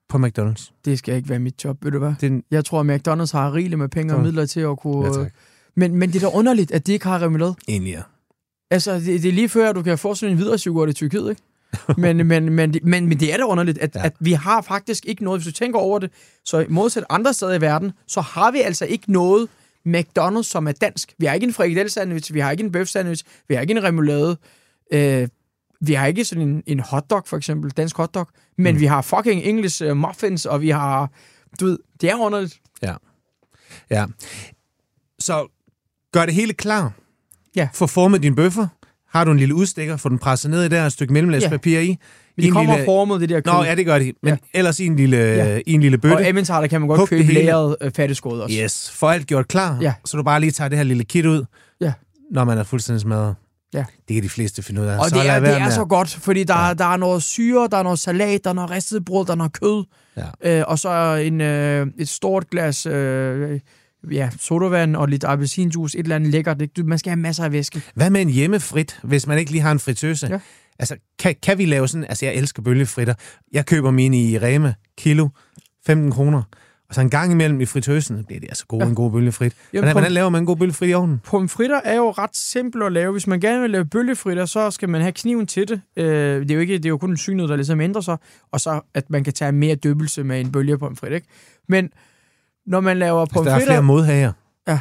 på 0.08 0.18
McDonald's. 0.18 0.72
det 0.84 0.98
skal 0.98 1.16
ikke 1.16 1.28
være 1.28 1.38
mit 1.38 1.64
job, 1.64 1.84
ved 1.84 1.90
du 1.92 1.98
hvad? 1.98 2.14
Det 2.20 2.26
er 2.26 2.30
en, 2.30 2.42
Jeg 2.50 2.64
tror, 2.64 2.80
at 2.80 2.86
McDonald's 2.86 3.32
har 3.32 3.54
rigeligt 3.54 3.78
med 3.78 3.88
penge 3.88 4.14
og 4.14 4.20
midler 4.22 4.46
til 4.46 4.60
at 4.60 4.78
kunne... 4.78 5.06
Ja, 5.06 5.12
tak. 5.22 5.32
men, 5.76 5.96
men 5.96 6.12
det 6.12 6.22
er 6.22 6.30
da 6.30 6.36
underligt, 6.36 6.72
at 6.72 6.86
de 6.86 6.92
ikke 6.92 7.06
har 7.06 7.22
remoulade. 7.22 7.54
egentlig, 7.68 7.92
ja. 7.92 8.02
Altså, 8.70 8.94
det, 8.94 9.06
det 9.22 9.24
er 9.28 9.32
lige 9.32 9.48
før, 9.48 9.68
at 9.70 9.76
du 9.76 9.82
kan 9.82 9.98
få 9.98 10.14
sådan 10.14 10.32
en 10.32 10.38
videresugur 10.38 10.86
i 10.86 10.92
Tyrkiet, 10.92 11.30
ikke? 11.30 11.42
men, 12.00 12.16
men, 12.28 12.52
men, 12.52 12.74
men, 12.82 13.08
men 13.08 13.20
det 13.20 13.32
er 13.32 13.36
da 13.36 13.44
underligt, 13.44 13.78
at, 13.78 13.94
ja. 13.94 14.04
at 14.04 14.12
vi 14.20 14.32
har 14.32 14.62
faktisk 14.62 15.06
ikke 15.06 15.24
noget, 15.24 15.40
hvis 15.42 15.54
du 15.54 15.58
tænker 15.58 15.78
over 15.78 15.98
det, 15.98 16.10
så 16.44 16.66
modsat 16.68 17.04
andre 17.10 17.34
steder 17.34 17.54
i 17.54 17.60
verden, 17.60 17.92
så 18.06 18.20
har 18.20 18.50
vi 18.50 18.60
altså 18.60 18.84
ikke 18.84 19.12
noget 19.12 19.48
McDonald's, 19.88 20.42
som 20.42 20.68
er 20.68 20.72
dansk. 20.72 21.14
Vi 21.18 21.26
har 21.26 21.34
ikke 21.34 21.46
en 21.46 21.52
frikadelle 21.52 21.90
sandwich, 21.90 22.34
vi 22.34 22.40
har 22.40 22.50
ikke 22.50 22.64
en 22.64 22.72
bøf 22.72 22.88
sandwich, 22.88 23.24
vi 23.48 23.54
har 23.54 23.62
ikke 23.62 23.70
en 23.70 23.84
remoulade. 23.84 24.38
Øh, 24.92 25.28
vi 25.80 25.92
har 25.92 26.06
ikke 26.06 26.24
sådan 26.24 26.48
en, 26.48 26.62
en 26.66 26.80
hotdog, 26.80 27.22
for 27.26 27.36
eksempel, 27.36 27.70
dansk 27.70 27.96
hotdog, 27.96 28.28
men 28.58 28.74
mm. 28.74 28.80
vi 28.80 28.86
har 28.86 29.02
fucking 29.02 29.42
English 29.42 29.84
uh, 29.84 29.96
muffins, 29.96 30.46
og 30.46 30.60
vi 30.60 30.70
har, 30.70 31.10
du 31.60 31.66
ved, 31.66 31.78
det 32.00 32.10
er 32.10 32.16
underligt. 32.16 32.60
Ja. 32.82 32.94
Ja. 33.90 34.06
Så 35.18 35.48
gør 36.12 36.26
det 36.26 36.34
hele 36.34 36.54
klar. 36.54 36.92
Ja. 37.56 37.68
Få 37.74 37.86
formet 37.86 38.22
dine 38.22 38.36
bøffer. 38.36 38.66
Har 39.08 39.24
du 39.24 39.30
en 39.30 39.38
lille 39.38 39.54
udstikker, 39.54 39.96
få 39.96 40.08
den 40.08 40.18
presset 40.18 40.50
ned 40.50 40.64
i 40.64 40.68
der, 40.68 40.86
et 40.86 40.92
stykke 40.92 41.12
mellemlagspapir 41.12 41.78
i. 41.78 41.98
Men 42.36 42.42
de 42.42 42.48
en 42.48 42.52
kommer 42.54 42.72
lille... 42.72 42.84
formet, 42.84 43.20
det 43.20 43.28
der 43.28 43.40
kød. 43.40 43.52
Nå, 43.52 43.62
ja, 43.64 43.74
det 43.74 43.86
gør 43.86 43.98
de. 43.98 44.12
Men 44.22 44.30
Ja. 44.32 44.36
ellers 44.58 44.80
i 44.80 44.86
en 44.86 44.96
lille, 44.96 45.16
Ja. 45.16 45.58
i 45.66 45.72
en 45.72 45.80
lille 45.80 45.98
bøtte. 45.98 46.14
og 46.14 46.28
Emmentaler, 46.28 46.60
der 46.60 46.66
kan 46.66 46.80
man 46.80 46.88
godt 46.88 47.00
det 47.00 47.08
købe 47.08 47.32
læret 47.32 47.76
øh, 47.80 47.90
fatteskål 47.96 48.40
også. 48.40 48.56
Yes, 48.64 48.90
få 48.90 49.06
alt 49.06 49.26
gjort 49.26 49.48
klar, 49.48 49.78
Ja. 49.80 49.94
så 50.04 50.16
du 50.16 50.22
bare 50.22 50.40
lige 50.40 50.50
tager 50.50 50.68
det 50.68 50.78
her 50.78 50.84
lille 50.84 51.04
kit 51.04 51.26
ud, 51.26 51.44
Ja. 51.80 51.92
når 52.30 52.44
man 52.44 52.58
er 52.58 52.62
fuldstændig 52.64 53.00
smadret. 53.00 53.34
Ja. 53.74 53.84
Det 54.08 54.14
kan 54.14 54.22
de 54.22 54.28
fleste 54.28 54.62
finde 54.62 54.80
ud 54.80 54.86
af. 54.86 54.98
Og 54.98 55.08
så 55.10 55.14
det 55.16 55.28
er, 55.28 55.40
det 55.40 55.48
er 55.50 55.58
med 55.58 55.70
så 55.70 55.84
godt, 55.84 56.08
fordi 56.10 56.44
der, 56.44 56.66
ja. 56.66 56.74
der 56.74 56.84
er 56.92 56.96
noget 56.96 57.22
syre, 57.22 57.68
der 57.70 57.76
er 57.76 57.82
noget 57.82 57.98
salat, 57.98 58.44
der 58.44 58.50
er 58.50 58.54
noget 58.54 58.70
ristet 58.70 59.04
brød, 59.04 59.26
der 59.26 59.32
er 59.32 59.36
noget 59.36 59.52
kød. 59.52 59.84
Ja. 60.44 60.58
Øh, 60.58 60.64
og 60.68 60.78
så 60.78 61.14
en, 61.24 61.40
øh, 61.40 61.86
et 61.98 62.08
stort 62.08 62.50
glas 62.50 62.86
øh, 62.86 63.60
ja, 64.12 64.30
sodavand 64.40 64.96
og 64.96 65.08
lidt 65.08 65.24
appelsinjuice, 65.24 65.98
et 65.98 66.02
eller 66.02 66.16
andet 66.16 66.30
lækkert. 66.30 66.62
Man 66.84 66.98
skal 66.98 67.10
have 67.10 67.20
masser 67.20 67.44
af 67.44 67.52
væske. 67.52 67.82
Hvad 67.94 68.10
med 68.10 68.20
en 68.22 68.28
hjemmefrit, 68.28 69.00
hvis 69.02 69.26
man 69.26 69.38
ikke 69.38 69.50
lige 69.50 69.60
har 69.62 69.72
en 69.72 69.78
fritøse? 69.78 70.26
Ja. 70.30 70.38
Altså, 70.82 70.96
kan, 71.18 71.34
kan 71.42 71.58
vi 71.58 71.66
lave 71.66 71.88
sådan... 71.88 72.04
Altså, 72.04 72.26
jeg 72.26 72.34
elsker 72.34 72.62
bølgefritter. 72.62 73.14
Jeg 73.52 73.66
køber 73.66 73.90
mine 73.90 74.22
i 74.22 74.38
Rema, 74.38 74.74
kilo, 74.98 75.28
15 75.86 76.10
kroner. 76.10 76.42
Og 76.88 76.94
så 76.94 77.00
en 77.00 77.10
gang 77.10 77.32
imellem 77.32 77.60
i 77.60 77.66
fritøsen, 77.66 78.16
det 78.28 78.36
er 78.36 78.40
det 78.40 78.48
altså 78.48 78.66
god, 78.66 78.80
Ja. 78.80 78.86
en 78.86 78.94
god 78.94 79.10
bølgefrit. 79.12 79.52
Jamen, 79.72 79.82
Hvordan, 79.84 79.94
hvordan 79.94 80.12
laver 80.12 80.28
man 80.28 80.42
en 80.42 80.46
god 80.46 80.56
bølgefrit 80.56 80.90
i 80.90 80.94
ovnen? 80.94 81.20
Pomfritter 81.24 81.80
er 81.84 81.96
jo 81.96 82.10
ret 82.10 82.36
simple 82.36 82.86
at 82.86 82.92
lave. 82.92 83.12
Hvis 83.12 83.26
man 83.26 83.40
gerne 83.40 83.60
vil 83.60 83.70
lave 83.70 83.84
bølgefritter, 83.84 84.46
så 84.46 84.70
skal 84.70 84.88
man 84.88 85.00
have 85.00 85.12
kniven 85.12 85.46
til 85.46 85.68
det. 85.68 85.80
Øh, 85.96 86.04
det, 86.40 86.50
er 86.50 86.54
jo 86.54 86.60
ikke, 86.60 86.74
det 86.74 86.84
er 86.84 86.88
jo 86.88 86.98
kun 86.98 87.16
synet, 87.16 87.48
der 87.48 87.56
ligesom 87.56 87.80
ændrer 87.80 88.02
sig. 88.02 88.16
Og 88.52 88.60
så, 88.60 88.80
at 88.94 89.10
man 89.10 89.24
kan 89.24 89.32
tage 89.32 89.52
mere 89.52 89.74
døbelse 89.74 90.24
med 90.24 90.40
en 90.40 90.52
bølgepomfrit, 90.52 91.12
ikke? 91.12 91.26
Men 91.68 91.90
når 92.66 92.80
man 92.80 92.98
laver 92.98 93.24
Hvis 93.26 93.32
der 93.32 93.40
er 93.40 93.44
pomfritter... 93.44 93.66
flere 93.66 93.82
modhager. 93.82 94.32
Ja. 94.68 94.78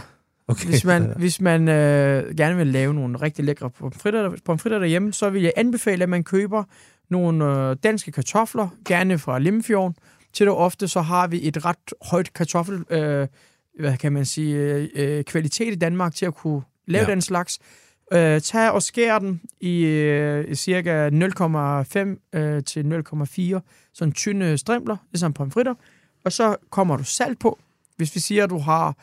Okay. 0.48 0.70
Hvis 0.70 0.86
man, 0.86 1.14
hvis 1.18 1.42
man 1.42 1.68
øh, 1.68 2.36
gerne 2.36 2.58
vil 2.58 2.68
lave 2.68 2.94
nogle 2.94 3.18
rigtig 3.22 3.46
lækre 3.46 3.70
pomfritter, 3.70 4.32
pomfritter 4.46 4.80
derhjemme, 4.80 5.14
så 5.14 5.30
vil 5.30 5.42
jeg 5.42 5.54
anbefale, 5.56 6.04
at 6.04 6.10
man 6.10 6.24
køber 6.24 6.64
nogle 7.10 7.46
øh, 7.46 7.76
danske 7.84 8.12
kartofler, 8.12 8.68
gerne 8.86 9.20
fra 9.20 9.40
Limfjorden. 9.40 9.96
Til 10.34 10.46
det 10.46 10.54
ofte 10.54 10.88
så 10.88 11.02
har 11.02 11.28
vi 11.28 11.48
et 11.48 11.66
ret 11.66 11.94
højt 12.02 12.34
kartoffel, 12.34 12.84
øh, 12.90 13.28
hvad 13.80 13.98
kan 13.98 14.14
man 14.14 14.26
sige, 14.26 14.56
øh, 14.56 14.88
øh, 14.96 15.24
kvalitet 15.24 15.72
i 15.72 15.76
Danmark 15.76 16.16
til 16.16 16.26
at 16.26 16.36
kunne 16.36 16.62
lave 16.88 17.02
ja. 17.02 17.08
Ja. 17.08 17.14
den 17.14 17.22
slags. 17.22 17.60
Øh, 18.14 18.42
tag 18.42 18.72
og 18.72 18.84
skær 18.84 19.20
den 19.20 19.42
i 19.62 19.84
øh, 19.84 20.56
cirka 20.56 21.10
0,5 21.10 22.40
øh, 22.40 22.64
til 22.64 23.04
0,4 23.58 23.92
sådan 23.94 24.12
tynde 24.12 24.58
strimler, 24.58 24.98
ligesom 25.12 25.34
pomfritter. 25.34 25.74
Og 26.26 26.32
så 26.32 26.56
kommer 26.70 26.98
du 26.98 27.04
salt 27.04 27.40
på. 27.40 27.60
Hvis 27.98 28.16
vi 28.16 28.20
siger, 28.20 28.44
at 28.44 28.50
du 28.50 28.58
har 28.58 28.96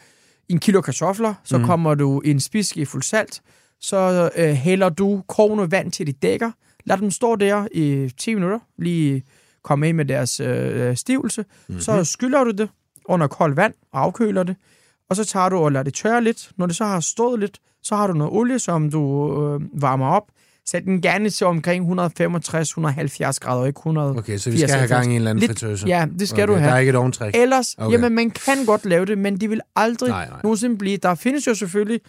en 0.49 0.59
kilo 0.59 0.81
kartofler, 0.81 1.35
så 1.45 1.59
mm. 1.59 1.65
kommer 1.65 1.95
du 1.95 2.21
en 2.21 2.41
spiske 2.41 2.87
fuld 2.87 3.03
salt, 3.03 3.43
så 3.81 4.31
øh, 4.37 4.49
hælder 4.51 4.89
du 4.89 5.23
kogende 5.29 5.71
vand 5.71 5.93
til 5.93 6.07
de 6.07 6.13
dækker, 6.13 6.51
lad 6.85 6.99
dem 6.99 7.11
stå 7.11 7.37
der 7.37 7.67
i 7.73 8.13
10 8.19 8.35
minutter, 8.35 8.59
lige 8.79 9.23
komme 9.63 9.89
ind 9.89 9.97
med 9.97 10.05
deres 10.05 10.41
øh, 10.41 10.97
stivelse, 10.97 11.45
mm-hmm. 11.69 11.81
så 11.81 12.05
skyller 12.05 12.45
du 12.45 12.51
det 12.51 12.69
under 13.05 13.27
koldt 13.27 13.57
vand 13.57 13.75
og 13.93 14.01
afkøler 14.03 14.43
det, 14.43 14.57
og 15.11 15.17
så 15.17 15.25
tager 15.25 15.49
du 15.49 15.57
og 15.57 15.73
lader 15.73 15.83
det 15.83 15.95
tørre 15.95 16.25
lidt. 16.25 16.51
Når 16.57 16.67
det 16.67 16.77
så 16.77 16.85
har 16.85 17.01
stået 17.01 17.41
lidt, 17.41 17.61
så 17.83 17.97
har 17.97 18.07
du 18.07 18.13
noget 18.13 18.33
olie, 18.33 18.59
som 18.59 18.91
du 18.91 19.01
øh, 19.33 19.83
varmer 19.83 20.07
op. 20.07 20.31
Sæt 20.71 20.85
den 20.85 21.01
gerne 21.01 21.31
til 21.31 21.47
omkring 21.47 22.01
165-170 22.01 23.39
grader, 23.41 23.67
ikke 23.67 23.79
100. 23.79 24.17
Okay, 24.17 24.39
så 24.39 24.51
vi 24.51 24.59
skal 24.59 24.71
have 24.71 24.89
gang 24.89 25.07
i 25.07 25.11
en 25.11 25.17
eller 25.17 25.31
anden 25.31 25.41
Lidt- 25.41 25.61
fritøse. 25.61 25.87
Ja, 25.87 26.07
det 26.19 26.29
skal 26.29 26.43
okay, 26.43 26.53
du 26.53 26.59
have. 26.59 26.69
Der 26.69 26.75
er 26.75 26.79
ikke 26.79 26.91
et 26.91 26.97
ovntræk. 26.97 27.35
Ellers, 27.37 27.75
okay. 27.79 27.93
Jamen 27.93 28.15
man 28.15 28.31
kan 28.31 28.65
godt 28.67 28.87
lave 28.87 29.07
det, 29.07 29.19
men 29.19 29.41
de 29.41 29.49
vil 29.49 29.61
aldrig 29.77 30.09
Nej, 30.09 30.29
nej. 30.29 30.41
nogensinde 30.43 30.79
blive... 30.79 30.97
Der 30.97 31.15
findes 31.15 31.47
jo 31.47 31.55
selvfølgelig 31.55 32.01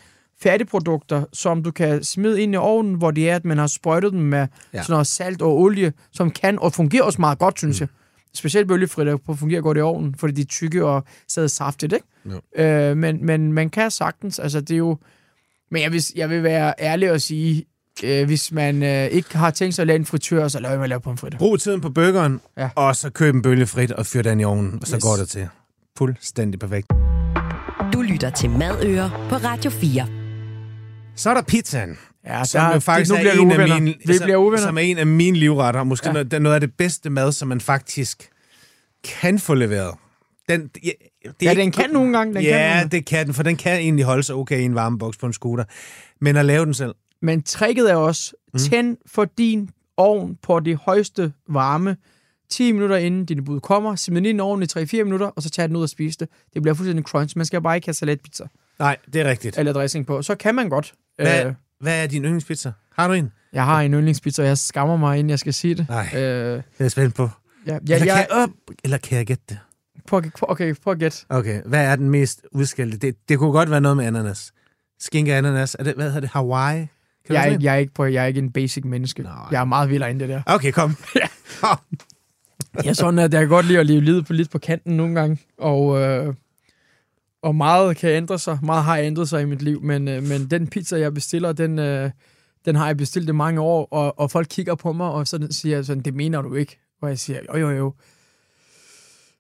færdigprodukter, 0.42 1.26
som 1.34 1.64
du 1.64 1.72
kan 1.72 2.04
smide 2.04 2.42
ind 2.42 2.54
i 2.54 2.58
ovnen, 2.58 2.96
hvor 2.96 3.12
det 3.12 3.30
er, 3.30 3.36
at 3.36 3.46
man 3.46 3.58
har 3.58 3.68
sprøjtet 3.68 4.12
dem 4.14 4.22
med 4.22 4.48
ja. 4.74 4.82
Sådan 4.82 4.94
noget 4.94 5.08
salt 5.08 5.42
og 5.42 5.60
olie, 5.60 5.94
som 6.12 6.32
kan 6.32 6.60
og 6.60 6.74
fungerer 6.74 7.04
også 7.04 7.22
meget 7.22 7.40
godt, 7.40 7.58
synes 7.58 7.80
mm. 7.80 7.84
jeg. 7.84 7.90
Specielt 8.34 8.68
bølgefritter 8.68 9.18
fungerer 9.40 9.62
godt 9.62 9.78
i 9.78 9.82
ovnen, 9.82 10.16
fordi 10.16 10.34
de 10.34 10.42
er 10.42 10.46
tykke 10.46 10.86
og 10.86 11.04
stadig 11.30 11.50
saftigt, 11.50 11.94
ikke? 11.94 12.06
Øh, 12.90 12.98
men, 12.98 13.26
men 13.26 13.54
man 13.54 13.70
kan 13.70 13.92
sagtens, 13.92 14.40
altså 14.40 14.62
det 14.62 14.72
er 14.72 14.78
jo... 14.78 14.98
Men 15.72 15.82
jeg 15.82 15.92
vil, 15.92 16.04
jeg 16.16 16.30
vil 16.30 16.44
være 16.44 16.74
ærlig 16.80 17.12
og 17.12 17.22
sige, 17.22 17.66
øh, 18.04 18.26
hvis 18.26 18.52
man 18.52 18.84
øh, 18.84 19.06
ikke 19.06 19.38
har 19.38 19.52
tænkt 19.52 19.76
sig 19.76 19.84
at 19.84 19.88
lave 19.88 19.96
en 20.00 20.06
fritør, 20.06 20.48
så 20.48 20.60
lad 20.60 20.70
være 20.70 20.78
med 20.78 20.84
at 20.86 20.90
lave 20.90 21.02
pomfritter. 21.02 21.38
Brug 21.38 21.60
tiden 21.60 21.82
på 21.82 21.90
burgeren, 21.90 22.42
Ja. 22.58 22.70
og 22.76 22.96
så 22.96 23.10
køb 23.10 23.36
en 23.36 23.42
bølgefrit 23.42 23.92
og 23.92 24.06
fyr 24.06 24.22
den 24.22 24.40
i 24.40 24.44
ovnen, 24.44 24.80
og 24.82 24.88
så 24.88 24.96
Yes. 24.96 25.04
går 25.04 25.16
det 25.16 25.30
til. 25.30 25.48
Fuldstændig 25.98 26.60
perfekt. 26.60 26.88
Du 27.94 28.02
lytter 28.02 28.30
til 28.30 28.50
Madøer 28.50 29.28
på 29.30 29.36
Radio 29.36 29.72
4. 29.72 30.08
Så 31.16 31.30
er 31.30 31.34
der 31.34 31.42
pizzaen. 31.42 31.98
Ja, 32.26 32.46
som 32.46 32.74
jo 32.74 32.80
faktisk 32.80 33.10
nu 33.12 33.16
er 33.16 33.20
bliver 33.20 33.34
en 33.34 33.52
af 33.52 33.82
mine, 33.82 33.96
Vi 34.06 34.14
bliver 34.24 34.38
uvenner. 34.38 34.64
som 34.64 34.78
er 34.78 34.82
en 34.82 34.98
af 34.98 35.08
mine 35.08 35.38
livretter, 35.38 35.84
måske 35.84 36.08
Ja. 36.08 36.14
noget, 36.14 36.42
noget 36.42 36.56
af 36.56 36.62
det 36.62 36.74
bedste 36.78 37.10
mad, 37.10 37.32
som 37.32 37.48
man 37.48 37.62
faktisk 37.62 38.30
kan 39.04 39.40
få 39.40 39.54
leveret. 39.54 39.96
Den, 40.50 40.70
ja, 40.84 40.90
det 41.24 41.28
er 41.28 41.32
Ja, 41.42 41.50
ikke 41.50 41.62
den 41.62 41.72
kan 41.72 41.90
nogle 41.94 42.18
gange, 42.18 42.34
den 42.34 42.42
kan 42.44 42.52
ja, 42.52 42.58
gange. 42.58 42.90
det 42.90 43.06
kan 43.06 43.26
den, 43.26 43.34
for 43.34 43.44
den 43.44 43.56
kan 43.56 43.72
egentlig 43.80 44.06
holde 44.06 44.24
sig 44.24 44.36
okay 44.36 44.60
i 44.60 44.64
en 44.64 44.76
varmeboks 44.76 45.18
på 45.18 45.26
en 45.26 45.34
scooter. 45.34 45.64
Men 46.22 46.36
at 46.38 46.46
lave 46.46 46.66
den 46.66 46.74
selv, 46.74 46.96
Men 47.22 47.44
tricket 47.44 47.92
er 47.92 47.96
også, 47.96 48.34
mm. 48.54 48.60
tænd 48.60 48.98
for 49.06 49.26
din 49.26 49.70
ovn 49.98 50.38
på 50.42 50.60
det 50.60 50.78
højeste 50.78 51.34
varme 51.48 51.98
10 52.50 52.72
minutter 52.72 52.96
inden 52.98 53.26
din 53.26 53.46
bud 53.46 53.60
kommer. 53.60 53.96
Smid 53.96 54.16
den 54.16 54.26
ind 54.26 54.38
i 54.38 54.42
ovnen 54.42 54.70
i 54.76 54.80
3-4 54.80 55.04
minutter, 55.04 55.28
og 55.28 55.44
så 55.44 55.50
tag 55.50 55.68
den 55.68 55.76
ud 55.76 55.82
og 55.82 55.90
spise 55.90 56.18
det. 56.20 56.28
Det 56.54 56.62
bliver 56.62 56.76
fuldstændig 56.76 57.06
crunch. 57.06 57.38
Man 57.38 57.46
skal 57.46 57.62
bare 57.62 57.76
ikke 57.76 57.88
have 57.88 57.94
salatpizza 57.94 58.44
nej, 58.80 58.98
det 59.14 59.22
er 59.22 59.26
rigtigt. 59.30 59.58
eller 59.58 59.74
dressing 59.74 60.06
på. 60.08 60.22
Så 60.22 60.36
kan 60.36 60.56
man 60.56 60.70
godt. 60.70 60.94
Hvad, 61.16 61.46
Øh, 61.46 61.54
hvad 61.80 62.04
er 62.04 62.08
din 62.08 62.24
yndlingspizza? 62.24 62.72
Har 62.96 63.08
du 63.08 63.14
en? 63.14 63.32
jeg 63.54 63.66
har 63.66 63.82
en 63.82 63.94
yndlingspizza, 63.94 64.42
og 64.42 64.48
jeg 64.48 64.58
skammer 64.58 64.98
mig, 64.98 65.18
inden 65.20 65.30
jeg 65.30 65.40
skal 65.40 65.54
sige 65.54 65.76
det. 65.76 65.86
Nej, 65.90 66.10
Øh, 66.16 66.62
det 66.78 66.86
er 66.86 66.88
spændt 66.90 67.16
på. 67.16 67.30
ja, 67.68 67.72
Ja, 67.74 67.78
eller, 67.78 68.06
jeg, 68.06 68.28
kan, 68.30 68.38
jeg, 68.40 68.48
øh, 68.48 68.74
eller 68.84 68.98
kan 68.98 69.18
jeg 69.18 69.26
gætte 69.26 69.44
det? 69.50 69.60
prøv, 70.08 70.22
okay, 70.42 70.76
prøv 70.84 70.92
at 70.94 71.00
gætte. 71.00 71.18
Okay, 71.30 71.62
hvad 71.66 71.86
er 71.86 71.96
den 71.96 72.10
mest 72.10 72.42
udskældte? 72.52 72.98
Det, 72.98 73.16
det 73.30 73.40
kunne 73.40 73.52
godt 73.52 73.70
være 73.72 73.82
noget 73.82 73.98
med 73.98 74.06
ananas. 74.06 74.52
Skinke 75.00 75.36
ananas. 75.36 75.76
Er 75.80 75.84
det, 75.84 75.96
hvad 75.96 76.06
hedder 76.06 76.20
det? 76.20 76.30
Hawaii? 76.30 76.88
Kan 77.30 77.36
Jeg 77.36 77.48
er, 77.48 77.52
ikke, 77.52 77.64
jeg, 77.64 77.74
er 77.74 77.78
ikke, 77.78 77.94
prøv, 77.94 78.08
jeg 78.08 78.24
er 78.24 78.28
ikke 78.28 78.40
en 78.40 78.52
basic 78.52 78.86
menneske. 78.86 79.24
Nej. 79.24 79.34
Jeg 79.52 79.62
er 79.62 79.66
meget 79.66 79.90
vildere 79.90 80.12
end 80.12 80.20
det 80.20 80.30
der. 80.30 80.42
Okay, 80.46 80.72
kom. 80.72 80.96
Jeg 82.76 82.86
er 82.90 82.94
sådan, 82.94 83.20
at 83.20 83.34
jeg 83.34 83.42
kan 83.42 83.50
godt 83.50 83.66
lide 83.66 83.80
at 83.80 83.86
leve 83.86 84.02
livet 84.02 84.26
på 84.26 84.34
lidt 84.34 84.50
på 84.50 84.60
kanten 84.60 84.98
nogle 84.98 85.16
gange, 85.16 85.40
og, 85.58 86.02
øh, 86.02 86.34
og 87.42 87.56
meget 87.56 87.98
kan 87.98 88.10
ændre 88.10 88.40
sig. 88.40 88.60
Meget 88.64 88.84
har 88.84 88.98
ændret 88.98 89.30
sig 89.30 89.42
i 89.42 89.46
mit 89.46 89.62
liv, 89.62 89.82
men, 89.84 90.08
øh, 90.08 90.24
men 90.24 90.48
den 90.52 90.68
pizza, 90.68 91.00
jeg 91.00 91.14
bestiller, 91.14 91.52
den, 91.52 91.80
øh, 91.80 92.12
den 92.66 92.76
har 92.76 92.86
jeg 92.86 92.98
bestilt 92.98 93.30
i 93.30 93.32
mange 93.32 93.62
år, 93.62 93.88
og, 93.92 94.20
og 94.20 94.32
folk 94.32 94.48
kigger 94.50 94.76
på 94.76 94.94
mig, 94.94 95.08
og 95.08 95.28
så 95.28 95.48
siger 95.52 95.76
jeg 95.76 95.86
sådan, 95.86 96.04
det 96.04 96.14
mener 96.14 96.42
du 96.42 96.56
ikke. 96.56 96.80
Og 97.02 97.10
jeg 97.10 97.20
siger, 97.20 97.40
jo 97.54 97.58
jo 97.58 97.70
jo. 97.70 97.94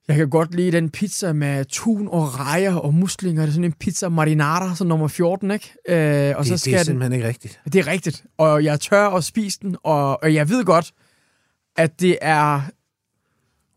Jeg 0.09 0.17
kan 0.17 0.29
godt 0.29 0.55
lide 0.55 0.71
den 0.71 0.89
pizza 0.89 1.33
med 1.33 1.65
tun 1.65 2.07
og 2.07 2.39
rejer 2.39 2.75
og 2.75 2.93
muslinger. 2.93 3.41
Det 3.41 3.49
er 3.49 3.53
sådan 3.53 3.63
en 3.63 3.73
pizza 3.73 4.09
marinara, 4.09 4.75
så 4.75 4.83
nummer 4.83 5.07
14, 5.07 5.51
ikke? 5.51 5.73
Øh, 5.89 6.37
og 6.37 6.45
det, 6.45 6.47
så 6.47 6.53
det 6.53 6.59
skal 6.59 6.73
er 6.73 6.77
den, 6.77 6.85
simpelthen 6.85 7.13
ikke 7.13 7.27
rigtigt. 7.27 7.59
det 7.65 7.75
er 7.75 7.87
rigtigt. 7.87 8.23
Og 8.37 8.63
jeg 8.63 8.79
tør 8.79 9.07
at 9.07 9.23
spise 9.23 9.59
den, 9.61 9.75
og, 9.83 10.23
og 10.23 10.33
jeg 10.33 10.49
ved 10.49 10.65
godt, 10.65 10.91
at 11.77 12.01
det 12.01 12.17
er 12.21 12.61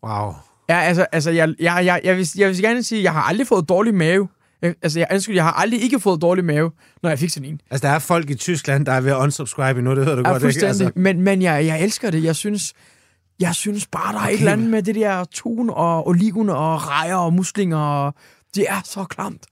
Wow. 0.06 0.34
Ja, 0.68 0.80
altså, 0.80 1.06
altså 1.12 1.30
jeg, 1.30 1.54
jeg, 1.58 1.82
jeg, 1.84 2.00
jeg, 2.04 2.16
vil, 2.16 2.28
jeg 2.36 2.48
vil 2.48 2.62
gerne 2.62 2.82
sige, 2.82 2.98
at 2.98 3.04
jeg 3.04 3.12
har 3.12 3.22
aldrig 3.22 3.46
fået 3.46 3.68
dårlig 3.68 3.94
mave. 3.94 4.28
Jeg, 4.62 4.74
altså, 4.82 4.98
jeg, 4.98 5.08
undskyld, 5.12 5.34
jeg 5.34 5.44
har 5.44 5.52
aldrig 5.52 5.82
ikke 5.82 6.00
fået 6.00 6.22
dårlig 6.22 6.44
mave, 6.44 6.70
når 7.02 7.10
jeg 7.10 7.18
fik 7.18 7.30
sådan 7.30 7.48
en. 7.48 7.60
Altså, 7.70 7.88
der 7.88 7.94
er 7.94 7.98
folk 7.98 8.30
i 8.30 8.34
Tyskland, 8.34 8.86
der 8.86 8.92
er 8.92 9.00
ved 9.00 9.10
at 9.10 9.16
unsubscribe 9.16 9.82
nu, 9.82 9.90
det 9.90 10.06
ved 10.06 10.16
du 10.16 10.22
Ja, 10.26 10.30
godt, 10.30 10.44
ikke? 10.56 10.66
Altså, 10.66 10.90
Men, 10.94 11.20
men 11.20 11.42
jeg, 11.42 11.66
jeg 11.66 11.82
elsker 11.82 12.10
det. 12.10 12.24
Jeg 12.24 12.36
synes, 12.36 12.72
jeg 13.40 13.54
synes 13.54 13.86
bare, 13.86 14.12
der 14.12 14.18
er 14.18 14.22
okay. 14.22 14.32
et 14.34 14.38
eller 14.38 14.52
andet 14.52 14.70
med 14.70 14.82
det 14.82 14.94
der 14.94 15.24
tun 15.24 15.70
og 15.70 16.06
oliven 16.08 16.48
og 16.48 16.88
rejer 16.88 17.16
og 17.16 17.32
muslinger. 17.32 17.78
Og 17.78 18.14
det 18.54 18.66
er 18.68 18.80
så 18.84 19.04
klamt. 19.04 19.46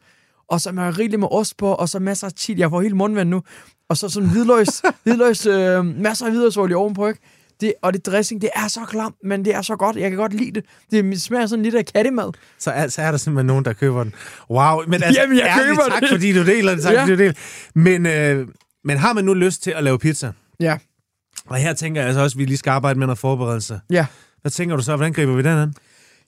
Og 0.49 0.61
så 0.61 0.73
med 0.73 0.99
rigeligt 0.99 1.21
med 1.21 1.29
ost 1.31 1.57
på, 1.57 1.66
og 1.75 1.88
så 1.88 1.99
masser 1.99 2.27
af 2.27 2.33
chili. 2.37 2.61
Jeg 2.61 2.71
får 2.71 2.81
helt 2.83 2.97
mundvand 2.97 3.29
nu. 3.29 3.43
Og 3.88 3.96
så 3.96 4.09
sådan 4.09 4.29
hvidløs, 4.31 4.83
hvidløs 5.04 5.46
øh, 5.46 5.85
masser 5.85 6.27
af 6.27 6.33
hvidløsolie 6.33 6.77
ovenpå, 6.77 7.09
ikke? 7.09 7.21
Det, 7.61 7.75
og 7.83 7.92
det 7.92 8.07
dressing, 8.07 8.40
det 8.40 8.50
er 8.54 8.69
så 8.69 8.81
klamt, 8.88 9.15
men 9.25 9.44
det 9.44 9.54
er 9.54 9.63
så 9.63 9.77
godt. 9.77 9.96
Jeg 9.96 10.11
kan 10.11 10.19
godt 10.19 10.35
lide 10.35 10.50
det. 10.52 10.65
Det 10.90 11.23
smager 11.23 11.46
sådan 11.46 11.63
lidt 11.63 11.75
af 11.75 11.85
kattemad. 11.87 12.33
så, 12.59 12.71
er, 12.71 12.88
så 12.88 13.02
er 13.02 13.11
der 13.11 13.19
simpelthen 13.19 13.46
nogen, 13.46 13.65
der 13.65 13.73
køber 13.73 14.02
den. 14.04 14.15
Wow. 14.50 14.83
Men 14.87 15.02
altså, 15.02 15.21
Jamen, 15.21 15.38
jeg 15.38 15.46
ærligt, 15.46 15.67
køber 15.69 15.88
tak, 15.90 16.00
det. 16.00 16.09
fordi 16.11 16.33
du 16.33 16.46
deler 16.46 16.75
det. 16.75 16.83
Tak, 16.83 16.92
Ja. 16.92 17.00
fordi 17.02 17.13
du 17.13 17.19
deler. 17.19 17.33
Men, 17.75 18.07
øh, 18.07 18.48
men 18.85 18.96
har 18.98 19.13
man 19.13 19.25
nu 19.25 19.35
lyst 19.35 19.63
til 19.63 19.71
at 19.71 19.85
lave 19.85 19.98
pizza? 19.98 20.33
Ja, 20.61 20.79
Og 21.51 21.57
her 21.57 21.73
tænker 21.73 22.01
jeg 22.01 22.09
altså 22.09 22.23
også, 22.23 22.35
at 22.35 22.38
vi 22.38 22.44
lige 22.44 22.57
skal 22.57 22.71
arbejde 22.71 22.98
med 22.98 23.07
noget 23.07 23.19
forberedelse. 23.19 23.81
ja. 23.90 24.07
Hvad 24.40 24.51
tænker 24.51 24.77
du 24.77 24.83
så? 24.83 24.96
Hvordan 24.96 25.13
griber 25.13 25.33
vi 25.35 25.42
den 25.42 25.59
an? 25.59 25.75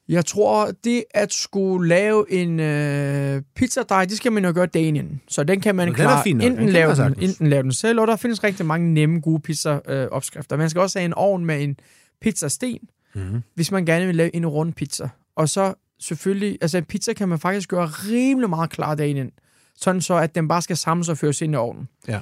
Jeg 0.08 0.26
tror, 0.26 0.70
det 0.84 1.04
at 1.14 1.32
skulle 1.32 1.88
lave 1.88 2.32
en 2.32 2.60
øh, 2.60 3.42
pizzadej, 3.56 4.04
det 4.04 4.16
skal 4.16 4.32
man 4.32 4.44
jo 4.44 4.52
gøre 4.54 4.66
dagen 4.66 4.96
inden. 4.96 5.20
Så 5.28 5.44
den 5.44 5.60
kan 5.60 5.74
man 5.74 5.86
den 5.88 5.94
klare. 5.94 6.24
Den 6.24 6.40
enten, 6.40 6.56
kan 6.64 6.68
lave 6.72 6.94
den, 6.94 7.14
enten 7.20 7.46
lave 7.46 7.62
den 7.62 7.72
selv, 7.72 8.00
og 8.00 8.06
der 8.06 8.16
findes 8.16 8.44
rigtig 8.44 8.66
mange 8.66 8.94
nemme, 8.94 9.20
gode 9.20 9.40
pizza-opskrifter. 9.40 10.56
Øh, 10.56 10.58
man 10.58 10.70
skal 10.70 10.80
også 10.80 10.98
have 10.98 11.04
en 11.04 11.14
ovn 11.14 11.44
med 11.44 11.62
en 11.62 11.76
pizzasten, 12.20 12.78
Mm-hmm. 13.14 13.42
hvis 13.54 13.70
man 13.72 13.86
gerne 13.86 14.06
vil 14.06 14.14
lave 14.16 14.36
en 14.36 14.46
rund 14.46 14.72
pizza. 14.72 15.08
Og 15.36 15.48
så 15.48 15.74
selvfølgelig, 16.00 16.58
altså 16.60 16.78
en 16.78 16.84
pizza 16.84 17.12
kan 17.12 17.28
man 17.28 17.38
faktisk 17.38 17.68
gøre 17.68 17.86
rimelig 17.86 18.50
meget 18.50 18.70
klar 18.70 18.94
dagen 18.94 19.16
ind. 19.16 19.32
Sådan 19.76 20.00
så, 20.00 20.14
at 20.14 20.34
den 20.34 20.48
bare 20.48 20.62
skal 20.62 20.76
samles 20.76 21.08
og 21.08 21.18
føres 21.18 21.42
ind 21.42 21.52
i 21.52 21.56
ovnen. 21.56 21.88
Ja. 22.08 22.20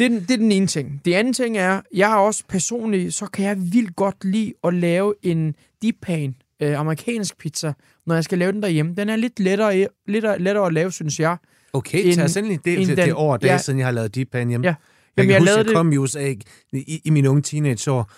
Det 0.00 0.06
er, 0.06 0.08
den, 0.10 0.20
det 0.20 0.30
er 0.30 0.36
den 0.36 0.52
ene 0.52 0.66
ting. 0.66 1.00
Det 1.04 1.14
andet 1.14 1.36
ting 1.36 1.56
er, 1.58 1.80
jeg 1.94 2.12
er 2.12 2.16
også 2.16 2.44
personligt, 2.48 3.14
så 3.14 3.26
kan 3.26 3.44
jeg 3.44 3.56
vildt 3.72 3.96
godt 3.96 4.24
lide 4.24 4.52
at 4.64 4.74
lave 4.74 5.14
en 5.22 5.54
deep 5.82 5.94
pan, 6.02 6.34
øh, 6.62 6.78
amerikansk 6.80 7.38
pizza, 7.38 7.72
når 8.06 8.14
jeg 8.14 8.24
skal 8.24 8.38
lave 8.38 8.52
den 8.52 8.62
derhjemme. 8.62 8.94
Den 8.96 9.08
er 9.08 9.16
lidt 9.16 9.40
lettere, 9.40 9.86
lettere, 10.08 10.38
lettere 10.38 10.66
at 10.66 10.72
lave, 10.72 10.92
synes 10.92 11.20
jeg. 11.20 11.36
Okay, 11.72 12.04
En- 12.06 12.14
tag 12.14 12.24
os 12.24 12.36
endelig 12.36 12.64
del 12.64 12.78
en 12.80 12.86
til 12.86 12.96
den- 12.96 13.06
det 13.06 13.14
år, 13.14 13.36
dage 13.36 13.52
ja. 13.52 13.58
siden 13.58 13.78
jeg 13.78 13.86
har 13.86 13.92
lavet 13.92 14.14
deep 14.14 14.28
pan 14.32 14.48
hjemme. 14.48 14.66
Ja. 14.66 14.68
Jeg 14.70 14.76
Jamen, 15.16 15.28
kan 15.28 15.34
jeg 15.34 15.40
huske, 15.40 15.56
jeg 15.58 15.64
det- 15.64 15.74
kom 15.74 15.92
i 15.92 15.96
USA 15.96 16.34
i, 16.72 17.00
i 17.04 17.10
mine 17.10 17.30
unge 17.30 17.42
teenageår, 17.42 18.10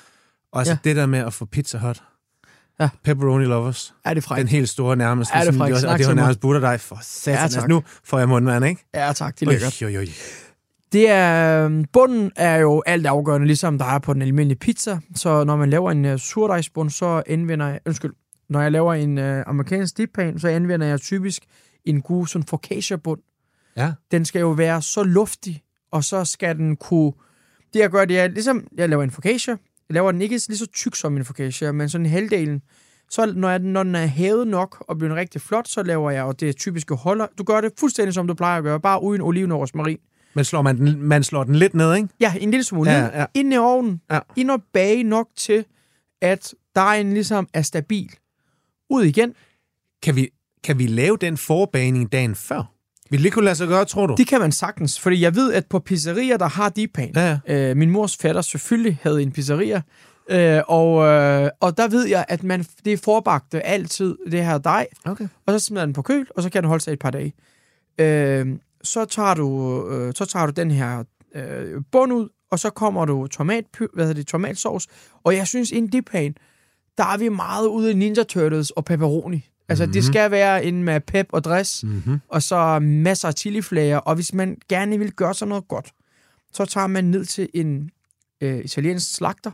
og 0.52 0.66
så 0.66 0.72
Ja. 0.72 0.78
det 0.84 0.96
der 0.96 1.06
med 1.06 1.18
at 1.18 1.32
få 1.34 1.44
Pizza 1.44 1.78
Hut, 1.78 2.02
Ja. 2.80 2.88
pepperoni 3.04 3.44
lovers, 3.44 3.94
Er 4.04 4.14
det 4.14 4.24
den 4.36 4.48
helt 4.48 4.68
store 4.68 4.96
nærmest, 4.96 5.30
Ja, 5.30 5.34
det 5.34 5.40
er 5.40 5.44
sådan, 5.52 5.58
frækt. 5.58 5.84
og 5.84 5.98
det 5.98 6.06
var 6.06 6.14
nærmest 6.14 6.40
butterdej 6.40 6.78
for 6.78 6.98
satan. 7.02 7.34
Ja, 7.38 7.42
altså, 7.42 7.66
nu 7.68 7.82
får 8.04 8.18
jeg 8.18 8.28
mundvand, 8.28 8.64
ikke? 8.64 8.84
Ja, 8.94 9.12
tak. 9.12 9.40
Det 9.40 9.46
er 9.46 9.50
lækkert. 9.50 9.82
Oj, 9.82 9.88
oj, 9.88 9.96
oj. 9.98 10.06
Det 10.92 11.08
er, 11.08 11.64
øhm, 11.64 11.84
bunden 11.84 12.32
er 12.36 12.56
jo 12.56 12.82
alt 12.86 13.06
afgørende, 13.06 13.46
ligesom 13.46 13.78
der 13.78 13.84
er 13.84 13.98
på 13.98 14.14
den 14.14 14.22
almindelige 14.22 14.58
pizza. 14.58 14.98
Så 15.14 15.44
når 15.44 15.56
man 15.56 15.70
laver 15.70 15.90
en 15.90 16.04
uh, 16.04 16.16
surdejsbund, 16.16 16.90
så 16.90 17.22
anvender 17.26 17.68
jeg, 17.68 17.80
undskyld, 17.86 18.12
når 18.48 18.60
jeg 18.60 18.72
laver 18.72 18.94
en 18.94 19.18
uh, 19.18 19.24
amerikansk 19.46 19.98
deep 19.98 20.10
pan, 20.14 20.38
så 20.38 20.48
anvender 20.48 20.86
jeg 20.86 21.00
typisk 21.00 21.42
en 21.84 22.02
god 22.02 22.26
sådan 22.26 22.46
focaccia-bund. 22.46 23.20
Ja. 23.76 23.92
Den 24.10 24.24
skal 24.24 24.40
jo 24.40 24.50
være 24.50 24.82
så 24.82 25.02
luftig, 25.02 25.62
og 25.90 26.04
så 26.04 26.24
skal 26.24 26.56
den 26.56 26.76
kunne... 26.76 27.12
Det 27.72 27.78
jeg 27.80 27.90
gør, 27.90 28.04
det 28.04 28.18
er 28.18 28.28
ligesom, 28.28 28.66
jeg 28.76 28.88
laver 28.88 29.02
en 29.02 29.10
focaccia. 29.10 29.56
Jeg 29.88 29.94
laver 29.94 30.12
den 30.12 30.22
ikke 30.22 30.40
lige 30.48 30.58
så 30.58 30.66
tyk 30.66 30.96
som 30.96 31.16
en 31.16 31.24
focaccia, 31.24 31.72
men 31.72 31.88
sådan 31.88 32.06
halvdelen. 32.06 32.62
Så 33.10 33.32
når, 33.36 33.50
jeg, 33.50 33.58
når 33.58 33.82
den 33.82 33.94
er 33.94 34.06
hævet 34.06 34.48
nok 34.48 34.84
og 34.88 34.98
bliver 34.98 35.14
rigtig 35.14 35.40
flot, 35.40 35.68
så 35.68 35.82
laver 35.82 36.10
jeg 36.10 36.24
og 36.24 36.40
det 36.40 36.48
er 36.48 36.52
typiske 36.52 36.94
holder. 36.94 37.26
Du 37.38 37.42
gør 37.44 37.60
det 37.60 37.72
fuldstændig 37.78 38.14
som 38.14 38.26
du 38.26 38.34
plejer 38.34 38.58
at 38.58 38.64
gøre, 38.64 38.80
bare 38.80 39.02
uden 39.02 39.22
oliven 39.22 39.52
og 39.52 39.60
rosmarin. 39.60 39.98
Men 40.34 40.44
slår 40.44 40.62
man, 40.62 40.78
den, 40.78 41.02
man 41.02 41.22
slår 41.24 41.44
den 41.44 41.54
lidt 41.54 41.74
ned, 41.74 41.94
ikke? 41.94 42.08
Ja, 42.20 42.34
en 42.40 42.50
lille 42.50 42.64
smule. 42.64 42.90
Ja, 42.90 43.20
Ja. 43.20 43.26
Ind 43.34 43.54
i 43.54 43.56
ovnen. 43.56 44.00
Ja. 44.10 44.18
Ind 44.36 44.50
og 44.50 44.62
bage 44.72 45.02
nok 45.02 45.28
til, 45.36 45.64
at 46.22 46.54
dejen 46.76 47.12
ligesom 47.12 47.48
er 47.54 47.62
stabil. 47.62 48.10
Ud 48.90 49.04
igen. 49.04 49.34
Kan 50.02 50.16
vi, 50.16 50.28
kan 50.64 50.78
vi 50.78 50.86
lave 50.86 51.16
den 51.20 51.36
forbagning 51.36 52.12
dagen 52.12 52.34
før? 52.34 52.62
Vil 53.10 53.24
det 53.24 53.32
kunne 53.32 53.44
lade 53.44 53.54
sig 53.56 53.68
gøre, 53.68 53.84
tror 53.84 54.06
du? 54.06 54.14
Det 54.18 54.26
kan 54.26 54.40
man 54.40 54.52
sagtens, 54.52 55.00
fordi 55.00 55.20
jeg 55.20 55.34
ved, 55.34 55.52
at 55.52 55.66
på 55.66 55.78
pizzerier, 55.78 56.36
der 56.36 56.48
har 56.48 56.68
deep 56.68 56.90
pan, 56.94 57.12
Ja, 57.16 57.38
ja. 57.48 57.70
øh, 57.70 57.76
min 57.76 57.90
mors 57.90 58.16
fætter 58.16 58.40
selvfølgelig 58.42 58.98
havde 59.02 59.22
en 59.22 59.32
pizzeria, 59.32 59.82
øh, 60.30 60.60
og, 60.68 61.04
øh, 61.06 61.50
og 61.60 61.76
der 61.76 61.88
ved 61.88 62.06
jeg, 62.06 62.24
at 62.28 62.42
man, 62.42 62.64
det 62.84 62.92
er 62.92 62.96
forbagte 62.96 63.66
altid, 63.66 64.16
det 64.30 64.44
her 64.44 64.58
dej, 64.58 64.86
Okay. 65.04 65.28
og 65.46 65.60
så 65.60 65.66
smider 65.66 65.84
den 65.84 65.92
på 65.94 66.02
køl, 66.02 66.26
og 66.36 66.42
så 66.42 66.50
kan 66.50 66.62
den 66.62 66.68
holde 66.68 66.84
sig 66.84 66.92
et 66.92 66.98
par 66.98 67.10
dage. 67.10 67.32
Øh, 67.98 68.46
så, 68.84 69.04
tager 69.04 69.34
du, 69.34 69.88
øh, 69.90 70.14
så 70.16 70.24
tager 70.24 70.46
du 70.46 70.52
den 70.52 70.70
her 70.70 71.04
øh, 71.34 71.82
bund 71.92 72.12
ud, 72.12 72.28
og 72.50 72.58
så 72.58 72.70
kommer 72.70 73.04
du 73.04 73.26
tomat, 73.26 73.64
hvad 73.78 74.06
hedder 74.06 74.14
det, 74.20 74.26
tomatsauce, 74.26 74.88
og 75.24 75.36
jeg 75.36 75.46
synes, 75.46 75.72
en 75.72 75.86
dip 75.86 76.04
pan, 76.10 76.34
der 76.98 77.04
er 77.04 77.16
vi 77.16 77.28
meget 77.28 77.66
ude 77.66 77.90
i 77.90 77.94
Ninja 77.94 78.22
Turtles 78.22 78.70
og 78.70 78.84
pepperoni. 78.84 79.48
Altså, 79.68 79.84
mm-hmm. 79.84 79.92
det 79.92 80.04
skal 80.04 80.30
være 80.30 80.64
en 80.64 80.84
med 80.84 81.00
pep 81.00 81.26
og 81.32 81.44
dress, 81.44 81.84
Mm-hmm. 81.84 82.20
og 82.28 82.42
så 82.42 82.78
masser 82.78 83.28
af 83.28 83.34
chiliflager, 83.34 83.98
og 83.98 84.14
hvis 84.14 84.34
man 84.34 84.56
gerne 84.68 84.98
vil 84.98 85.12
gøre 85.12 85.34
sig 85.34 85.48
noget 85.48 85.68
godt, 85.68 85.92
så 86.52 86.64
tager 86.64 86.86
man 86.86 87.04
ned 87.04 87.24
til 87.24 87.48
en 87.54 87.90
øh, 88.40 88.64
italiensk 88.64 89.14
slagter, 89.14 89.50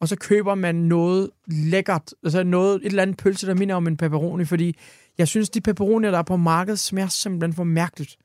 og 0.00 0.08
så 0.08 0.16
køber 0.16 0.54
man 0.54 0.74
noget 0.74 1.30
lækkert, 1.46 2.14
altså 2.24 2.42
noget, 2.42 2.76
et 2.76 2.86
eller 2.86 3.02
andet 3.02 3.16
pølse, 3.16 3.46
der 3.46 3.54
minder 3.54 3.74
om 3.74 3.86
en 3.86 3.96
pepperoni, 3.96 4.44
fordi 4.44 4.76
jeg 5.18 5.28
synes, 5.28 5.50
de 5.50 5.60
pepperonier, 5.60 6.10
der 6.10 6.18
er 6.18 6.22
på 6.22 6.36
markedet, 6.36 6.78
smager 6.78 7.08
simpelthen 7.08 7.52
for 7.52 7.64
mærkeligt. 7.64 8.16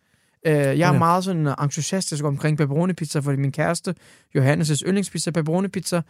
Øh, 0.46 0.54
jeg 0.54 0.70
er 0.70 0.74
Ja. 0.74 0.92
meget 0.98 1.24
sådan 1.24 1.48
entusiastisk 1.62 2.24
omkring 2.24 2.58
pepperoni-pizza, 2.58 3.20
fordi 3.20 3.38
min 3.38 3.52
kæreste, 3.52 3.96
Johannes' 4.38 4.84
yndlingspizza, 4.88 5.30
er 5.30 5.34
pepperoni-pizza, 5.34 6.02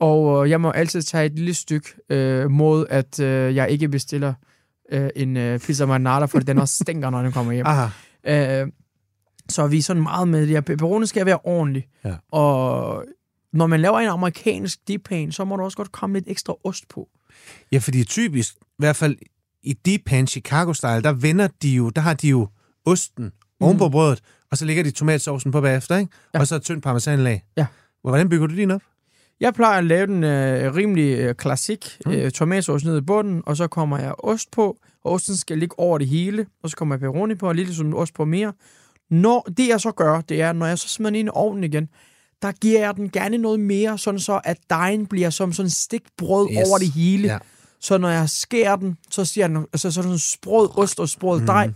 og 0.00 0.44
øh, 0.44 0.50
jeg 0.50 0.60
må 0.60 0.70
altid 0.70 1.02
tage 1.02 1.26
et 1.26 1.32
lille 1.34 1.54
stykke 1.54 1.88
øh, 2.10 2.50
mod, 2.50 2.86
at 2.90 3.20
øh, 3.20 3.54
jeg 3.54 3.70
ikke 3.70 3.88
bestiller 3.88 4.34
øh, 4.92 5.10
en 5.16 5.36
øh, 5.36 5.58
pizza 5.60 5.86
marinara, 5.86 6.26
fordi 6.26 6.44
den 6.44 6.58
også 6.58 6.74
stinker, 6.84 7.10
når 7.10 7.22
den 7.22 7.32
kommer 7.32 7.52
hjem. 7.52 7.66
Aha. 8.26 8.62
Øh, 8.62 8.68
så 9.48 9.62
er 9.62 9.66
vi 9.66 9.80
sådan 9.80 10.02
meget 10.02 10.28
med 10.28 10.40
det 10.40 10.48
her. 10.48 10.60
Pepperoni 10.60 11.06
skal 11.06 11.26
være 11.26 11.38
ordentlig. 11.44 11.86
Ja. 12.04 12.14
Og 12.32 13.04
når 13.52 13.66
man 13.66 13.80
laver 13.80 13.98
en 13.98 14.08
amerikansk 14.08 14.88
deep 14.88 15.00
pan, 15.04 15.32
så 15.32 15.44
må 15.44 15.56
der 15.56 15.64
også 15.64 15.76
godt 15.76 15.92
komme 15.92 16.16
lidt 16.16 16.24
ekstra 16.28 16.54
ost 16.64 16.88
på. 16.88 17.08
Ja, 17.72 17.78
fordi 17.78 18.04
typisk, 18.04 18.54
i 18.54 18.58
hvert 18.78 18.96
fald 18.96 19.16
i 19.62 19.72
deep 19.72 20.00
pan 20.06 20.26
Chicago-style, 20.26 21.02
der 21.02 21.12
vender 21.12 21.48
de 21.62 21.68
jo, 21.74 21.90
der 21.90 22.00
har 22.00 22.14
de 22.14 22.28
jo 22.28 22.48
osten. 22.86 23.30
Oven 23.60 23.78
på 23.78 23.88
brødet, 23.88 24.20
og 24.50 24.58
så 24.58 24.64
lægger 24.64 24.82
de 24.82 24.90
tomatsaucen 24.90 25.52
på 25.52 25.60
bagefter, 25.60 25.96
ikke? 25.96 26.12
Ja. 26.34 26.40
Og 26.40 26.46
så 26.46 26.56
et 26.56 26.62
tyndt 26.62 26.82
parmesanlag. 26.84 27.44
Ja. 27.56 27.66
Hvordan 28.02 28.28
bygger 28.28 28.46
du 28.46 28.56
din 28.56 28.70
op? 28.70 28.80
Jeg 29.40 29.54
plejer 29.54 29.78
at 29.78 29.84
lave 29.84 30.06
den 30.06 30.24
øh, 30.24 30.74
rimelig 30.74 31.18
øh, 31.18 31.34
klassik. 31.34 31.98
Mm. 32.06 32.12
Mm. 32.12 32.18
Øh, 32.18 32.30
tomatsauce 32.30 32.86
ned 32.86 32.98
i 32.98 33.00
bunden, 33.00 33.42
og 33.46 33.56
så 33.56 33.66
kommer 33.66 33.98
jeg 33.98 34.14
ost 34.18 34.50
på. 34.50 34.76
Og 35.04 35.12
osten 35.12 35.36
skal 35.36 35.58
ligge 35.58 35.78
over 35.78 35.98
det 35.98 36.08
hele. 36.08 36.46
Og 36.62 36.70
så 36.70 36.76
kommer 36.76 36.94
jeg 36.94 37.00
pepperoni 37.00 37.34
på, 37.34 37.48
og 37.48 37.54
lidt 37.54 37.74
som 37.76 37.94
ost 37.94 38.14
på 38.14 38.24
mere. 38.24 38.52
Når 39.10 39.46
det 39.56 39.68
jeg 39.68 39.80
så 39.80 39.90
gør, 39.90 40.20
det 40.20 40.40
er, 40.42 40.52
når 40.52 40.66
jeg 40.66 40.78
så 40.78 40.88
smider 40.88 41.10
den 41.10 41.16
ind 41.18 41.26
i 41.28 41.30
ovnen 41.34 41.64
igen, 41.64 41.88
der 42.42 42.52
giver 42.52 42.80
jeg 42.80 42.96
den 42.96 43.10
gerne 43.10 43.38
noget 43.38 43.60
mere, 43.60 43.98
sådan 43.98 44.20
så 44.20 44.40
at 44.44 44.56
dejen 44.70 45.06
bliver 45.06 45.30
som 45.30 45.52
sådan 45.52 45.70
stegt 45.70 46.06
brød 46.18 46.48
Yes. 46.50 46.68
over 46.68 46.78
det 46.78 46.90
hele. 46.92 47.28
Ja. 47.28 47.38
Så 47.80 47.98
når 47.98 48.08
jeg 48.08 48.28
skærer 48.30 48.76
den, 48.76 48.96
så 49.10 49.24
siger 49.24 49.46
den, 49.48 49.56
altså 49.72 49.90
sådan 49.90 50.10
en 50.10 50.18
sprød 50.18 50.68
ost 50.78 51.00
og 51.00 51.08
sprød 51.08 51.40
Mm. 51.40 51.46
dej, 51.46 51.70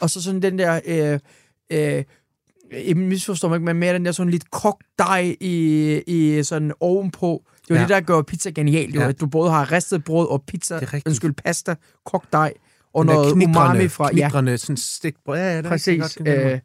og 0.00 0.10
så 0.10 0.22
sådan 0.22 0.42
den 0.42 0.58
der, 0.58 0.80
øh, 0.86 1.18
øh, 1.72 2.04
jeg 2.88 2.96
misforstår 2.96 3.48
mig 3.48 3.56
ikke, 3.56 3.64
men 3.64 3.76
mere 3.76 3.94
den 3.94 4.04
der 4.04 4.12
sådan 4.12 4.30
lidt 4.30 4.50
kogt 4.50 4.82
dej 4.98 5.36
i, 5.40 6.02
i 6.06 6.42
sådan 6.42 6.72
ovenpå. 6.80 7.42
Det 7.68 7.70
er 7.70 7.74
jo 7.74 7.74
Ja. 7.74 7.80
ja. 7.80 7.82
det, 7.82 7.88
der 7.94 8.00
gør 8.00 8.22
pizza 8.22 8.50
genialt, 8.50 8.94
jo, 8.94 9.00
Ja. 9.00 9.08
at 9.08 9.20
du 9.20 9.26
både 9.26 9.50
har 9.50 9.72
ristet 9.72 10.04
brød 10.04 10.28
og 10.28 10.42
pizza, 10.46 10.80
undskyld, 11.06 11.32
pasta, 11.32 11.74
kogt 12.06 12.32
dej, 12.32 12.52
og 12.94 13.04
Den 13.04 13.14
noget 13.14 13.32
umami 13.32 13.88
fra... 13.88 14.10
Ja, 14.16 14.28
Knitrende, 14.28 14.58
sådan 14.58 14.76
stegt 14.76 15.16
brød. 15.24 15.36
Ja, 15.38 15.44
ja, 15.50 15.56
det 15.58 15.66
er 15.66 15.70
præcis. 15.70 16.00
godt, 16.16 16.28
Øh, 16.28 16.58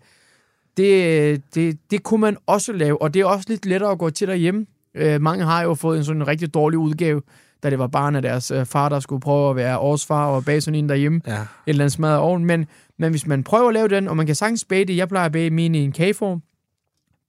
det, 0.78 1.42
det, 1.56 1.78
det 1.92 2.04
kunne 2.04 2.22
man 2.22 2.38
også 2.48 2.74
lave, 2.74 3.02
og 3.02 3.14
det 3.14 3.20
er 3.22 3.26
også 3.26 3.46
lidt 3.50 3.66
lettere 3.66 3.92
at 3.92 3.98
gå 4.00 4.10
til 4.10 4.28
derhjemme. 4.28 4.66
Øh, 4.96 5.22
mange 5.22 5.46
har 5.46 5.64
jo 5.64 5.74
fået 5.76 5.98
en 5.98 6.04
sådan 6.06 6.28
rigtig 6.28 6.54
dårlig 6.54 6.80
udgave, 6.80 7.22
da 7.64 7.70
det 7.70 7.80
var 7.80 7.88
barn 7.88 8.16
af 8.16 8.22
deres 8.22 8.52
øh, 8.52 8.66
far, 8.66 8.90
der 8.90 9.00
skulle 9.00 9.22
prøve 9.22 9.50
at 9.50 9.56
være 9.56 9.78
årsfar 9.78 10.26
og 10.26 10.46
bage 10.46 10.62
sådan 10.62 10.76
en 10.80 10.90
derhjemme 10.90 11.22
Ja. 11.28 11.34
et 11.42 11.48
eller 11.68 11.84
andet 11.84 11.92
smadret 11.94 12.18
ovn. 12.20 12.46
Men, 12.46 12.66
men 13.02 13.10
hvis 13.12 13.28
man 13.28 13.44
prøver 13.44 13.68
at 13.68 13.74
lave 13.74 13.88
den, 13.88 14.08
og 14.08 14.18
man 14.18 14.26
kan 14.26 14.36
sagtens 14.36 14.66
bage 14.66 14.86
det, 14.86 14.98
jeg 14.98 15.10
plejer 15.10 15.26
at 15.26 15.32
bage 15.32 15.50
mine 15.50 15.78
i 15.78 15.82
en 15.82 15.92
kageform, 15.92 16.42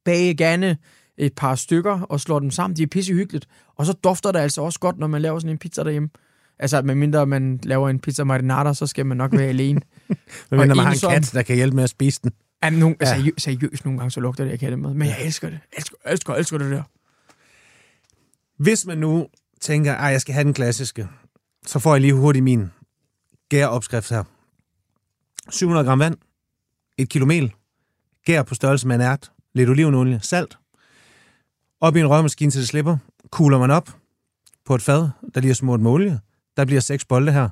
bage 0.05 0.35
gerne 0.35 0.77
et 1.17 1.33
par 1.35 1.55
stykker 1.55 2.01
og 2.01 2.21
slå 2.21 2.39
dem 2.41 2.51
sammen. 2.51 2.77
De 2.77 2.83
er 2.83 2.87
pisse 2.87 3.13
hyggeligt. 3.13 3.49
Og 3.77 3.87
så 3.87 3.93
dufter 3.93 4.33
det 4.33 4.39
altså 4.39 4.63
også 4.63 4.81
godt, 4.81 4.99
når 4.99 5.07
man 5.07 5.23
laver 5.23 5.39
sådan 5.39 5.51
en 5.51 5.59
pizza 5.59 5.85
derhjemme. 5.85 6.09
Altså, 6.59 6.83
medmindre 6.83 7.27
man 7.27 7.61
laver 7.63 7.89
en 7.89 7.99
pizza 7.99 8.25
marinara, 8.25 8.75
så 8.75 8.87
skal 8.87 9.07
man 9.07 9.17
nok 9.17 9.33
være 9.33 9.49
alene. 9.49 9.81
Men 10.51 10.59
man 10.59 10.71
har 10.71 10.87
en 10.87 10.93
ensom. 10.93 11.13
kat, 11.13 11.31
der 11.33 11.43
kan 11.43 11.57
hjælpe 11.57 11.77
med 11.77 11.85
at 11.85 11.91
spise 11.91 12.21
den. 12.23 12.33
Jamen, 12.65 12.81
nogle, 12.81 12.97
Ja. 13.01 13.17
ja. 13.17 13.31
seriøst, 13.39 13.85
nogle 13.85 13.99
gange 13.99 14.11
så 14.11 14.21
lugter 14.21 14.45
det, 14.45 14.61
det 14.61 14.79
med. 14.79 14.95
Men 14.95 15.09
jeg 15.09 15.17
elsker 15.25 15.51
det. 15.51 15.59
Elsker, 15.77 15.97
elsker, 16.07 16.35
elsker 16.35 16.59
det 16.59 16.71
der. 16.71 16.83
Hvis 18.63 18.87
man 18.87 18.99
nu 18.99 19.27
tænker, 19.61 19.95
at 19.95 20.13
jeg 20.13 20.21
skal 20.21 20.35
have 20.35 20.45
den 20.45 20.55
klassiske, 20.55 21.09
så 21.67 21.79
får 21.79 21.95
jeg 21.95 22.01
lige 22.01 22.15
hurtigt 22.15 22.45
min 22.45 22.67
gæropskrift 23.49 24.11
her. 24.11 24.25
700 25.51 25.87
gram 25.87 25.99
vand, 25.99 26.17
et 26.99 27.09
kilo 27.09 27.27
mel, 27.27 27.53
gær 28.27 28.43
på 28.43 28.55
størrelse 28.55 28.87
med 28.89 28.97
en 28.97 29.03
ært, 29.03 29.33
lidt 29.55 29.71
olivenolie, 29.71 30.21
salt. 30.23 30.59
Op 31.81 31.97
i 31.97 32.01
en 32.01 32.07
rørmaskine 32.07 32.51
til 32.51 32.61
det 32.61 32.69
slipper, 32.69 32.97
kugler 33.31 33.59
man 33.59 33.71
op 33.71 33.91
på 34.65 34.75
et 34.75 34.83
fad, 34.83 35.09
der 35.35 35.41
lige 35.41 35.51
er 35.51 35.55
smurt 35.55 35.81
med 35.81 35.91
olie. 35.91 36.21
Der 36.57 36.65
bliver 36.65 36.81
seks 36.81 37.05
bolde 37.05 37.33
her. 37.33 37.49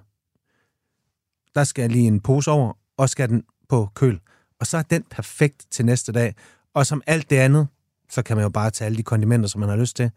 Der 1.55 1.65
skal 1.65 1.91
lige 1.91 2.07
en 2.07 2.21
pose 2.21 2.51
over, 2.51 2.73
og 2.97 3.11
skal 3.11 3.29
den 3.29 3.45
på 3.69 3.89
køl. 3.95 4.21
Og 4.61 4.67
så 4.67 4.77
er 4.79 4.83
den 4.83 5.03
perfekt 5.11 5.67
til 5.71 5.85
næste 5.85 6.13
dag. 6.13 6.35
Og 6.75 6.87
som 6.87 7.03
alt 7.07 7.31
det 7.31 7.37
andet, 7.37 7.69
så 8.11 8.23
kan 8.23 8.37
man 8.37 8.43
jo 8.43 8.49
bare 8.49 8.71
tage 8.71 8.87
alle 8.87 8.99
de 8.99 9.03
kondimenter, 9.03 9.49
som 9.49 9.61
man 9.61 9.69
har 9.69 9.77
lyst 9.77 9.97
til. 9.97 10.11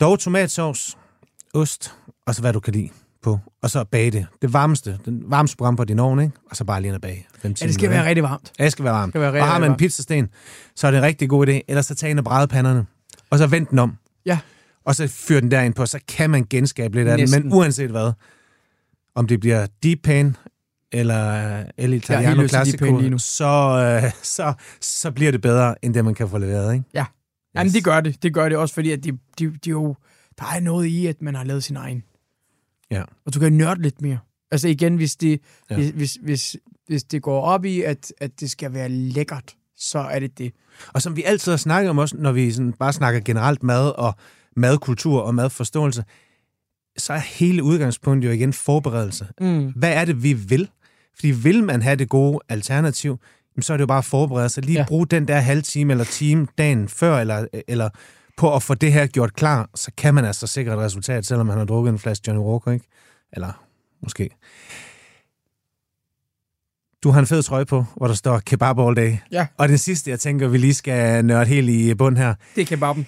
Dog 0.00 0.18
tomatsovs, 0.18 0.98
ost, 1.54 1.94
og 2.26 2.34
så 2.34 2.40
hvad 2.40 2.52
du 2.52 2.60
kan 2.60 2.72
lide 2.72 2.90
på. 3.22 3.38
Og 3.62 3.70
så 3.70 3.84
bage 3.84 4.10
det. 4.10 4.26
Det 4.42 4.52
varmeste, 4.52 4.98
den 5.04 5.22
varmeste 5.26 5.56
program 5.56 5.76
på 5.76 5.84
din 5.84 5.98
ovn, 5.98 6.20
ikke? 6.20 6.32
Og 6.50 6.56
så 6.56 6.64
bare 6.64 6.80
lige 6.80 6.88
ind 6.88 6.94
og 6.94 7.00
bage. 7.00 7.26
15 7.38 7.62
Ja, 7.64 7.66
det 7.66 7.74
skal 7.74 7.90
være 7.90 8.04
rigtig 8.08 8.22
varmt. 8.22 8.52
Ja, 8.58 8.64
det 8.64 8.72
skal 8.72 8.84
være 8.84 8.94
varmt. 8.94 9.12
skal 9.12 9.20
være 9.20 9.30
og 9.30 9.34
rigtig, 9.34 9.48
har 9.48 9.58
man 9.58 9.70
en 9.70 9.76
pizzasten, 9.76 10.28
så 10.76 10.86
er 10.86 10.90
det 10.90 10.98
en 10.98 11.04
rigtig 11.04 11.28
god 11.28 11.48
idé. 11.48 11.60
Ellers 11.68 11.86
så 11.86 11.94
tag 11.94 12.10
en 12.10 12.18
af 12.18 12.24
brædepanderne, 12.24 12.86
og 13.30 13.38
så 13.38 13.46
vend 13.46 13.66
den 13.66 13.78
om. 13.78 13.96
Ja. 14.26 14.38
Og 14.84 14.94
så 14.94 15.08
fyr 15.08 15.40
den 15.40 15.50
derind 15.50 15.74
på, 15.74 15.86
så 15.86 15.98
kan 16.08 16.30
man 16.30 16.46
genskabe 16.50 16.94
lidt 16.96 17.08
af 17.08 17.18
den. 17.18 17.30
Men 17.30 17.52
uanset 17.52 17.90
hvad, 17.90 18.12
om 19.14 19.26
det 19.26 19.40
bliver 19.40 19.66
Deep 19.82 19.98
Pan 20.04 20.36
eller 20.92 21.64
El 21.78 21.92
Italiano 21.92 22.42
nu. 22.42 22.48
Classico, 22.48 23.18
så, 23.18 24.00
øh, 24.04 24.12
så, 24.22 24.54
så 24.80 25.10
bliver 25.10 25.32
det 25.32 25.40
bedre, 25.40 25.84
end 25.84 25.94
det, 25.94 26.04
man 26.04 26.14
kan 26.14 26.28
få 26.28 26.38
leveret, 26.38 26.74
ikke? 26.74 26.84
Ja. 26.94 27.04
Jamen, 27.54 27.72
det 27.72 27.84
gør 27.84 28.00
det. 28.00 28.22
Det 28.22 28.34
gør 28.34 28.48
det 28.48 28.58
også, 28.58 28.74
fordi 28.74 28.90
at 28.90 29.04
de, 29.04 29.18
de, 29.38 29.56
de 29.64 29.70
jo, 29.70 29.96
der 30.38 30.44
er 30.56 30.60
noget 30.60 30.86
i, 30.86 31.06
at 31.06 31.22
man 31.22 31.34
har 31.34 31.44
lavet 31.44 31.64
sin 31.64 31.76
egen. 31.76 32.02
Ja. 32.90 33.02
Og 33.26 33.34
du 33.34 33.38
kan 33.40 33.52
nørde 33.52 33.82
lidt 33.82 34.02
mere. 34.02 34.18
Altså 34.50 34.68
igen, 34.68 34.96
hvis 34.96 35.16
det, 35.16 35.40
Ja. 35.70 35.76
hvis, 35.76 35.90
hvis, 35.90 36.18
hvis, 36.22 36.56
hvis 36.86 37.04
det 37.04 37.22
går 37.22 37.40
op 37.42 37.64
i, 37.64 37.82
at, 37.82 38.12
at 38.20 38.40
det 38.40 38.50
skal 38.50 38.72
være 38.72 38.88
lækkert, 38.88 39.54
så 39.76 39.98
er 39.98 40.18
det 40.18 40.38
det. 40.38 40.52
Og 40.92 41.02
som 41.02 41.16
vi 41.16 41.22
altid 41.22 41.52
har 41.52 41.56
snakket 41.56 41.90
om 41.90 41.98
også, 41.98 42.16
når 42.16 42.32
vi 42.32 42.52
sådan 42.52 42.72
bare 42.72 42.92
snakker 42.92 43.20
generelt 43.20 43.62
mad 43.62 43.90
og 43.98 44.14
madkultur 44.56 45.20
og 45.20 45.34
madforståelse, 45.34 46.04
så 46.98 47.12
er 47.12 47.18
hele 47.18 47.62
udgangspunktet 47.62 48.28
jo 48.28 48.32
igen 48.34 48.52
forberedelse. 48.52 49.26
Mm. 49.40 49.72
Hvad 49.76 49.92
er 49.92 50.04
det, 50.04 50.22
vi 50.22 50.32
vil? 50.32 50.68
Fordi 51.14 51.30
vil 51.30 51.64
man 51.64 51.82
have 51.82 51.96
det 51.96 52.08
gode 52.08 52.38
alternativ, 52.48 53.18
så 53.60 53.72
er 53.72 53.76
det 53.76 53.82
jo 53.82 53.86
bare 53.86 53.98
at 53.98 54.04
forberede 54.04 54.48
sig. 54.48 54.64
Lige. 54.64 54.78
Ja. 54.78 54.84
bruge 54.88 55.06
den 55.06 55.28
der 55.28 55.38
halve 55.40 55.62
time 55.62 55.92
eller 55.92 56.04
time 56.04 56.46
dagen 56.58 56.88
før, 56.88 57.18
eller, 57.18 57.46
eller 57.68 57.90
på 58.36 58.54
at 58.54 58.62
få 58.62 58.74
det 58.74 58.92
her 58.92 59.06
gjort 59.06 59.34
klar, 59.34 59.70
så 59.74 59.90
kan 59.96 60.14
man 60.14 60.24
altså 60.24 60.46
sikre 60.46 60.72
et 60.72 60.78
resultat, 60.78 61.26
selvom 61.26 61.46
man 61.46 61.58
har 61.58 61.64
drukket 61.64 61.92
en 61.92 61.98
flaske 61.98 62.24
Johnny 62.26 62.44
Walker, 62.44 62.70
ikke? 62.70 62.86
Eller 63.32 63.66
måske. 64.02 64.30
Du 67.02 67.10
har 67.10 67.20
en 67.20 67.26
fed 67.26 67.42
trøje 67.42 67.66
på, 67.66 67.84
hvor 67.96 68.06
der 68.06 68.14
står 68.14 68.38
kebab 68.46 68.78
all 68.78 68.96
day. 68.96 69.16
Ja. 69.32 69.46
Og 69.56 69.68
det 69.68 69.80
sidste, 69.80 70.10
jeg 70.10 70.20
tænker, 70.20 70.48
vi 70.48 70.58
lige 70.58 70.74
skal 70.74 71.24
nørde 71.24 71.46
helt 71.46 71.70
i 71.70 71.94
bund 71.94 72.16
her. 72.16 72.34
Det 72.54 72.62
er 72.62 72.66
kebaben. 72.66 73.06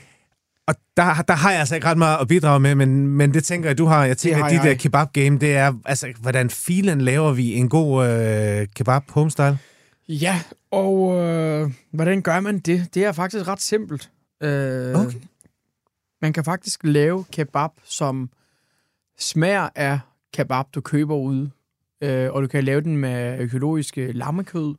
Og 0.67 0.75
der, 0.97 1.23
der 1.29 1.35
har 1.35 1.51
jeg 1.51 1.61
altså 1.61 1.75
ikke 1.75 1.87
ret 1.87 1.99
meget 1.99 2.19
at 2.21 2.29
bidrage 2.29 2.61
med, 2.61 2.75
men, 2.75 3.09
men 3.09 3.35
det 3.35 3.45
tænker 3.45 3.69
jeg, 3.69 3.79
du 3.79 3.87
har. 3.87 4.05
Jeg 4.05 4.17
tænker, 4.17 4.45
at 4.45 4.53
de 4.53 4.69
der 4.69 4.75
kebab-game, 4.75 5.39
det 5.39 5.57
er, 5.57 5.73
altså, 5.85 6.13
hvordan 6.21 6.51
filen 6.51 7.01
laver 7.01 7.33
vi 7.33 7.55
en 7.55 7.69
god 7.69 8.07
øh, 8.07 8.67
kebab 8.75 9.03
homestyle? 9.09 9.59
Ja, 10.09 10.41
og 10.71 11.17
øh, 11.17 11.71
hvordan 11.93 12.23
gør 12.23 12.41
man 12.41 12.59
det? 12.59 12.95
Det 12.95 13.05
er 13.05 13.13
faktisk 13.13 13.49
ret 13.49 13.63
simpelt. 13.63 14.11
Øh, 14.41 14.95
Okay. 14.95 15.21
Man 16.23 16.33
kan 16.33 16.45
faktisk 16.45 16.81
lave 16.85 17.25
kebab, 17.33 17.71
som 17.85 18.31
smager 19.19 19.69
af 19.75 20.01
kebab, 20.35 20.65
du 20.75 20.81
køber 20.81 21.17
ude. 21.17 21.51
Øh, 22.01 22.33
og 22.33 22.43
du 22.43 22.47
kan 22.47 22.65
lave 22.65 22.81
den 22.81 22.97
med 22.97 23.41
økologiske 23.41 24.13
lammekød. 24.13 24.75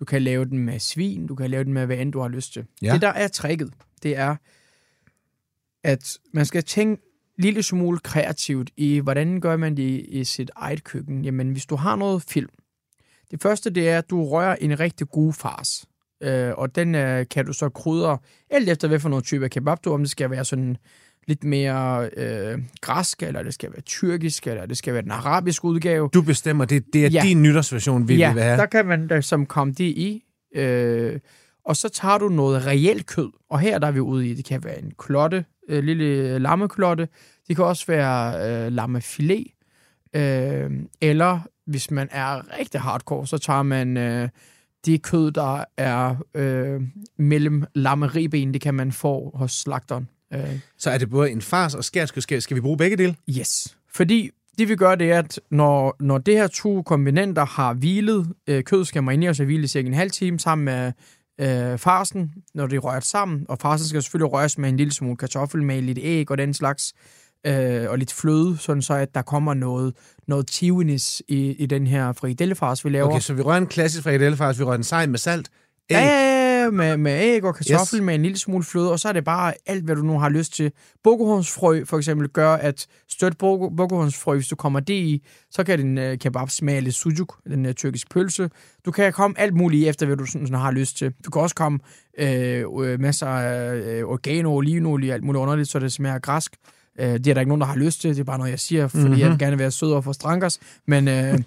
Du 0.00 0.04
kan 0.04 0.22
lave 0.22 0.44
den 0.44 0.58
med 0.58 0.78
svin. 0.78 1.26
Du 1.26 1.34
kan 1.34 1.50
lave 1.50 1.64
den 1.64 1.72
med, 1.72 1.86
hvad 1.86 1.96
end 1.96 2.12
du 2.12 2.20
har 2.20 2.28
lyst 2.28 2.52
til. 2.52 2.66
Ja. 2.82 2.92
Det, 2.92 3.02
der 3.02 3.08
er 3.08 3.28
tricket, 3.28 3.72
det 4.02 4.16
er, 4.16 4.36
at 5.84 6.18
man 6.32 6.46
skal 6.46 6.62
tænke 6.64 7.02
lille 7.38 7.62
smule 7.62 7.98
kreativt 7.98 8.70
i, 8.76 8.98
hvordan 8.98 9.40
gør 9.40 9.56
man 9.56 9.76
det 9.76 9.82
i, 9.82 10.00
i 10.00 10.24
sit 10.24 10.50
eget 10.56 10.84
køkken. 10.84 11.24
Jamen, 11.24 11.50
hvis 11.52 11.66
du 11.66 11.76
har 11.76 11.96
noget 11.96 12.22
film, 12.22 12.50
det 13.30 13.42
første, 13.42 13.70
det 13.70 13.88
er, 13.88 13.98
at 13.98 14.10
du 14.10 14.24
rører 14.28 14.56
en 14.56 14.80
rigtig 14.80 15.08
god 15.08 15.32
fars. 15.32 15.86
Øh, 16.22 16.52
og 16.56 16.74
den 16.74 16.94
øh, 16.94 17.26
kan 17.30 17.46
du 17.46 17.52
så 17.52 17.68
krydre, 17.68 18.18
alt 18.50 18.68
efter 18.68 18.88
hvad 18.88 18.98
for 18.98 19.08
noget 19.08 19.24
type 19.24 19.44
af 19.44 19.50
kebab 19.50 19.84
du, 19.84 19.92
om 19.92 20.00
det 20.00 20.10
skal 20.10 20.30
være 20.30 20.44
sådan 20.44 20.76
lidt 21.26 21.44
mere 21.44 22.10
øh, 22.16 22.58
græsk, 22.80 23.22
eller 23.22 23.42
det 23.42 23.54
skal 23.54 23.72
være 23.72 23.80
tyrkisk, 23.80 24.46
eller 24.46 24.66
det 24.66 24.76
skal 24.76 24.94
være 24.94 25.02
den 25.02 25.10
arabiske 25.10 25.64
udgave. 25.64 26.10
Du 26.14 26.22
bestemmer, 26.22 26.64
det, 26.64 26.84
det 26.92 27.06
er 27.06 27.08
ja. 27.08 27.22
Ja. 27.22 27.28
din 27.28 27.42
nytårsversion, 27.42 28.08
vi 28.08 28.16
ja, 28.16 28.32
vil 28.32 28.42
have. 28.42 28.56
der 28.56 28.66
kan 28.66 28.86
man 28.86 29.06
da 29.06 29.20
som 29.20 29.46
komme 29.46 29.72
det 29.72 29.84
i. 29.84 30.22
Øh, 30.54 31.18
og 31.64 31.76
så 31.76 31.88
tager 31.88 32.18
du 32.18 32.28
noget 32.28 32.66
reelt 32.66 33.06
kød, 33.06 33.30
og 33.50 33.60
her 33.60 33.78
der 33.78 33.86
er 33.86 33.90
vi 33.90 34.00
ude 34.00 34.28
i, 34.28 34.34
det 34.34 34.44
kan 34.44 34.64
være 34.64 34.78
en 34.78 34.92
klotte, 34.98 35.44
øh, 35.68 35.84
lille 35.84 36.38
lammeklotte, 36.38 37.08
det 37.48 37.56
kan 37.56 37.64
også 37.64 37.86
være 37.86 38.48
øh, 38.66 38.72
lammefilet, 38.72 39.46
øh, 40.16 40.70
eller 41.00 41.40
hvis 41.66 41.90
man 41.90 42.08
er 42.10 42.58
rigtig 42.58 42.80
hardcore, 42.80 43.26
så 43.26 43.38
tager 43.38 43.62
man 43.62 43.96
øh, 43.96 44.28
det 44.86 45.02
kød, 45.02 45.30
der 45.30 45.64
er 45.76 46.16
øh, 46.34 46.80
mellem 47.18 47.64
lammeribben, 47.74 48.52
det 48.52 48.60
kan 48.60 48.74
man 48.74 48.92
få 48.92 49.30
hos 49.34 49.52
slagteren. 49.52 50.08
Øh, 50.34 50.58
Så 50.78 50.90
er 50.90 50.98
det 50.98 51.10
både 51.10 51.30
en 51.30 51.42
fars 51.42 51.74
og 51.74 51.84
skærsk, 51.84 52.22
skal, 52.22 52.56
vi 52.56 52.60
bruge 52.60 52.76
begge 52.76 52.96
dele? 52.96 53.16
Yes. 53.38 53.76
Fordi 53.94 54.30
det 54.58 54.68
vi 54.68 54.76
gør, 54.76 54.94
det 54.94 55.10
er, 55.10 55.18
at 55.18 55.40
når, 55.50 55.96
når 56.00 56.18
det 56.18 56.34
her 56.34 56.46
to 56.46 56.82
komponenter 56.82 57.44
har 57.46 57.74
hvilet, 57.74 58.32
øh, 58.46 58.64
kød 58.64 58.84
skal 58.84 59.02
marineres 59.02 59.40
og 59.40 59.46
hvile 59.46 59.64
i 59.64 59.66
cirka 59.66 59.88
en 59.88 59.94
halv 59.94 60.10
time 60.10 60.38
sammen 60.38 60.64
med 60.64 60.92
øh, 61.40 61.78
farsen, 61.78 62.32
når 62.54 62.66
det 62.66 62.76
er 62.76 62.80
rørt 62.80 63.04
sammen, 63.04 63.46
og 63.48 63.58
farsen 63.58 63.88
skal 63.88 64.02
selvfølgelig 64.02 64.32
røres 64.32 64.58
med 64.58 64.68
en 64.68 64.76
lille 64.76 64.92
smule 64.92 65.16
kartoffel, 65.16 65.62
med 65.62 65.82
lidt 65.82 65.98
æg 66.02 66.30
og 66.30 66.38
den 66.38 66.54
slags, 66.54 66.92
øh, 67.46 67.90
og 67.90 67.98
lidt 67.98 68.12
fløde, 68.12 68.56
sådan 68.58 68.82
så 68.82 68.94
at 68.94 69.14
der 69.14 69.22
kommer 69.22 69.54
noget, 69.54 69.94
noget 70.28 70.46
tivenis 70.46 71.22
i, 71.28 71.50
i 71.52 71.66
den 71.66 71.86
her 71.86 72.12
frikadellefars, 72.12 72.84
vi 72.84 72.90
laver. 72.90 73.06
Okay, 73.08 73.20
så 73.20 73.34
vi 73.34 73.42
rører 73.42 73.58
en 73.58 73.66
klassisk 73.66 74.02
frikadellefars, 74.02 74.58
vi 74.58 74.64
rører 74.64 74.76
den 74.76 74.84
sej 74.84 75.06
med 75.06 75.18
salt, 75.18 75.48
æg. 75.90 75.96
Ja, 75.96 76.04
ja, 76.06 76.62
ja, 76.64 76.70
med, 76.70 76.96
med 76.96 77.12
æg 77.20 77.44
og 77.44 77.54
kartoffel, 77.54 77.96
Yes. 77.98 78.04
med 78.04 78.14
en 78.14 78.22
lille 78.22 78.38
smule 78.38 78.64
fløde, 78.64 78.92
og 78.92 79.00
så 79.00 79.08
er 79.08 79.12
det 79.12 79.24
bare 79.24 79.54
alt, 79.66 79.84
hvad 79.84 79.96
du 79.96 80.02
nu 80.02 80.18
har 80.18 80.28
lyst 80.28 80.52
til. 80.54 80.72
Bokohornsfrø 81.04 81.84
for 81.84 81.96
eksempel 81.96 82.28
gør, 82.28 82.52
at 82.54 82.86
støt 83.08 83.38
bokohornsfrø, 83.38 84.34
hvis 84.34 84.48
du 84.48 84.56
kommer 84.56 84.80
det 84.80 84.94
i, 84.94 85.22
så 85.50 85.64
kan 85.64 85.78
din 85.78 85.98
øh, 85.98 86.18
kebab 86.18 86.50
smage 86.50 86.80
lidt 86.80 86.94
sujuk, 86.94 87.34
den 87.44 87.66
øh, 87.66 87.74
tyrkisk 87.74 88.10
pølse. 88.10 88.50
Du 88.84 88.90
kan 88.90 89.12
komme 89.12 89.40
alt 89.40 89.54
muligt 89.54 89.88
efter, 89.88 90.06
hvad 90.06 90.16
du 90.16 90.26
sådan, 90.26 90.46
sådan 90.46 90.60
har 90.60 90.70
lyst 90.70 90.96
til. 90.96 91.12
Du 91.24 91.30
kan 91.30 91.42
også 91.42 91.54
komme 91.54 91.78
øh, 92.18 92.64
øh, 92.82 93.00
masser 93.00 93.26
af 93.26 93.74
øh, 93.76 94.04
oregano, 94.04 94.54
olivenolie, 94.54 95.12
alt 95.14 95.24
muligt 95.24 95.40
underligt, 95.40 95.68
så 95.68 95.78
det 95.78 95.92
smager 95.92 96.18
græsk. 96.18 96.56
Øh, 96.98 97.12
det 97.12 97.26
er 97.26 97.34
der 97.34 97.40
ikke 97.40 97.48
nogen, 97.48 97.60
der 97.60 97.66
har 97.66 97.76
lyst 97.76 98.00
til. 98.00 98.10
Det 98.10 98.20
er 98.20 98.24
bare 98.24 98.38
noget, 98.38 98.50
jeg 98.50 98.60
siger, 98.60 98.88
fordi 98.88 99.00
Mhm. 99.02 99.08
mm-hmm. 99.08 99.20
jeg 99.20 99.30
vil 99.30 99.38
gerne 99.38 99.58
være 99.58 99.70
sød 99.70 99.90
over 99.92 100.00
for 100.00 100.12
strankers. 100.12 100.60
Men 100.86 101.08
øh, 101.08 101.34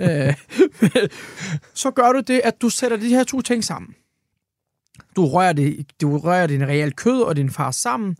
øh, 0.00 0.34
så 1.74 1.90
gør 1.90 2.12
du 2.12 2.20
det, 2.26 2.40
at 2.44 2.62
du 2.62 2.68
sætter 2.68 2.96
de 2.96 3.08
her 3.08 3.24
to 3.24 3.40
ting 3.40 3.64
sammen. 3.64 3.94
Du 5.16 5.26
rører, 5.26 5.52
det, 5.52 5.86
du 6.00 6.18
rører 6.18 6.46
din 6.46 6.68
reelt 6.68 6.96
kød 6.96 7.20
og 7.22 7.36
din 7.36 7.50
far 7.50 7.70
sammen. 7.70 8.16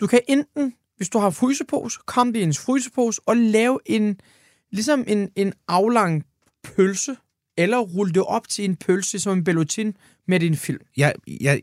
Du 0.00 0.06
kan 0.06 0.20
enten, 0.28 0.74
hvis 0.96 1.08
du 1.08 1.18
har 1.18 1.30
frysepose, 1.30 1.98
komme 2.06 2.32
det 2.32 2.38
i 2.38 2.42
en 2.42 2.54
frysepose 2.54 3.20
og 3.26 3.36
lave 3.36 3.78
en, 3.86 4.20
ligesom 4.70 5.04
en, 5.06 5.28
en 5.36 5.52
aflang 5.68 6.24
pølse, 6.64 7.16
eller 7.56 7.78
rulle 7.78 8.12
det 8.12 8.22
op 8.22 8.48
til 8.48 8.64
en 8.64 8.76
pølse 8.76 9.18
som 9.20 9.38
en 9.38 9.44
bellotin 9.44 9.96
med 10.28 10.40
din 10.40 10.56
film. 10.56 10.80
Jeg, 10.96 11.14
jeg, 11.40 11.62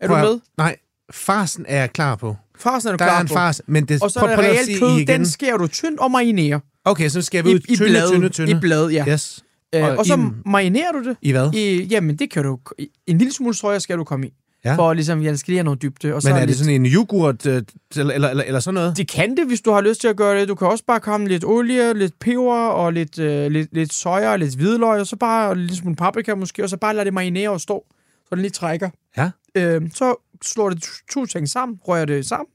Er 0.00 0.08
du 0.08 0.14
at- 0.14 0.24
med? 0.24 0.40
Nej, 0.56 0.76
farsen 1.12 1.64
er 1.68 1.78
jeg 1.80 1.92
klar 1.92 2.16
på. 2.16 2.36
Farsen 2.58 2.88
er 2.88 2.92
du 2.92 2.96
Der 2.98 3.04
klar 3.04 3.16
er 3.16 3.20
en 3.20 3.26
på. 3.28 3.34
fars, 3.34 3.60
men 3.66 3.84
det, 3.86 4.02
Og 4.02 4.10
så 4.10 4.20
er 4.20 4.24
at 4.24 4.38
reelt 4.38 4.80
kød, 4.80 4.96
igen. 4.96 5.06
den 5.08 5.26
skærer 5.26 5.56
du 5.56 5.66
tyndt 5.66 6.00
og 6.00 6.10
marinerer. 6.10 6.60
Okay, 6.84 7.08
så 7.08 7.22
skal 7.22 7.44
vi 7.44 7.54
ud 7.54 7.60
i, 7.68 7.76
tynde, 7.76 7.88
blad, 7.90 8.10
tynde, 8.12 8.28
tynde. 8.28 8.50
I 8.50 8.54
blad, 8.54 8.88
ja. 8.90 9.04
Yes. 9.08 9.44
Øh, 9.74 9.82
Og 9.84 9.96
og 9.96 10.06
så 10.06 10.14
i- 10.14 10.48
marinerer 10.50 10.92
du 10.92 11.04
det. 11.04 11.16
I 11.22 11.30
hvad? 11.32 11.54
I, 11.54 11.82
jamen, 11.90 12.16
det 12.16 12.30
kan 12.30 12.44
du... 12.44 12.58
En 13.06 13.18
lille 13.18 13.32
smule 13.34 13.54
soja 13.54 13.78
skal 13.78 13.98
du 13.98 14.04
komme 14.04 14.26
i. 14.26 14.32
Ja. 14.64 14.74
For 14.76 14.92
ligesom, 14.92 15.22
jeg 15.22 15.38
skal 15.38 15.50
lige 15.52 15.58
have 15.58 15.64
noget 15.64 15.82
dybde. 15.82 16.14
Og 16.14 16.22
så 16.22 16.28
Men 16.28 16.36
er 16.36 16.40
det 16.40 16.48
lidt- 16.48 16.58
sådan 16.58 16.74
en 16.74 16.86
yoghurt, 16.86 17.46
øh, 17.46 17.62
eller, 17.96 18.14
eller, 18.14 18.28
eller, 18.28 18.44
eller 18.44 18.60
sådan 18.60 18.74
noget? 18.74 18.96
Det 18.96 19.08
kan 19.08 19.36
det, 19.36 19.46
hvis 19.46 19.60
du 19.60 19.72
har 19.72 19.80
lyst 19.80 20.00
til 20.00 20.08
at 20.08 20.16
gøre 20.16 20.40
det. 20.40 20.48
Du 20.48 20.54
kan 20.54 20.68
også 20.68 20.84
bare 20.86 21.00
komme 21.00 21.28
lidt 21.28 21.44
olie, 21.44 21.94
lidt 21.98 22.18
peber 22.18 22.66
og 22.68 22.92
lidt, 22.92 23.18
øh, 23.18 23.50
lidt, 23.50 23.68
lidt 23.74 23.92
soja 23.92 24.32
og 24.32 24.38
lidt 24.38 24.54
hvidløg, 24.56 25.00
og 25.00 25.06
så 25.06 25.16
bare 25.16 25.48
og 25.48 25.56
lidt 25.56 25.76
smule 25.78 25.96
paprika 25.96 26.34
måske, 26.34 26.62
og 26.62 26.68
så 26.70 26.76
bare 26.76 26.94
lade 26.94 27.04
det 27.04 27.14
marinere 27.14 27.50
og 27.50 27.60
stå, 27.60 27.84
så 28.28 28.34
den 28.34 28.38
lige 28.42 28.50
trækker. 28.50 28.90
Ja. 29.16 29.30
Øh, 29.54 29.82
så 29.94 30.33
slår 30.44 30.70
det 30.70 30.88
to- 31.10 31.26
ting 31.26 31.48
sammen, 31.48 31.78
rører 31.88 32.04
det 32.04 32.26
sammen, 32.26 32.50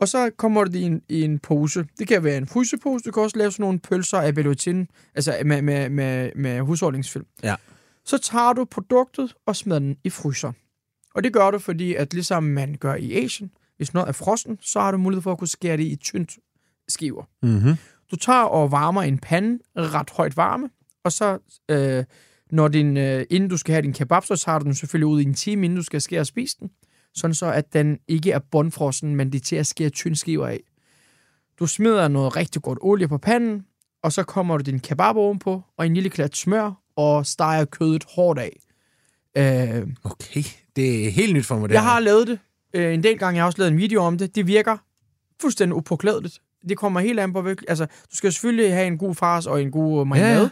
og 0.00 0.08
så 0.08 0.30
kommer 0.36 0.64
det 0.64 0.74
i 0.74 0.82
en, 0.82 1.02
i 1.08 1.22
en 1.22 1.38
pose. 1.38 1.86
Det 1.98 2.08
kan 2.08 2.24
være 2.24 2.36
en 2.36 2.46
frysepose, 2.46 3.02
du 3.02 3.10
kan 3.10 3.22
også 3.22 3.38
lave 3.38 3.52
sådan 3.52 3.62
nogle 3.62 3.78
pølser 3.78 4.18
af 4.18 4.34
bellotin, 4.34 4.88
altså 5.14 5.36
med, 5.44 5.62
med, 5.62 5.88
med, 5.88 6.30
med 6.36 6.60
husholdningsfilm. 6.60 7.26
Ja. 7.42 7.56
Så 8.04 8.18
tager 8.18 8.52
du 8.52 8.64
produktet 8.64 9.34
og 9.46 9.56
smider 9.56 9.78
den 9.78 9.96
i 10.04 10.10
fryser. 10.10 10.52
Og 11.14 11.24
det 11.24 11.32
gør 11.32 11.50
du, 11.50 11.58
fordi 11.58 11.94
at 11.94 12.14
ligesom 12.14 12.42
man 12.42 12.76
gør 12.80 12.94
i 12.94 13.24
Asien, 13.24 13.50
hvis 13.76 13.94
noget 13.94 14.08
er 14.08 14.12
frossen, 14.12 14.58
så 14.62 14.80
har 14.80 14.90
du 14.90 14.98
mulighed 14.98 15.22
for 15.22 15.32
at 15.32 15.38
kunne 15.38 15.48
skære 15.48 15.76
det 15.76 15.84
i 15.84 15.96
tyndt 15.96 16.38
skiver. 16.88 17.24
Mm-hmm. 17.42 17.74
Du 18.10 18.16
tager 18.16 18.42
og 18.42 18.70
varmer 18.70 19.02
en 19.02 19.18
pande 19.18 19.58
ret 19.76 20.10
højt 20.10 20.36
varme, 20.36 20.70
og 21.04 21.12
så, 21.12 21.38
øh, 21.68 22.04
når 22.50 22.68
din, 22.68 22.96
øh, 22.96 23.26
inden 23.30 23.50
du 23.50 23.56
skal 23.56 23.72
have 23.72 23.82
din 23.82 23.92
kebab, 23.92 24.24
så 24.24 24.36
tager 24.36 24.58
du 24.58 24.64
den 24.64 24.74
selvfølgelig 24.74 25.06
ud 25.06 25.20
i 25.20 25.24
en 25.24 25.34
time, 25.34 25.64
inden 25.64 25.76
du 25.76 25.82
skal 25.82 26.00
skære 26.00 26.20
og 26.20 26.26
spise 26.26 26.56
den, 26.60 26.70
sådan 27.16 27.34
så 27.34 27.46
at 27.52 27.72
den 27.72 27.98
ikke 28.08 28.32
er 28.32 28.38
bundfrossen, 28.38 29.16
men 29.16 29.32
det 29.32 29.38
er 29.40 29.44
til 29.44 29.56
at 29.56 29.66
skære 29.66 29.90
tynde 29.90 30.16
skiver 30.16 30.46
af. 30.46 30.60
Du 31.58 31.66
smider 31.66 32.08
noget 32.08 32.36
rigtig 32.36 32.62
godt 32.62 32.78
olie 32.82 33.08
på 33.08 33.18
panden, 33.18 33.66
og 34.02 34.12
så 34.12 34.22
kommer 34.22 34.56
du 34.58 34.62
din 34.62 34.80
kebab 34.80 35.16
ovenpå, 35.16 35.62
og 35.78 35.86
en 35.86 35.94
lille 35.94 36.10
klat 36.10 36.36
smør, 36.36 36.72
og 36.96 37.26
steger 37.26 37.64
kødet 37.64 38.04
hårdt 38.14 38.38
af. 38.38 38.56
Øh, 39.36 39.86
Okay, 40.04 40.42
det 40.76 41.06
er 41.06 41.10
helt 41.10 41.34
nyt 41.34 41.46
for 41.46 41.58
mig. 41.58 41.68
Det 41.68 41.74
jeg 41.74 41.82
her. 41.82 41.90
har 41.90 42.00
lavet 42.00 42.26
det 42.26 42.38
øh, 42.74 42.94
en 42.94 43.02
del 43.02 43.18
gange. 43.18 43.36
Jeg 43.36 43.42
har 43.42 43.46
også 43.46 43.58
lavet 43.58 43.72
en 43.72 43.78
video 43.78 44.02
om 44.02 44.18
det. 44.18 44.34
Det 44.34 44.46
virker 44.46 44.76
fuldstændig 45.40 45.76
upåklædeligt. 45.76 46.38
Det 46.68 46.76
kommer 46.76 47.00
helt 47.00 47.20
an 47.20 47.32
på, 47.32 47.48
altså, 47.68 47.86
du 47.86 48.16
skal 48.16 48.32
selvfølgelig 48.32 48.72
have 48.74 48.86
en 48.86 48.98
god 48.98 49.14
fars 49.14 49.46
og 49.46 49.62
en 49.62 49.70
god 49.70 50.00
øh, 50.00 50.06
marinade. 50.06 50.40
Ja. 50.42 50.48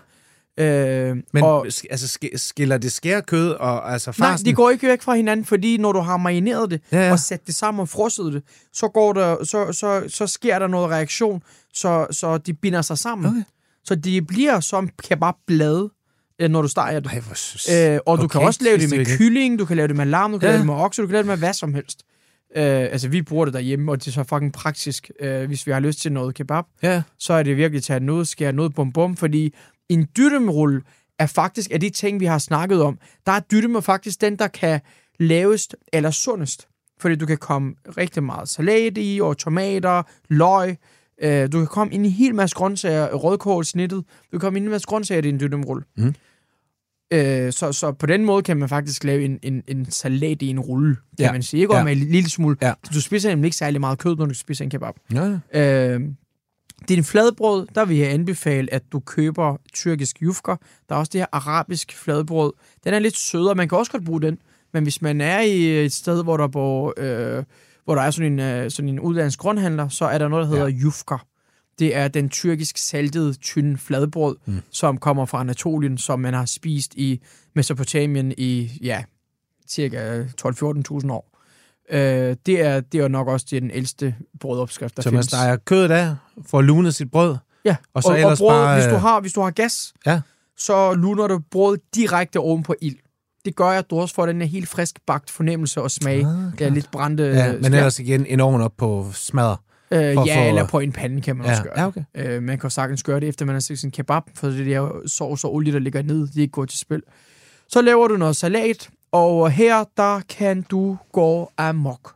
Øh, 0.59 1.17
Men 1.33 1.43
og, 1.45 1.67
altså, 1.91 2.19
sk- 2.25 2.37
skiller 2.37 2.79
det 2.79 2.93
skærkød 2.93 3.51
og 3.51 3.93
altså 3.93 4.15
nej, 4.19 4.29
farsen? 4.29 4.47
de 4.47 4.53
går 4.53 4.71
ikke 4.71 4.89
væk 4.89 5.03
fra 5.03 5.15
hinanden, 5.15 5.47
fordi 5.47 5.77
når 5.79 5.93
du 5.93 5.99
har 6.01 6.17
marineret 6.17 6.71
det 6.71 6.81
Ja, 6.93 7.01
ja, 7.07 7.13
og 7.13 7.19
sat 7.19 7.47
det 7.47 7.55
sammen 7.55 7.81
og 7.81 7.89
frosset 7.89 8.33
det, 8.33 8.43
så, 8.73 8.89
går 8.89 9.13
der, 9.13 9.45
så, 9.45 9.73
så, 9.73 10.05
så 10.09 10.27
sker 10.27 10.59
der 10.59 10.67
noget 10.67 10.91
reaktion, 10.91 11.43
så, 11.75 12.07
så 12.11 12.39
de 12.39 12.53
binder 12.55 12.83
sig 12.83 12.99
sammen. 12.99 13.27
Okay. 13.31 13.43
Så 13.85 13.95
det 13.95 14.27
bliver 14.27 14.61
som 14.61 14.89
kebabblade, 15.03 15.91
øh, 16.39 16.51
når 16.51 16.63
du 16.63 16.69
steger 16.69 17.01
det. 17.01 17.11
Ej, 17.13 17.21
hvor 17.21 17.95
Øh, 17.95 18.01
og 18.07 18.19
du 18.19 18.29
kan 18.29 18.39
okay, 18.39 18.47
også 18.47 18.61
lave 18.65 18.79
det 18.79 18.91
med 18.91 18.99
ikke. 18.99 19.17
kylling, 19.17 19.59
du 19.59 19.65
kan 19.65 19.77
lave 19.77 19.89
det 19.89 19.97
med 19.97 20.07
lam, 20.07 20.33
du 20.33 20.39
kan 20.39 20.47
ja. 20.47 20.53
lave 20.53 20.59
det 20.59 20.67
med 20.67 20.75
okse, 20.75 21.03
du 21.03 21.07
kan 21.07 21.13
lave 21.13 21.23
det 21.23 21.27
med 21.29 21.37
hvad 21.37 21.53
som 21.53 21.75
helst. 21.75 22.03
Øh, 22.57 22.65
altså, 22.65 23.09
vi 23.09 23.23
bruger 23.23 23.45
det 23.45 23.55
derhjemme, 23.55 23.93
og 23.93 24.01
det 24.01 24.07
er 24.09 24.13
så 24.13 24.25
fucking 24.25 24.53
praktisk, 24.53 25.11
øh, 25.21 25.47
hvis 25.47 25.67
vi 25.67 25.73
har 25.73 25.81
lyst 25.81 26.01
til 26.01 26.13
noget 26.13 26.35
kebab. 26.35 26.65
Ja. 26.83 27.03
Så 27.19 27.33
er 27.33 27.43
det 27.43 27.57
virkelig 27.57 27.79
at 27.79 27.83
tage 27.83 28.01
noget, 28.01 28.29
skære 28.29 28.53
noget 28.53 28.75
bum 28.75 28.93
bum, 28.93 29.17
fordi 29.17 29.55
en 29.89 30.07
dyrtemrulle 30.17 30.81
er 31.19 31.27
faktisk 31.27 31.71
af 31.73 31.81
de 31.81 31.91
ting, 31.91 32.21
vi 32.21 32.25
har 32.25 32.39
snakket 32.39 32.83
om. 32.83 32.99
Der 33.27 33.33
er 33.33 33.41
dyrtemrulle 33.41 33.83
faktisk 33.83 34.21
den, 34.21 34.37
der 34.37 34.49
kan 34.49 34.81
laves 35.21 35.69
eller 35.93 36.11
sundest. 36.11 36.69
Fordi 37.01 37.15
du 37.17 37.27
kan 37.27 37.39
komme 37.39 37.75
rigtig 37.97 38.23
meget 38.23 38.49
salat 38.49 38.93
i, 38.99 39.21
og 39.23 39.39
tomater, 39.39 40.03
løg. 40.29 40.77
Øh, 41.23 41.53
du 41.53 41.59
kan 41.59 41.67
komme 41.67 41.95
ind 41.95 42.07
i 42.07 42.09
en 42.09 42.15
hel 42.15 42.35
masse 42.35 42.57
grøntsager, 42.57 43.15
rødkål 43.15 43.65
snittet. 43.65 43.99
Du 43.99 44.31
kan 44.31 44.41
komme 44.41 44.57
ind 44.59 44.65
i 44.65 44.67
en 44.67 44.71
masse 44.71 44.87
grøntsager 44.87 45.19
i 45.19 45.23
din 45.23 45.41
dyrtemrulle. 45.41 45.85
Mhm. 45.97 46.15
Øh, 47.13 47.53
så, 47.53 47.73
så 47.73 47.93
på 47.93 48.07
den 48.07 48.25
måde 48.25 48.43
kan 48.43 48.57
man 48.57 48.69
faktisk 48.69 49.05
lave 49.05 49.25
en, 49.25 49.39
en, 49.43 49.63
en 49.69 49.91
salat 49.91 50.43
i 50.43 50.49
en 50.49 50.61
rulle, 50.61 50.95
kan 50.95 51.03
Ja. 51.19 51.33
man 51.33 51.43
sige. 51.43 51.61
Ikke? 51.61 51.73
Og 51.73 51.79
Ja. 51.79 51.85
med 51.85 51.93
en 51.93 51.99
lille 51.99 52.31
smule. 52.31 52.57
Ja. 52.63 52.73
Du 52.95 53.01
spiser 53.01 53.29
nemlig 53.29 53.47
ikke 53.47 53.57
særlig 53.57 53.81
meget 53.81 53.99
kød, 53.99 54.17
når 54.17 54.27
du 54.27 54.35
spiser 54.35 54.65
en 54.65 54.71
kebab. 54.71 54.95
Ja. 55.13 55.39
Øh, 55.61 56.01
din 56.89 57.05
fladbrød, 57.05 57.67
der 57.75 57.85
vil 57.85 57.97
jeg 57.97 58.13
anbefale, 58.13 58.75
at 58.75 58.83
du 58.93 59.01
køber 59.01 59.57
tyrkisk 59.73 60.23
jufker. 60.23 60.57
Der 60.89 60.95
er 60.95 60.99
også 60.99 61.11
det 61.13 61.21
her 61.21 61.27
arabisk 61.33 61.97
fladbrød. 61.97 62.53
Den 62.85 62.95
er 62.95 62.99
lidt 62.99 63.19
sødere, 63.19 63.55
man 63.55 63.69
kan 63.69 63.79
også 63.79 63.93
godt 63.93 64.05
bruge 64.05 64.23
den. 64.23 64.39
Men 64.73 64.83
hvis 64.83 65.03
man 65.03 65.21
er 65.21 65.41
i 65.41 65.85
et 65.85 65.93
sted, 65.93 66.23
hvor 66.23 66.37
der, 66.37 66.49
bor, 66.49 66.95
øh, 66.97 67.45
hvor 67.85 67.95
der 67.95 68.03
er 68.03 68.11
sådan 68.11 68.33
en, 68.33 68.41
øh, 68.41 68.71
sådan 68.71 68.89
en 68.89 69.01
udlandsk 69.01 69.39
grundhandler, 69.39 69.89
så 69.89 70.05
er 70.05 70.19
der 70.19 70.29
noget, 70.29 70.43
der 70.43 70.51
hedder 70.51 70.69
ja. 70.69 70.75
jufker. 70.75 71.27
Det 71.79 71.97
er 71.97 72.09
den 72.09 72.29
tyrkisk 72.29 72.79
saltede, 72.79 73.35
tynde 73.35 73.79
fladbrød, 73.79 74.37
mm. 74.47 74.61
som 74.71 74.99
kommer 74.99 75.27
fra 75.27 75.41
Anatolien, 75.41 75.99
som 75.99 76.21
man 76.21 76.35
har 76.35 76.45
spist 76.45 76.95
i 76.95 77.21
Mesopotamien 77.55 78.35
i, 78.39 78.79
ja, 78.83 79.05
cirka 79.69 80.23
12-14.000 80.23 81.13
år. 81.13 81.34
Øh, 81.91 82.37
det, 82.47 82.61
er, 82.61 82.81
det 82.81 83.01
er 83.01 83.09
nok 83.09 83.29
også 83.29 83.47
den 83.51 83.71
ældste 83.71 84.15
brødopskrift, 84.41 84.97
der 84.97 85.03
Så 85.03 85.09
man 85.11 85.13
findes. 85.15 85.27
steger 85.27 85.57
kødet 85.57 85.91
af, 85.91 86.15
får 86.47 86.63
lunet 86.63 86.95
sit 86.95 87.11
brød. 87.11 87.37
Ja, 87.65 87.77
Og 87.95 88.03
så 88.03 88.09
og, 88.09 88.19
ellers 88.21 88.41
og 88.41 88.45
brød, 88.45 88.51
bare, 88.51 88.75
hvis, 88.75 88.85
du 88.87 88.95
øh, 88.95 89.01
har, 89.01 89.21
hvis 89.21 89.33
du 89.33 89.41
har 89.41 89.51
gas, 89.51 89.95
Ja. 90.07 90.21
så 90.59 90.95
luner 90.95 91.27
du 91.27 91.41
brød 91.51 91.79
direkte 91.95 92.41
oven 92.41 92.63
på 92.63 92.75
ild. 92.83 92.97
Det 93.45 93.57
gør, 93.57 93.67
at 93.67 93.91
du 93.91 94.01
også 94.01 94.15
får 94.15 94.27
den 94.27 94.41
her 94.41 94.49
helt 94.49 94.69
frisk 94.69 94.99
bagt 95.07 95.31
fornemmelse 95.31 95.83
og 95.83 95.91
smag. 95.91 96.19
Ah, 96.27 96.59
det 96.59 96.67
er 96.67 96.71
lidt 96.71 96.91
brændte... 96.93 97.23
Ja, 97.25 97.53
men 97.53 97.65
ellers 97.65 97.99
igen 97.99 98.27
en 98.27 98.41
ovn 98.41 98.61
op 98.61 98.73
på 98.79 99.07
smadder. 99.13 99.57
øh, 99.91 100.01
ja, 100.01 100.15
få- 100.15 100.49
eller 100.49 100.67
på 100.67 100.79
en 100.79 100.93
pande 100.93 101.21
kan 101.21 101.37
man 101.37 101.47
Ja, 101.47 101.51
også 101.53 101.63
gøre. 101.63 101.81
ja, 101.81 101.87
okay. 101.87 102.03
øh, 102.15 102.43
man 102.43 102.59
kan 102.59 102.63
jo 102.67 102.71
sagtens 102.71 103.03
gøre 103.03 103.21
det, 103.21 103.29
efter 103.29 103.45
man 103.45 103.55
har 103.55 103.61
set 103.61 103.79
sin 103.79 103.91
kebab, 103.91 104.23
for 104.35 104.47
det 104.49 104.67
der 104.67 104.89
sovs 105.07 105.45
og 105.45 105.55
olie, 105.55 105.73
der 105.73 105.79
ligger 105.79 106.03
ned, 106.03 106.27
det 106.27 106.37
er 106.37 106.41
ikke 106.41 106.53
gået 106.53 106.69
til 106.69 106.79
spil. 106.79 107.03
Så 107.69 107.83
laver 107.83 108.09
du 108.09 108.17
noget 108.17 108.37
salat, 108.37 108.89
og 109.15 109.51
her, 109.51 109.85
der 109.97 110.21
kan 110.29 110.63
du 110.63 110.97
gå 111.13 111.51
amok. 111.57 112.15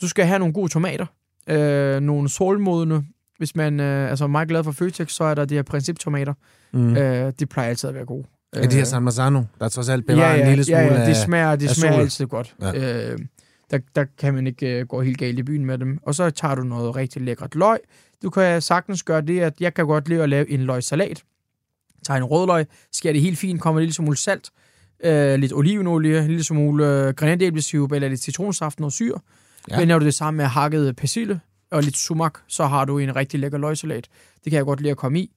Du 0.00 0.08
skal 0.08 0.26
have 0.26 0.38
nogle 0.38 0.54
gode 0.54 0.68
tomater, 0.68 1.06
øh, 1.48 2.00
nogle 2.00 2.28
solmodne. 2.28 3.04
Hvis 3.38 3.56
man 3.56 3.80
øh, 3.80 4.10
altså 4.10 4.24
er 4.24 4.28
meget 4.28 4.48
glad 4.48 4.64
for 4.64 4.72
Føtex, 4.72 5.12
så 5.12 5.24
er 5.24 5.34
der 5.34 5.44
de 5.44 5.54
her 5.54 5.62
principtomater. 5.62 6.34
Mm. 6.72 6.96
Øh, 6.96 7.32
det 7.38 7.48
plejer 7.48 7.68
altid 7.68 7.88
at 7.88 7.94
være 7.94 8.04
gode. 8.04 8.24
Ja, 8.56 8.62
de 8.62 8.76
her 8.76 8.84
San 8.84 9.02
Marzano, 9.02 9.42
der 9.60 9.68
trods 9.68 9.88
alt 9.88 10.06
bevarer 10.06 10.30
ja, 10.30 10.36
ja, 10.36 10.42
en 10.42 10.48
lille 10.48 10.64
smule 10.64 10.78
ja, 10.78 11.00
ja, 11.00 11.06
det 11.06 11.16
smager, 11.16 11.50
af 11.50 11.60
smager 11.60 11.92
sol. 11.92 12.00
altid 12.00 12.26
godt. 12.26 12.54
Ja. 12.62 13.10
Øh, 13.12 13.18
der, 13.70 13.78
der 13.94 14.04
kan 14.18 14.34
man 14.34 14.46
ikke 14.46 14.80
uh, 14.80 14.88
gå 14.88 15.02
helt 15.02 15.18
galt 15.18 15.38
i 15.38 15.42
byen 15.42 15.64
med 15.64 15.78
dem. 15.78 15.98
Og 16.02 16.14
så 16.14 16.30
tager 16.30 16.54
du 16.54 16.62
noget 16.62 16.96
rigtig 16.96 17.22
lækkert 17.22 17.54
løg. 17.54 17.78
Du 18.22 18.30
kan 18.30 18.62
sagtens 18.62 19.02
gøre 19.02 19.20
det, 19.20 19.40
at 19.40 19.60
jeg 19.60 19.74
kan 19.74 19.86
godt 19.86 20.08
lide 20.08 20.22
at 20.22 20.28
lave 20.28 20.50
en 20.50 20.60
løgsalat. 20.60 21.22
Tager 22.06 22.18
en 22.18 22.24
rødløg, 22.24 22.66
skærer 22.92 23.12
det 23.12 23.22
helt 23.22 23.38
fint, 23.38 23.60
kommer 23.60 23.80
en 23.80 23.82
lille 23.82 23.94
smule 23.94 24.16
salt, 24.16 24.50
øh, 25.04 25.34
lidt 25.38 25.52
olivenolie, 25.52 26.18
en 26.18 26.26
lille 26.26 26.44
smule 26.44 26.86
øh, 26.86 27.14
granatæblesirup 27.14 27.92
eller 27.92 28.08
lidt 28.08 28.20
citronsaft 28.20 28.80
og 28.80 28.92
syre. 28.92 29.18
Ja. 29.70 29.74
Ja. 29.74 29.80
Vender 29.80 29.98
du 29.98 30.04
det 30.04 30.14
sammen 30.14 30.36
med 30.36 30.44
hakket 30.44 30.96
persille 30.96 31.40
og 31.70 31.82
lidt 31.82 31.96
sumak, 31.96 32.38
så 32.48 32.66
har 32.66 32.84
du 32.84 32.98
en 32.98 33.16
rigtig 33.16 33.40
lækker 33.40 33.58
løgsalat. 33.58 34.08
Det 34.44 34.50
kan 34.50 34.56
jeg 34.56 34.64
godt 34.64 34.80
lide 34.80 34.90
at 34.90 34.96
komme 34.96 35.20
i. 35.20 35.30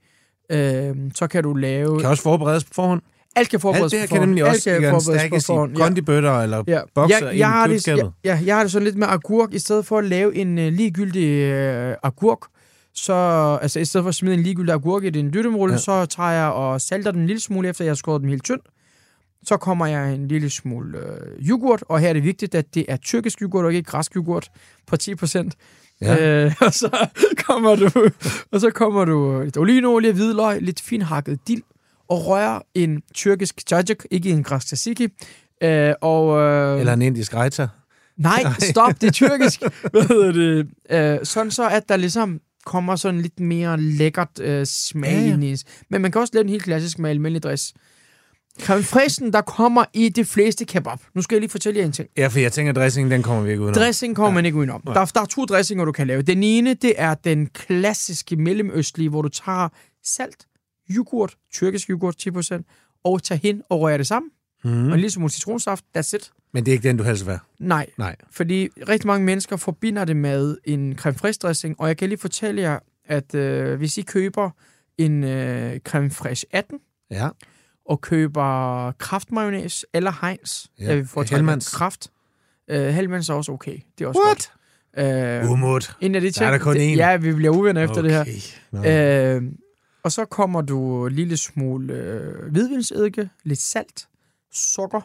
Øh, 0.51 0.95
så 1.15 1.27
kan 1.27 1.43
du 1.43 1.53
lave... 1.53 1.99
Kan 1.99 2.09
også 2.09 2.23
forberedes 2.23 2.63
på 2.63 2.69
forhånd. 2.73 3.01
Alt 3.35 3.49
kan 3.49 3.57
Alt 3.57 3.61
forberedes 3.61 3.91
det 3.91 3.99
her 3.99 4.07
på 4.07 4.13
kan 4.15 4.21
nemlig 4.21 4.43
Alt 4.43 4.49
også 4.55 4.69
kan 4.69 4.81
igen 4.81 4.91
forberedes 4.91 5.45
på 5.45 5.53
forhånd, 5.53 5.75
kondibøtter 5.75 6.41
eller 6.41 6.63
Ja. 6.67 6.81
bokser 6.95 7.25
jeg, 7.25 7.35
i 7.35 7.39
jeg, 7.39 7.49
har 7.49 7.67
det, 7.67 7.87
jeg, 7.87 8.11
ja, 8.23 8.39
jeg 8.45 8.55
har 8.55 8.63
det 8.63 8.71
sådan 8.71 8.83
lidt 8.83 8.95
med 8.97 9.07
agurk, 9.09 9.53
i 9.53 9.59
stedet 9.59 9.85
for 9.85 9.97
at 9.97 10.05
lave 10.05 10.35
en 10.35 10.57
uh, 10.57 10.63
ligegyldig 10.63 11.53
uh, 11.89 11.93
agurk, 12.03 12.39
så, 12.93 13.13
altså 13.61 13.79
i 13.79 13.85
stedet 13.85 14.03
for 14.03 14.09
at 14.09 14.15
smide 14.15 14.33
en 14.33 14.43
ligegyldig 14.43 14.73
agurk 14.73 15.03
i 15.03 15.09
din 15.09 15.33
dyttemrulle, 15.33 15.71
Ja. 15.73 15.75
ja. 15.75 15.81
så 15.81 16.05
tager 16.05 16.29
jeg 16.31 16.47
og 16.51 16.81
salter 16.81 17.11
den 17.11 17.21
en 17.21 17.27
lille 17.27 17.39
smule, 17.39 17.69
efter 17.69 17.83
jeg 17.85 17.89
har 17.91 17.95
skåret 17.95 18.21
den 18.21 18.29
helt 18.29 18.43
tynd. 18.43 18.59
Så 19.43 19.57
kommer 19.57 19.85
jeg 19.85 20.13
en 20.13 20.27
lille 20.27 20.49
smule 20.49 20.97
uh, 20.97 21.47
yoghurt, 21.47 21.83
og 21.89 21.99
her 21.99 22.09
er 22.09 22.13
det 22.13 22.23
vigtigt, 22.23 22.55
at 22.55 22.75
det 22.75 22.85
er 22.87 22.97
tyrkisk 22.97 23.41
yoghurt 23.41 23.65
og 23.65 23.73
ikke 23.73 23.91
græsk 23.91 24.15
yoghurt 24.15 24.51
på 24.87 24.95
10%. 25.03 25.49
Ja. 26.01 26.13
Ja. 26.15 26.45
Øh, 26.45 26.55
og 26.65 26.73
så 26.73 27.07
kommer 27.45 27.75
du, 27.75 28.09
og 28.51 28.59
så 28.61 28.71
kommer 28.71 29.05
du 29.05 29.41
lidt 29.43 29.57
olivenolie, 29.57 30.11
hvidløg, 30.11 30.61
lidt 30.61 30.81
finhakket 30.81 31.47
dild, 31.47 31.63
og 32.09 32.25
rører 32.27 32.59
en 32.75 33.01
tyrkisk 33.13 33.61
cacik, 33.69 33.97
ikke 34.11 34.29
en 34.29 34.43
græsk 34.43 34.67
tzatziki. 34.67 35.07
Øh, 35.63 35.93
og, 36.01 36.39
øh, 36.39 36.79
Eller 36.79 36.93
en 36.93 37.01
indisk 37.01 37.33
raita. 37.33 37.67
Nej, 38.17 38.43
stop, 38.59 39.01
det 39.01 39.07
er 39.07 39.11
tyrkisk. 39.11 39.61
Hvad 39.91 40.01
hedder 40.01 40.31
det? 40.31 40.67
Øh, 40.89 41.25
sådan 41.25 41.51
så, 41.51 41.69
at 41.69 41.89
der 41.89 41.97
ligesom 41.97 42.39
kommer 42.65 42.95
sådan 42.95 43.21
lidt 43.21 43.39
mere 43.39 43.81
lækkert 43.81 44.39
øh, 44.41 44.65
smag 44.65 45.11
Ja, 45.11 45.19
ja, 45.19 45.33
ind 45.33 45.43
i. 45.43 45.55
Men 45.89 46.01
man 46.01 46.11
kan 46.11 46.21
også 46.21 46.31
lave 46.33 46.43
den 46.43 46.49
helt 46.49 46.63
klassisk 46.63 46.99
med 46.99 47.09
almindelig 47.09 47.43
dress. 47.43 47.73
Fraichen, 48.61 49.33
der 49.33 49.41
kommer 49.41 49.85
i 49.93 50.09
de 50.09 50.25
fleste 50.25 50.65
kebab. 50.65 50.97
Nu 51.13 51.21
skal 51.21 51.35
jeg 51.35 51.41
lige 51.41 51.49
fortælle 51.51 51.79
jer 51.79 51.85
en 51.85 51.91
ting. 51.91 52.09
Ja, 52.17 52.27
for 52.27 52.39
jeg 52.39 52.51
tænker, 52.51 52.73
dressingen, 52.73 53.11
den 53.11 53.23
kommer 53.23 53.43
vi 53.43 53.49
ikke 53.49 53.61
udenom. 53.61 53.73
Dressing 53.73 54.15
kommer 54.15 54.29
ja. 54.29 54.33
man 54.35 54.45
ikke 54.45 54.57
udenom. 54.57 54.81
Der, 54.85 55.05
der 55.05 55.21
er 55.21 55.25
to 55.25 55.45
dressinger, 55.45 55.85
du 55.85 55.91
kan 55.91 56.07
lave. 56.07 56.21
Den 56.21 56.43
ene, 56.43 56.73
det 56.73 56.93
er 56.97 57.13
den 57.13 57.47
klassiske 57.47 58.35
mellemøstlige, 58.35 59.09
hvor 59.09 59.21
du 59.21 59.29
tager 59.29 59.69
salt, 60.03 60.47
yoghurt, 60.89 61.35
tyrkisk 61.53 61.89
yoghurt 61.89 62.27
10%, 62.27 62.99
og 63.03 63.23
tager 63.23 63.39
hen 63.43 63.61
og 63.69 63.81
rører 63.81 63.97
det 63.97 64.07
sammen. 64.07 64.31
Mm. 64.63 64.71
Og 64.71 64.93
en 64.93 64.99
lille 64.99 65.09
smule 65.11 65.31
citronsaft, 65.31 65.85
that's 65.97 66.15
it. 66.15 66.31
Men 66.53 66.65
det 66.65 66.71
er 66.71 66.73
ikke 66.73 66.87
den, 66.87 66.97
du 66.97 67.03
helst 67.03 67.25
vil 67.25 67.29
være. 67.29 67.39
Nej, 67.59 67.85
Nej. 67.97 68.15
fordi 68.31 68.69
rigtig 68.89 69.07
mange 69.07 69.25
mennesker 69.25 69.57
forbinder 69.57 70.05
det 70.05 70.15
med 70.15 70.57
en 70.65 70.97
creme 70.97 71.15
fraiche 71.17 71.39
dressing, 71.47 71.75
og 71.79 71.87
jeg 71.87 71.97
kan 71.97 72.09
lige 72.09 72.19
fortælle 72.19 72.61
jer, 72.61 72.79
at 73.05 73.35
øh, 73.35 73.77
hvis 73.77 73.97
I 73.97 74.01
køber 74.01 74.49
en 74.97 75.23
øh, 75.23 75.79
creme 75.79 76.11
fraiche 76.11 76.47
18, 76.51 76.79
Ja. 77.11 77.29
Og 77.89 78.01
køber 78.01 78.91
kraftmayonnaise 78.91 79.85
eller 79.93 80.25
Heinz, 80.27 80.65
Ja, 80.79 80.85
jeg 80.87 80.97
vil 80.97 81.07
foretrække 81.07 81.45
Hellmann's. 81.51 81.75
kraft. 81.75 82.11
Øh, 82.67 82.97
Hellmann's 82.97 83.29
er 83.31 83.33
også 83.33 83.51
okay. 83.51 83.77
Det 83.97 84.03
er 84.03 84.07
også 84.07 84.19
What? 84.25 84.51
godt. 84.95 85.43
Øh, 85.45 85.51
Umut. 85.51 85.95
en 86.01 86.15
af 86.15 86.21
de 86.21 86.31
ting, 86.31 86.45
er 86.45 86.51
der 86.51 86.57
kun 86.57 86.75
én. 86.77 86.79
Ja, 86.79 87.17
vi 87.17 87.33
bliver 87.33 87.55
uvenner 87.55 87.83
efter 87.83 88.01
det 88.01 88.11
her. 88.11 88.25
Øh, 89.37 89.43
og 90.03 90.11
så 90.11 90.25
kommer 90.25 90.61
du 90.61 91.07
en 91.07 91.13
lille 91.13 91.37
smule 91.37 91.93
øh, 91.93 92.51
hvidvinsedike, 92.51 93.29
lidt 93.43 93.59
salt, 93.59 94.07
sukker, 94.53 95.01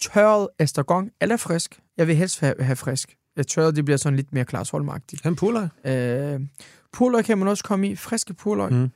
tørret 0.00 0.48
estragon 0.58 1.10
eller 1.20 1.36
frisk. 1.36 1.80
Jeg 1.96 2.06
vil 2.06 2.16
helst 2.16 2.40
have, 2.40 2.54
have 2.60 2.76
frisk. 2.76 3.16
Ja, 3.36 3.42
Tørret, 3.42 3.76
det 3.76 3.84
bliver 3.84 3.98
sådan 3.98 4.16
lidt 4.16 4.32
mere 4.32 4.44
klarsholmagtigt. 4.44 5.22
Han 5.22 5.36
puller. 5.36 5.68
Øh, 5.84 6.40
purløg 6.92 7.24
kan 7.24 7.38
man 7.38 7.48
også 7.48 7.64
komme 7.64 7.88
i. 7.88 7.96
Friske 7.96 8.34
purløg. 8.34 8.72
Mm. 8.72 8.90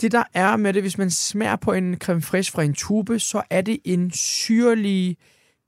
Det 0.00 0.12
der 0.12 0.22
er 0.34 0.56
med 0.56 0.72
det, 0.72 0.82
hvis 0.82 0.98
man 0.98 1.10
smager 1.10 1.56
på 1.56 1.72
en 1.72 1.96
creme 1.98 2.22
fraiche 2.22 2.52
fra 2.52 2.62
en 2.62 2.74
tube, 2.74 3.18
så 3.18 3.42
er 3.50 3.60
det 3.60 3.78
en 3.84 4.10
syrlig, 4.12 5.16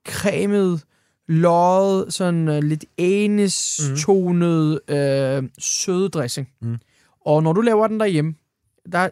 cremet, 0.09 0.85
løjet, 1.29 2.13
sådan 2.13 2.49
uh, 2.49 2.59
lidt 2.59 2.85
anis-tonet, 2.99 4.81
øh, 4.89 5.43
søde 5.59 6.09
dressing. 6.09 6.49
Mm. 6.63 6.77
Og 7.21 7.43
når 7.43 7.53
du 7.53 7.61
laver 7.61 7.87
den 7.87 8.01
derhjemme, 8.01 8.35
der 8.93 9.09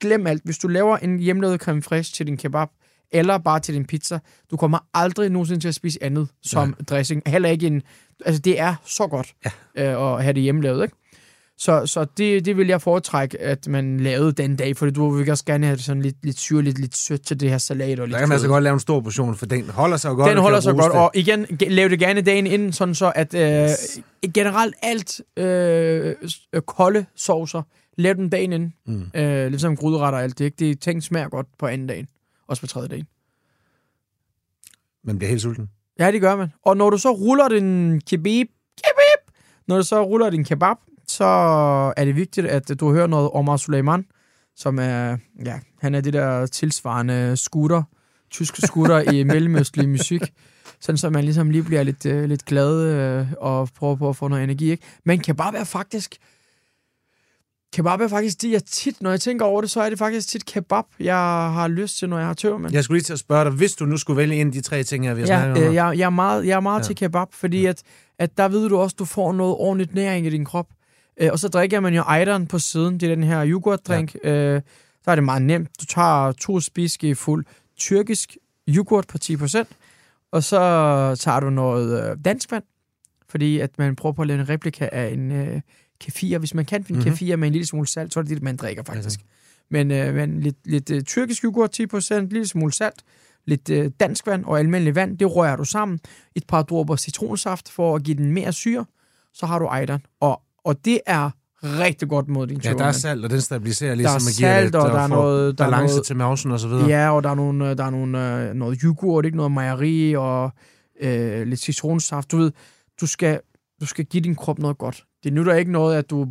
glem 0.00 0.26
alt. 0.26 0.42
Hvis 0.44 0.58
du 0.58 0.68
laver 0.68 0.96
en 0.96 1.18
hjemmelavet 1.18 1.60
creme 1.60 1.82
fraiche 1.82 2.14
til 2.14 2.26
din 2.26 2.36
kebab, 2.36 2.68
eller 3.12 3.38
bare 3.38 3.60
til 3.60 3.74
din 3.74 3.84
pizza, 3.84 4.18
du 4.50 4.56
kommer 4.56 4.78
aldrig 4.94 5.30
nogensinde 5.30 5.60
til 5.60 5.68
at 5.68 5.74
spise 5.74 6.02
andet 6.02 6.28
som 6.42 6.68
Nej. 6.68 6.76
dressing. 6.88 7.22
Heller 7.26 7.48
ikke 7.48 7.66
en... 7.66 7.82
Altså, 8.26 8.40
det 8.40 8.60
er 8.60 8.74
så 8.84 9.06
godt 9.06 9.34
ja. 9.44 9.50
øh, 9.74 10.16
at 10.16 10.22
have 10.22 10.32
det 10.32 10.42
hjemmelavet, 10.42 10.82
ikke? 10.82 10.96
Så, 11.62 11.86
så 11.86 12.04
det, 12.04 12.44
det 12.44 12.56
vil 12.56 12.66
jeg 12.66 12.82
foretrække, 12.82 13.40
at 13.40 13.68
man 13.68 14.00
lavede 14.00 14.32
den 14.32 14.56
dag, 14.56 14.76
fordi 14.76 14.92
du 14.92 15.10
vil 15.10 15.30
også 15.30 15.44
gerne 15.44 15.66
have 15.66 15.76
det 15.76 15.84
sådan 15.84 16.02
lidt, 16.02 16.16
lidt 16.22 16.38
syrligt, 16.38 16.78
lidt 16.78 16.96
sødt 16.96 17.26
til 17.26 17.40
det 17.40 17.50
her 17.50 17.58
salat 17.58 18.00
og 18.00 18.06
lidt 18.06 18.12
Der 18.14 18.18
kan 18.18 18.28
man 18.28 18.34
altså 18.34 18.48
godt 18.48 18.64
lave 18.64 18.74
en 18.74 18.80
stor 18.80 19.00
portion, 19.00 19.36
for 19.36 19.46
den 19.46 19.70
holder 19.70 19.96
sig 19.96 20.14
godt. 20.14 20.30
Den 20.30 20.38
holder 20.38 20.60
sig 20.60 20.74
godt, 20.74 20.92
og 20.92 21.10
igen, 21.14 21.44
ge- 21.44 21.68
lav 21.68 21.88
det 21.88 21.98
gerne 21.98 22.20
dagen 22.20 22.46
inden, 22.46 22.72
sådan 22.72 22.94
så 22.94 23.12
at 23.14 23.34
øh, 23.34 23.68
generelt 24.34 24.74
alt 24.82 25.20
øh, 25.36 26.14
kolde 26.66 27.06
saucer, 27.16 27.62
lav 27.98 28.14
dem 28.14 28.30
dagen 28.30 28.52
inden. 28.52 28.74
Mm. 28.86 29.20
Øh, 29.20 29.50
lidt 29.50 29.60
som 29.60 29.76
gryderetter 29.76 30.18
og 30.18 30.24
alt 30.24 30.38
det, 30.38 30.44
ikke? 30.44 30.56
Det 30.58 30.80
ting 30.80 31.02
smager 31.02 31.28
godt 31.28 31.46
på 31.58 31.66
anden 31.66 31.86
dagen, 31.86 32.08
også 32.48 32.60
på 32.60 32.66
tredje 32.66 32.88
dagen. 32.88 33.06
Man 35.04 35.18
bliver 35.18 35.28
helt 35.28 35.42
sulten. 35.42 35.70
Ja, 35.98 36.12
det 36.12 36.20
gør 36.20 36.36
man. 36.36 36.48
Og 36.62 36.76
når 36.76 36.90
du 36.90 36.98
så 36.98 37.10
ruller 37.10 37.48
din 37.48 38.00
kebab, 38.00 38.46
kebab, 38.76 39.34
når 39.68 39.76
du 39.76 39.82
så 39.82 40.02
ruller 40.02 40.30
din 40.30 40.44
kebab, 40.44 40.76
så 41.10 41.24
er 41.96 42.04
det 42.04 42.16
vigtigt, 42.16 42.46
at 42.46 42.80
du 42.80 42.92
hører 42.92 43.06
noget 43.06 43.30
Omar 43.34 43.56
Suleiman, 43.56 44.04
som 44.56 44.78
er, 44.78 45.16
ja, 45.44 45.58
han 45.80 45.94
er 45.94 46.00
det 46.00 46.12
der 46.12 46.46
tilsvarende 46.46 47.36
scooter, 47.36 47.82
tyske 48.30 48.62
scooter 48.62 49.12
i 49.12 49.22
mellemøstlig 49.34 49.88
musik. 49.88 50.22
Sådan 50.80 50.96
så 50.96 51.10
man 51.10 51.24
ligesom 51.24 51.50
lige 51.50 51.62
bliver 51.62 51.82
lidt, 51.82 52.06
øh, 52.06 52.24
lidt 52.24 52.44
glad 52.44 52.82
øh, 52.82 53.26
og 53.38 53.68
prøver 53.78 53.96
på 53.96 54.08
at 54.08 54.16
få 54.16 54.28
noget 54.28 54.44
energi. 54.44 54.70
Ikke? 54.70 54.84
Men 55.04 55.18
kan 55.20 55.36
bare 55.36 55.52
være 55.52 55.66
faktisk 55.66 56.16
Kebab 57.72 58.00
er 58.00 58.08
faktisk 58.08 58.42
det, 58.42 58.50
jeg 58.50 58.64
tit, 58.64 59.02
når 59.02 59.10
jeg 59.10 59.20
tænker 59.20 59.44
over 59.44 59.60
det, 59.60 59.70
så 59.70 59.80
er 59.80 59.90
det 59.90 59.98
faktisk 59.98 60.28
tit 60.28 60.46
kebab, 60.46 60.84
jeg 61.00 61.14
har 61.52 61.68
lyst 61.68 61.98
til, 61.98 62.08
når 62.08 62.18
jeg 62.18 62.26
har 62.26 62.34
tømmermænd. 62.34 62.72
Jeg 62.74 62.84
skulle 62.84 62.98
lige 62.98 63.04
til 63.04 63.12
at 63.12 63.18
spørge 63.18 63.44
dig, 63.44 63.52
hvis 63.52 63.72
du 63.72 63.84
nu 63.86 63.96
skulle 63.96 64.16
vælge 64.16 64.36
en 64.40 64.46
af 64.46 64.52
de 64.52 64.60
tre 64.60 64.82
ting, 64.82 65.04
jeg 65.04 65.16
vil 65.16 65.20
Ja, 65.20 65.26
snakke 65.26 65.62
om. 65.62 65.68
øh, 65.68 65.74
jeg, 65.74 65.98
jeg 65.98 66.06
er 66.06 66.10
meget, 66.10 66.46
jeg 66.46 66.56
er 66.56 66.60
meget 66.60 66.78
Ja. 66.78 66.82
ja. 66.82 66.86
til 66.86 66.96
kebab, 66.96 67.26
fordi 67.32 67.66
at, 67.66 67.82
at 68.18 68.38
der 68.38 68.48
ved 68.48 68.68
du 68.68 68.76
også, 68.78 68.96
du 68.98 69.04
får 69.04 69.32
noget 69.32 69.54
ordentligt 69.58 69.94
næring 69.94 70.26
i 70.26 70.30
din 70.30 70.44
krop. 70.44 70.66
Øh, 71.16 71.28
og 71.32 71.38
så 71.38 71.48
drikker 71.48 71.80
man 71.80 71.94
jo 71.94 72.02
ejderen 72.02 72.46
på 72.46 72.58
siden, 72.58 73.00
det 73.00 73.10
er 73.10 73.14
den 73.14 73.24
her 73.24 73.46
yoghurtdrink. 73.46 74.14
Ja. 74.24 74.30
Øh, 74.30 74.62
så 75.04 75.10
er 75.10 75.14
det 75.14 75.24
meget 75.24 75.42
nemt. 75.42 75.80
Du 75.80 75.84
tager 75.84 76.32
to 76.32 76.60
spiske 76.60 77.14
fuld 77.14 77.44
tyrkisk 77.76 78.36
yoghurt 78.68 79.06
på 79.06 79.18
10%, 79.24 79.64
og 80.32 80.42
så 80.44 80.58
tager 81.20 81.40
du 81.40 81.50
noget 81.50 82.10
øh, 82.10 82.16
dansk 82.24 82.50
vand, 82.50 82.64
fordi 83.28 83.58
at 83.58 83.70
man 83.78 83.96
prøver 83.96 84.12
på 84.12 84.22
at 84.22 84.28
lave 84.28 84.40
en 84.40 84.48
replika 84.48 84.88
af 84.92 85.08
en 85.08 85.32
øh, 85.32 85.60
kefir. 86.00 86.38
Hvis 86.38 86.54
man 86.54 86.64
kan 86.64 86.84
finde 86.84 86.98
Mhm. 86.98 87.04
mm-hmm. 87.06 87.16
kefir 87.16 87.36
med 87.36 87.46
en 87.48 87.52
lille 87.52 87.66
smule 87.66 87.86
salt, 87.88 88.12
så 88.12 88.20
er 88.20 88.22
det 88.24 88.30
det, 88.30 88.42
man 88.42 88.56
drikker 88.56 88.82
faktisk. 88.82 89.20
Men, 89.70 89.90
øh, 89.90 90.14
men 90.14 90.40
lidt, 90.40 90.56
lidt 90.64 90.90
øh, 90.90 91.02
tyrkisk 91.02 91.44
yoghurt, 91.44 91.80
10%, 91.80 92.14
en 92.14 92.28
lille 92.28 92.46
smule 92.46 92.72
salt, 92.72 93.02
lidt 93.46 93.70
øh, 93.70 93.90
dansk 94.00 94.26
vand 94.26 94.44
og 94.44 94.58
almindelig 94.58 94.94
vand, 94.94 95.18
det 95.18 95.36
rører 95.36 95.56
du 95.56 95.64
sammen. 95.64 96.00
Et 96.34 96.46
par 96.46 96.62
dråber 96.62 96.96
citronsaft 96.96 97.68
for 97.68 97.96
at 97.96 98.02
give 98.02 98.16
den 98.16 98.32
mere 98.32 98.52
syre, 98.52 98.84
så 99.32 99.46
har 99.46 99.58
du 99.58 99.64
ejderen. 99.66 100.06
Og, 100.20 100.42
og 100.64 100.84
det 100.84 101.00
er 101.06 101.30
rigtig 101.62 102.08
godt 102.08 102.28
mod 102.28 102.46
din 102.46 102.60
Ja, 102.64 102.72
der 102.72 102.84
er 102.84 102.92
salt, 102.92 103.24
og 103.24 103.30
den 103.30 103.40
stabiliserer 103.40 103.88
Der 103.88 103.92
er 103.92 103.96
ligesom 103.96 104.20
salt, 104.20 104.64
lidt, 104.64 104.74
og 104.74 104.90
der 104.90 104.98
er 104.98 105.08
får 105.08 105.14
noget- 105.16 105.58
der 105.58 105.64
er 105.64 105.70
balance 105.70 105.94
noget- 105.94 106.06
til 106.06 106.16
mausen 106.16 106.50
og 106.50 106.60
så 106.60 106.68
videre. 106.68 106.86
Ja, 106.86 107.10
og 107.10 107.22
der 107.22 107.30
er 107.30 107.34
nogle, 107.34 107.70
øh, 107.70 107.76
der 107.78 107.84
er 107.84 107.90
nogle, 107.90 108.42
øh, 108.48 108.54
noget 108.54 108.78
yoghurt, 108.84 109.24
ikke 109.24 109.36
noget 109.36 109.52
mejeri 109.52 110.14
og 110.16 110.50
øh, 111.00 111.46
lidt 111.46 111.60
citronsaft. 111.60 112.30
Du 112.32 112.36
ved, 112.36 112.52
du 113.00 113.06
skal, 113.06 113.40
du 113.80 113.86
skal 113.86 114.04
give 114.04 114.20
din 114.22 114.34
krop 114.34 114.58
noget 114.58 114.78
godt. 114.78 115.04
Det 115.24 115.32
nytter 115.32 115.54
ikke 115.54 115.72
noget, 115.72 115.96
at 115.96 116.10
du 116.10 116.26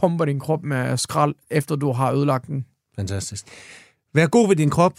pumper 0.00 0.24
din 0.24 0.40
krop 0.40 0.62
med 0.62 0.96
skrald, 0.96 1.34
efter 1.50 1.76
du 1.76 1.92
har 1.92 2.12
ødelagt 2.12 2.46
den. 2.46 2.64
Fantastisk. 2.96 3.44
Vær 4.14 4.26
god 4.26 4.48
ved 4.48 4.56
din 4.56 4.70
krop. 4.70 4.92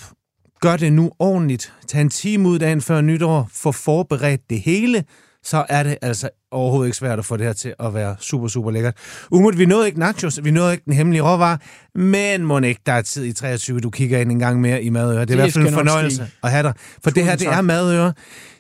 Gør 0.62 0.78
det 0.78 0.94
nu 0.94 1.12
ordentligt. 1.20 1.74
Tag 1.88 2.02
en 2.02 2.10
time 2.10 2.50
ud 2.50 2.60
dagen 2.60 2.82
før 2.82 3.02
nytår. 3.02 3.48
Få 3.52 3.72
forberedt 3.72 4.50
det 4.50 4.62
hele. 4.62 5.04
Så 5.48 5.66
er 5.70 5.84
det 5.84 5.98
altså 6.02 6.30
overhovedet 6.52 6.88
ikke 6.88 6.98
svært 6.98 7.20
at 7.20 7.26
få 7.26 7.38
det 7.38 7.46
her 7.46 7.54
til 7.54 7.74
at 7.80 7.94
være 7.94 8.16
super, 8.20 8.48
super 8.48 8.72
lækkert. 8.72 8.94
Umut, 9.32 9.58
vi 9.58 9.66
nåede 9.66 9.88
ikke 9.88 10.00
nachos, 10.00 10.40
vi 10.44 10.52
nåede 10.52 10.72
ikke 10.72 10.84
den 10.86 10.94
hemmelige 10.94 11.22
råvarer, 11.22 11.58
men 11.96 12.46
må 12.46 12.60
ikke, 12.60 12.82
der 12.86 12.92
er 12.92 13.02
tid 13.02 13.26
i 13.26 13.34
23, 13.34 13.80
du 13.80 13.90
kigger 13.90 14.20
ind 14.20 14.32
en 14.32 14.40
gang 14.40 14.62
mere 14.62 14.84
i 14.84 14.90
Madøre. 14.90 15.14
Det 15.14 15.22
er 15.22 15.26
Det 15.26 15.34
i 15.34 15.38
hvert 15.38 15.54
fald 15.54 15.68
en 15.68 15.74
fornøjelse 15.74 16.28
at 16.44 16.52
have 16.52 16.64
dig. 16.64 16.74
For 17.04 17.10
det 17.10 17.24
her, 17.24 17.32
det 17.32 17.48
tak. 17.48 17.58
er 17.58 17.62
Madøre. 17.62 18.14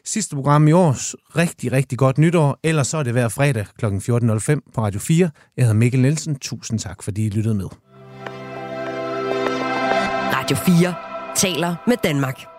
Sidste 0.05 0.35
program 0.35 0.67
i 0.67 0.71
år. 0.71 0.95
Rigtig, 1.37 1.71
rigtig 1.71 1.97
godt 1.97 2.17
nytår. 2.17 2.59
Ellers 2.63 2.87
så 2.87 2.97
er 2.97 3.03
det 3.03 3.13
hver 3.13 3.27
fredag 3.27 3.65
kl. 3.79 3.85
14.05 3.85 4.71
på 4.75 4.81
Radio 4.81 4.99
4. 4.99 5.29
Jeg 5.57 5.65
hedder 5.65 5.79
Mikkel 5.79 6.01
Nielsen. 6.01 6.35
Tusind 6.35 6.79
tak, 6.79 7.03
fordi 7.03 7.25
I 7.25 7.29
lyttede 7.29 7.55
med. 7.55 7.65
Radio 10.33 10.57
4 10.57 10.93
taler 11.35 11.75
med 11.87 11.95
Danmark. 12.03 12.56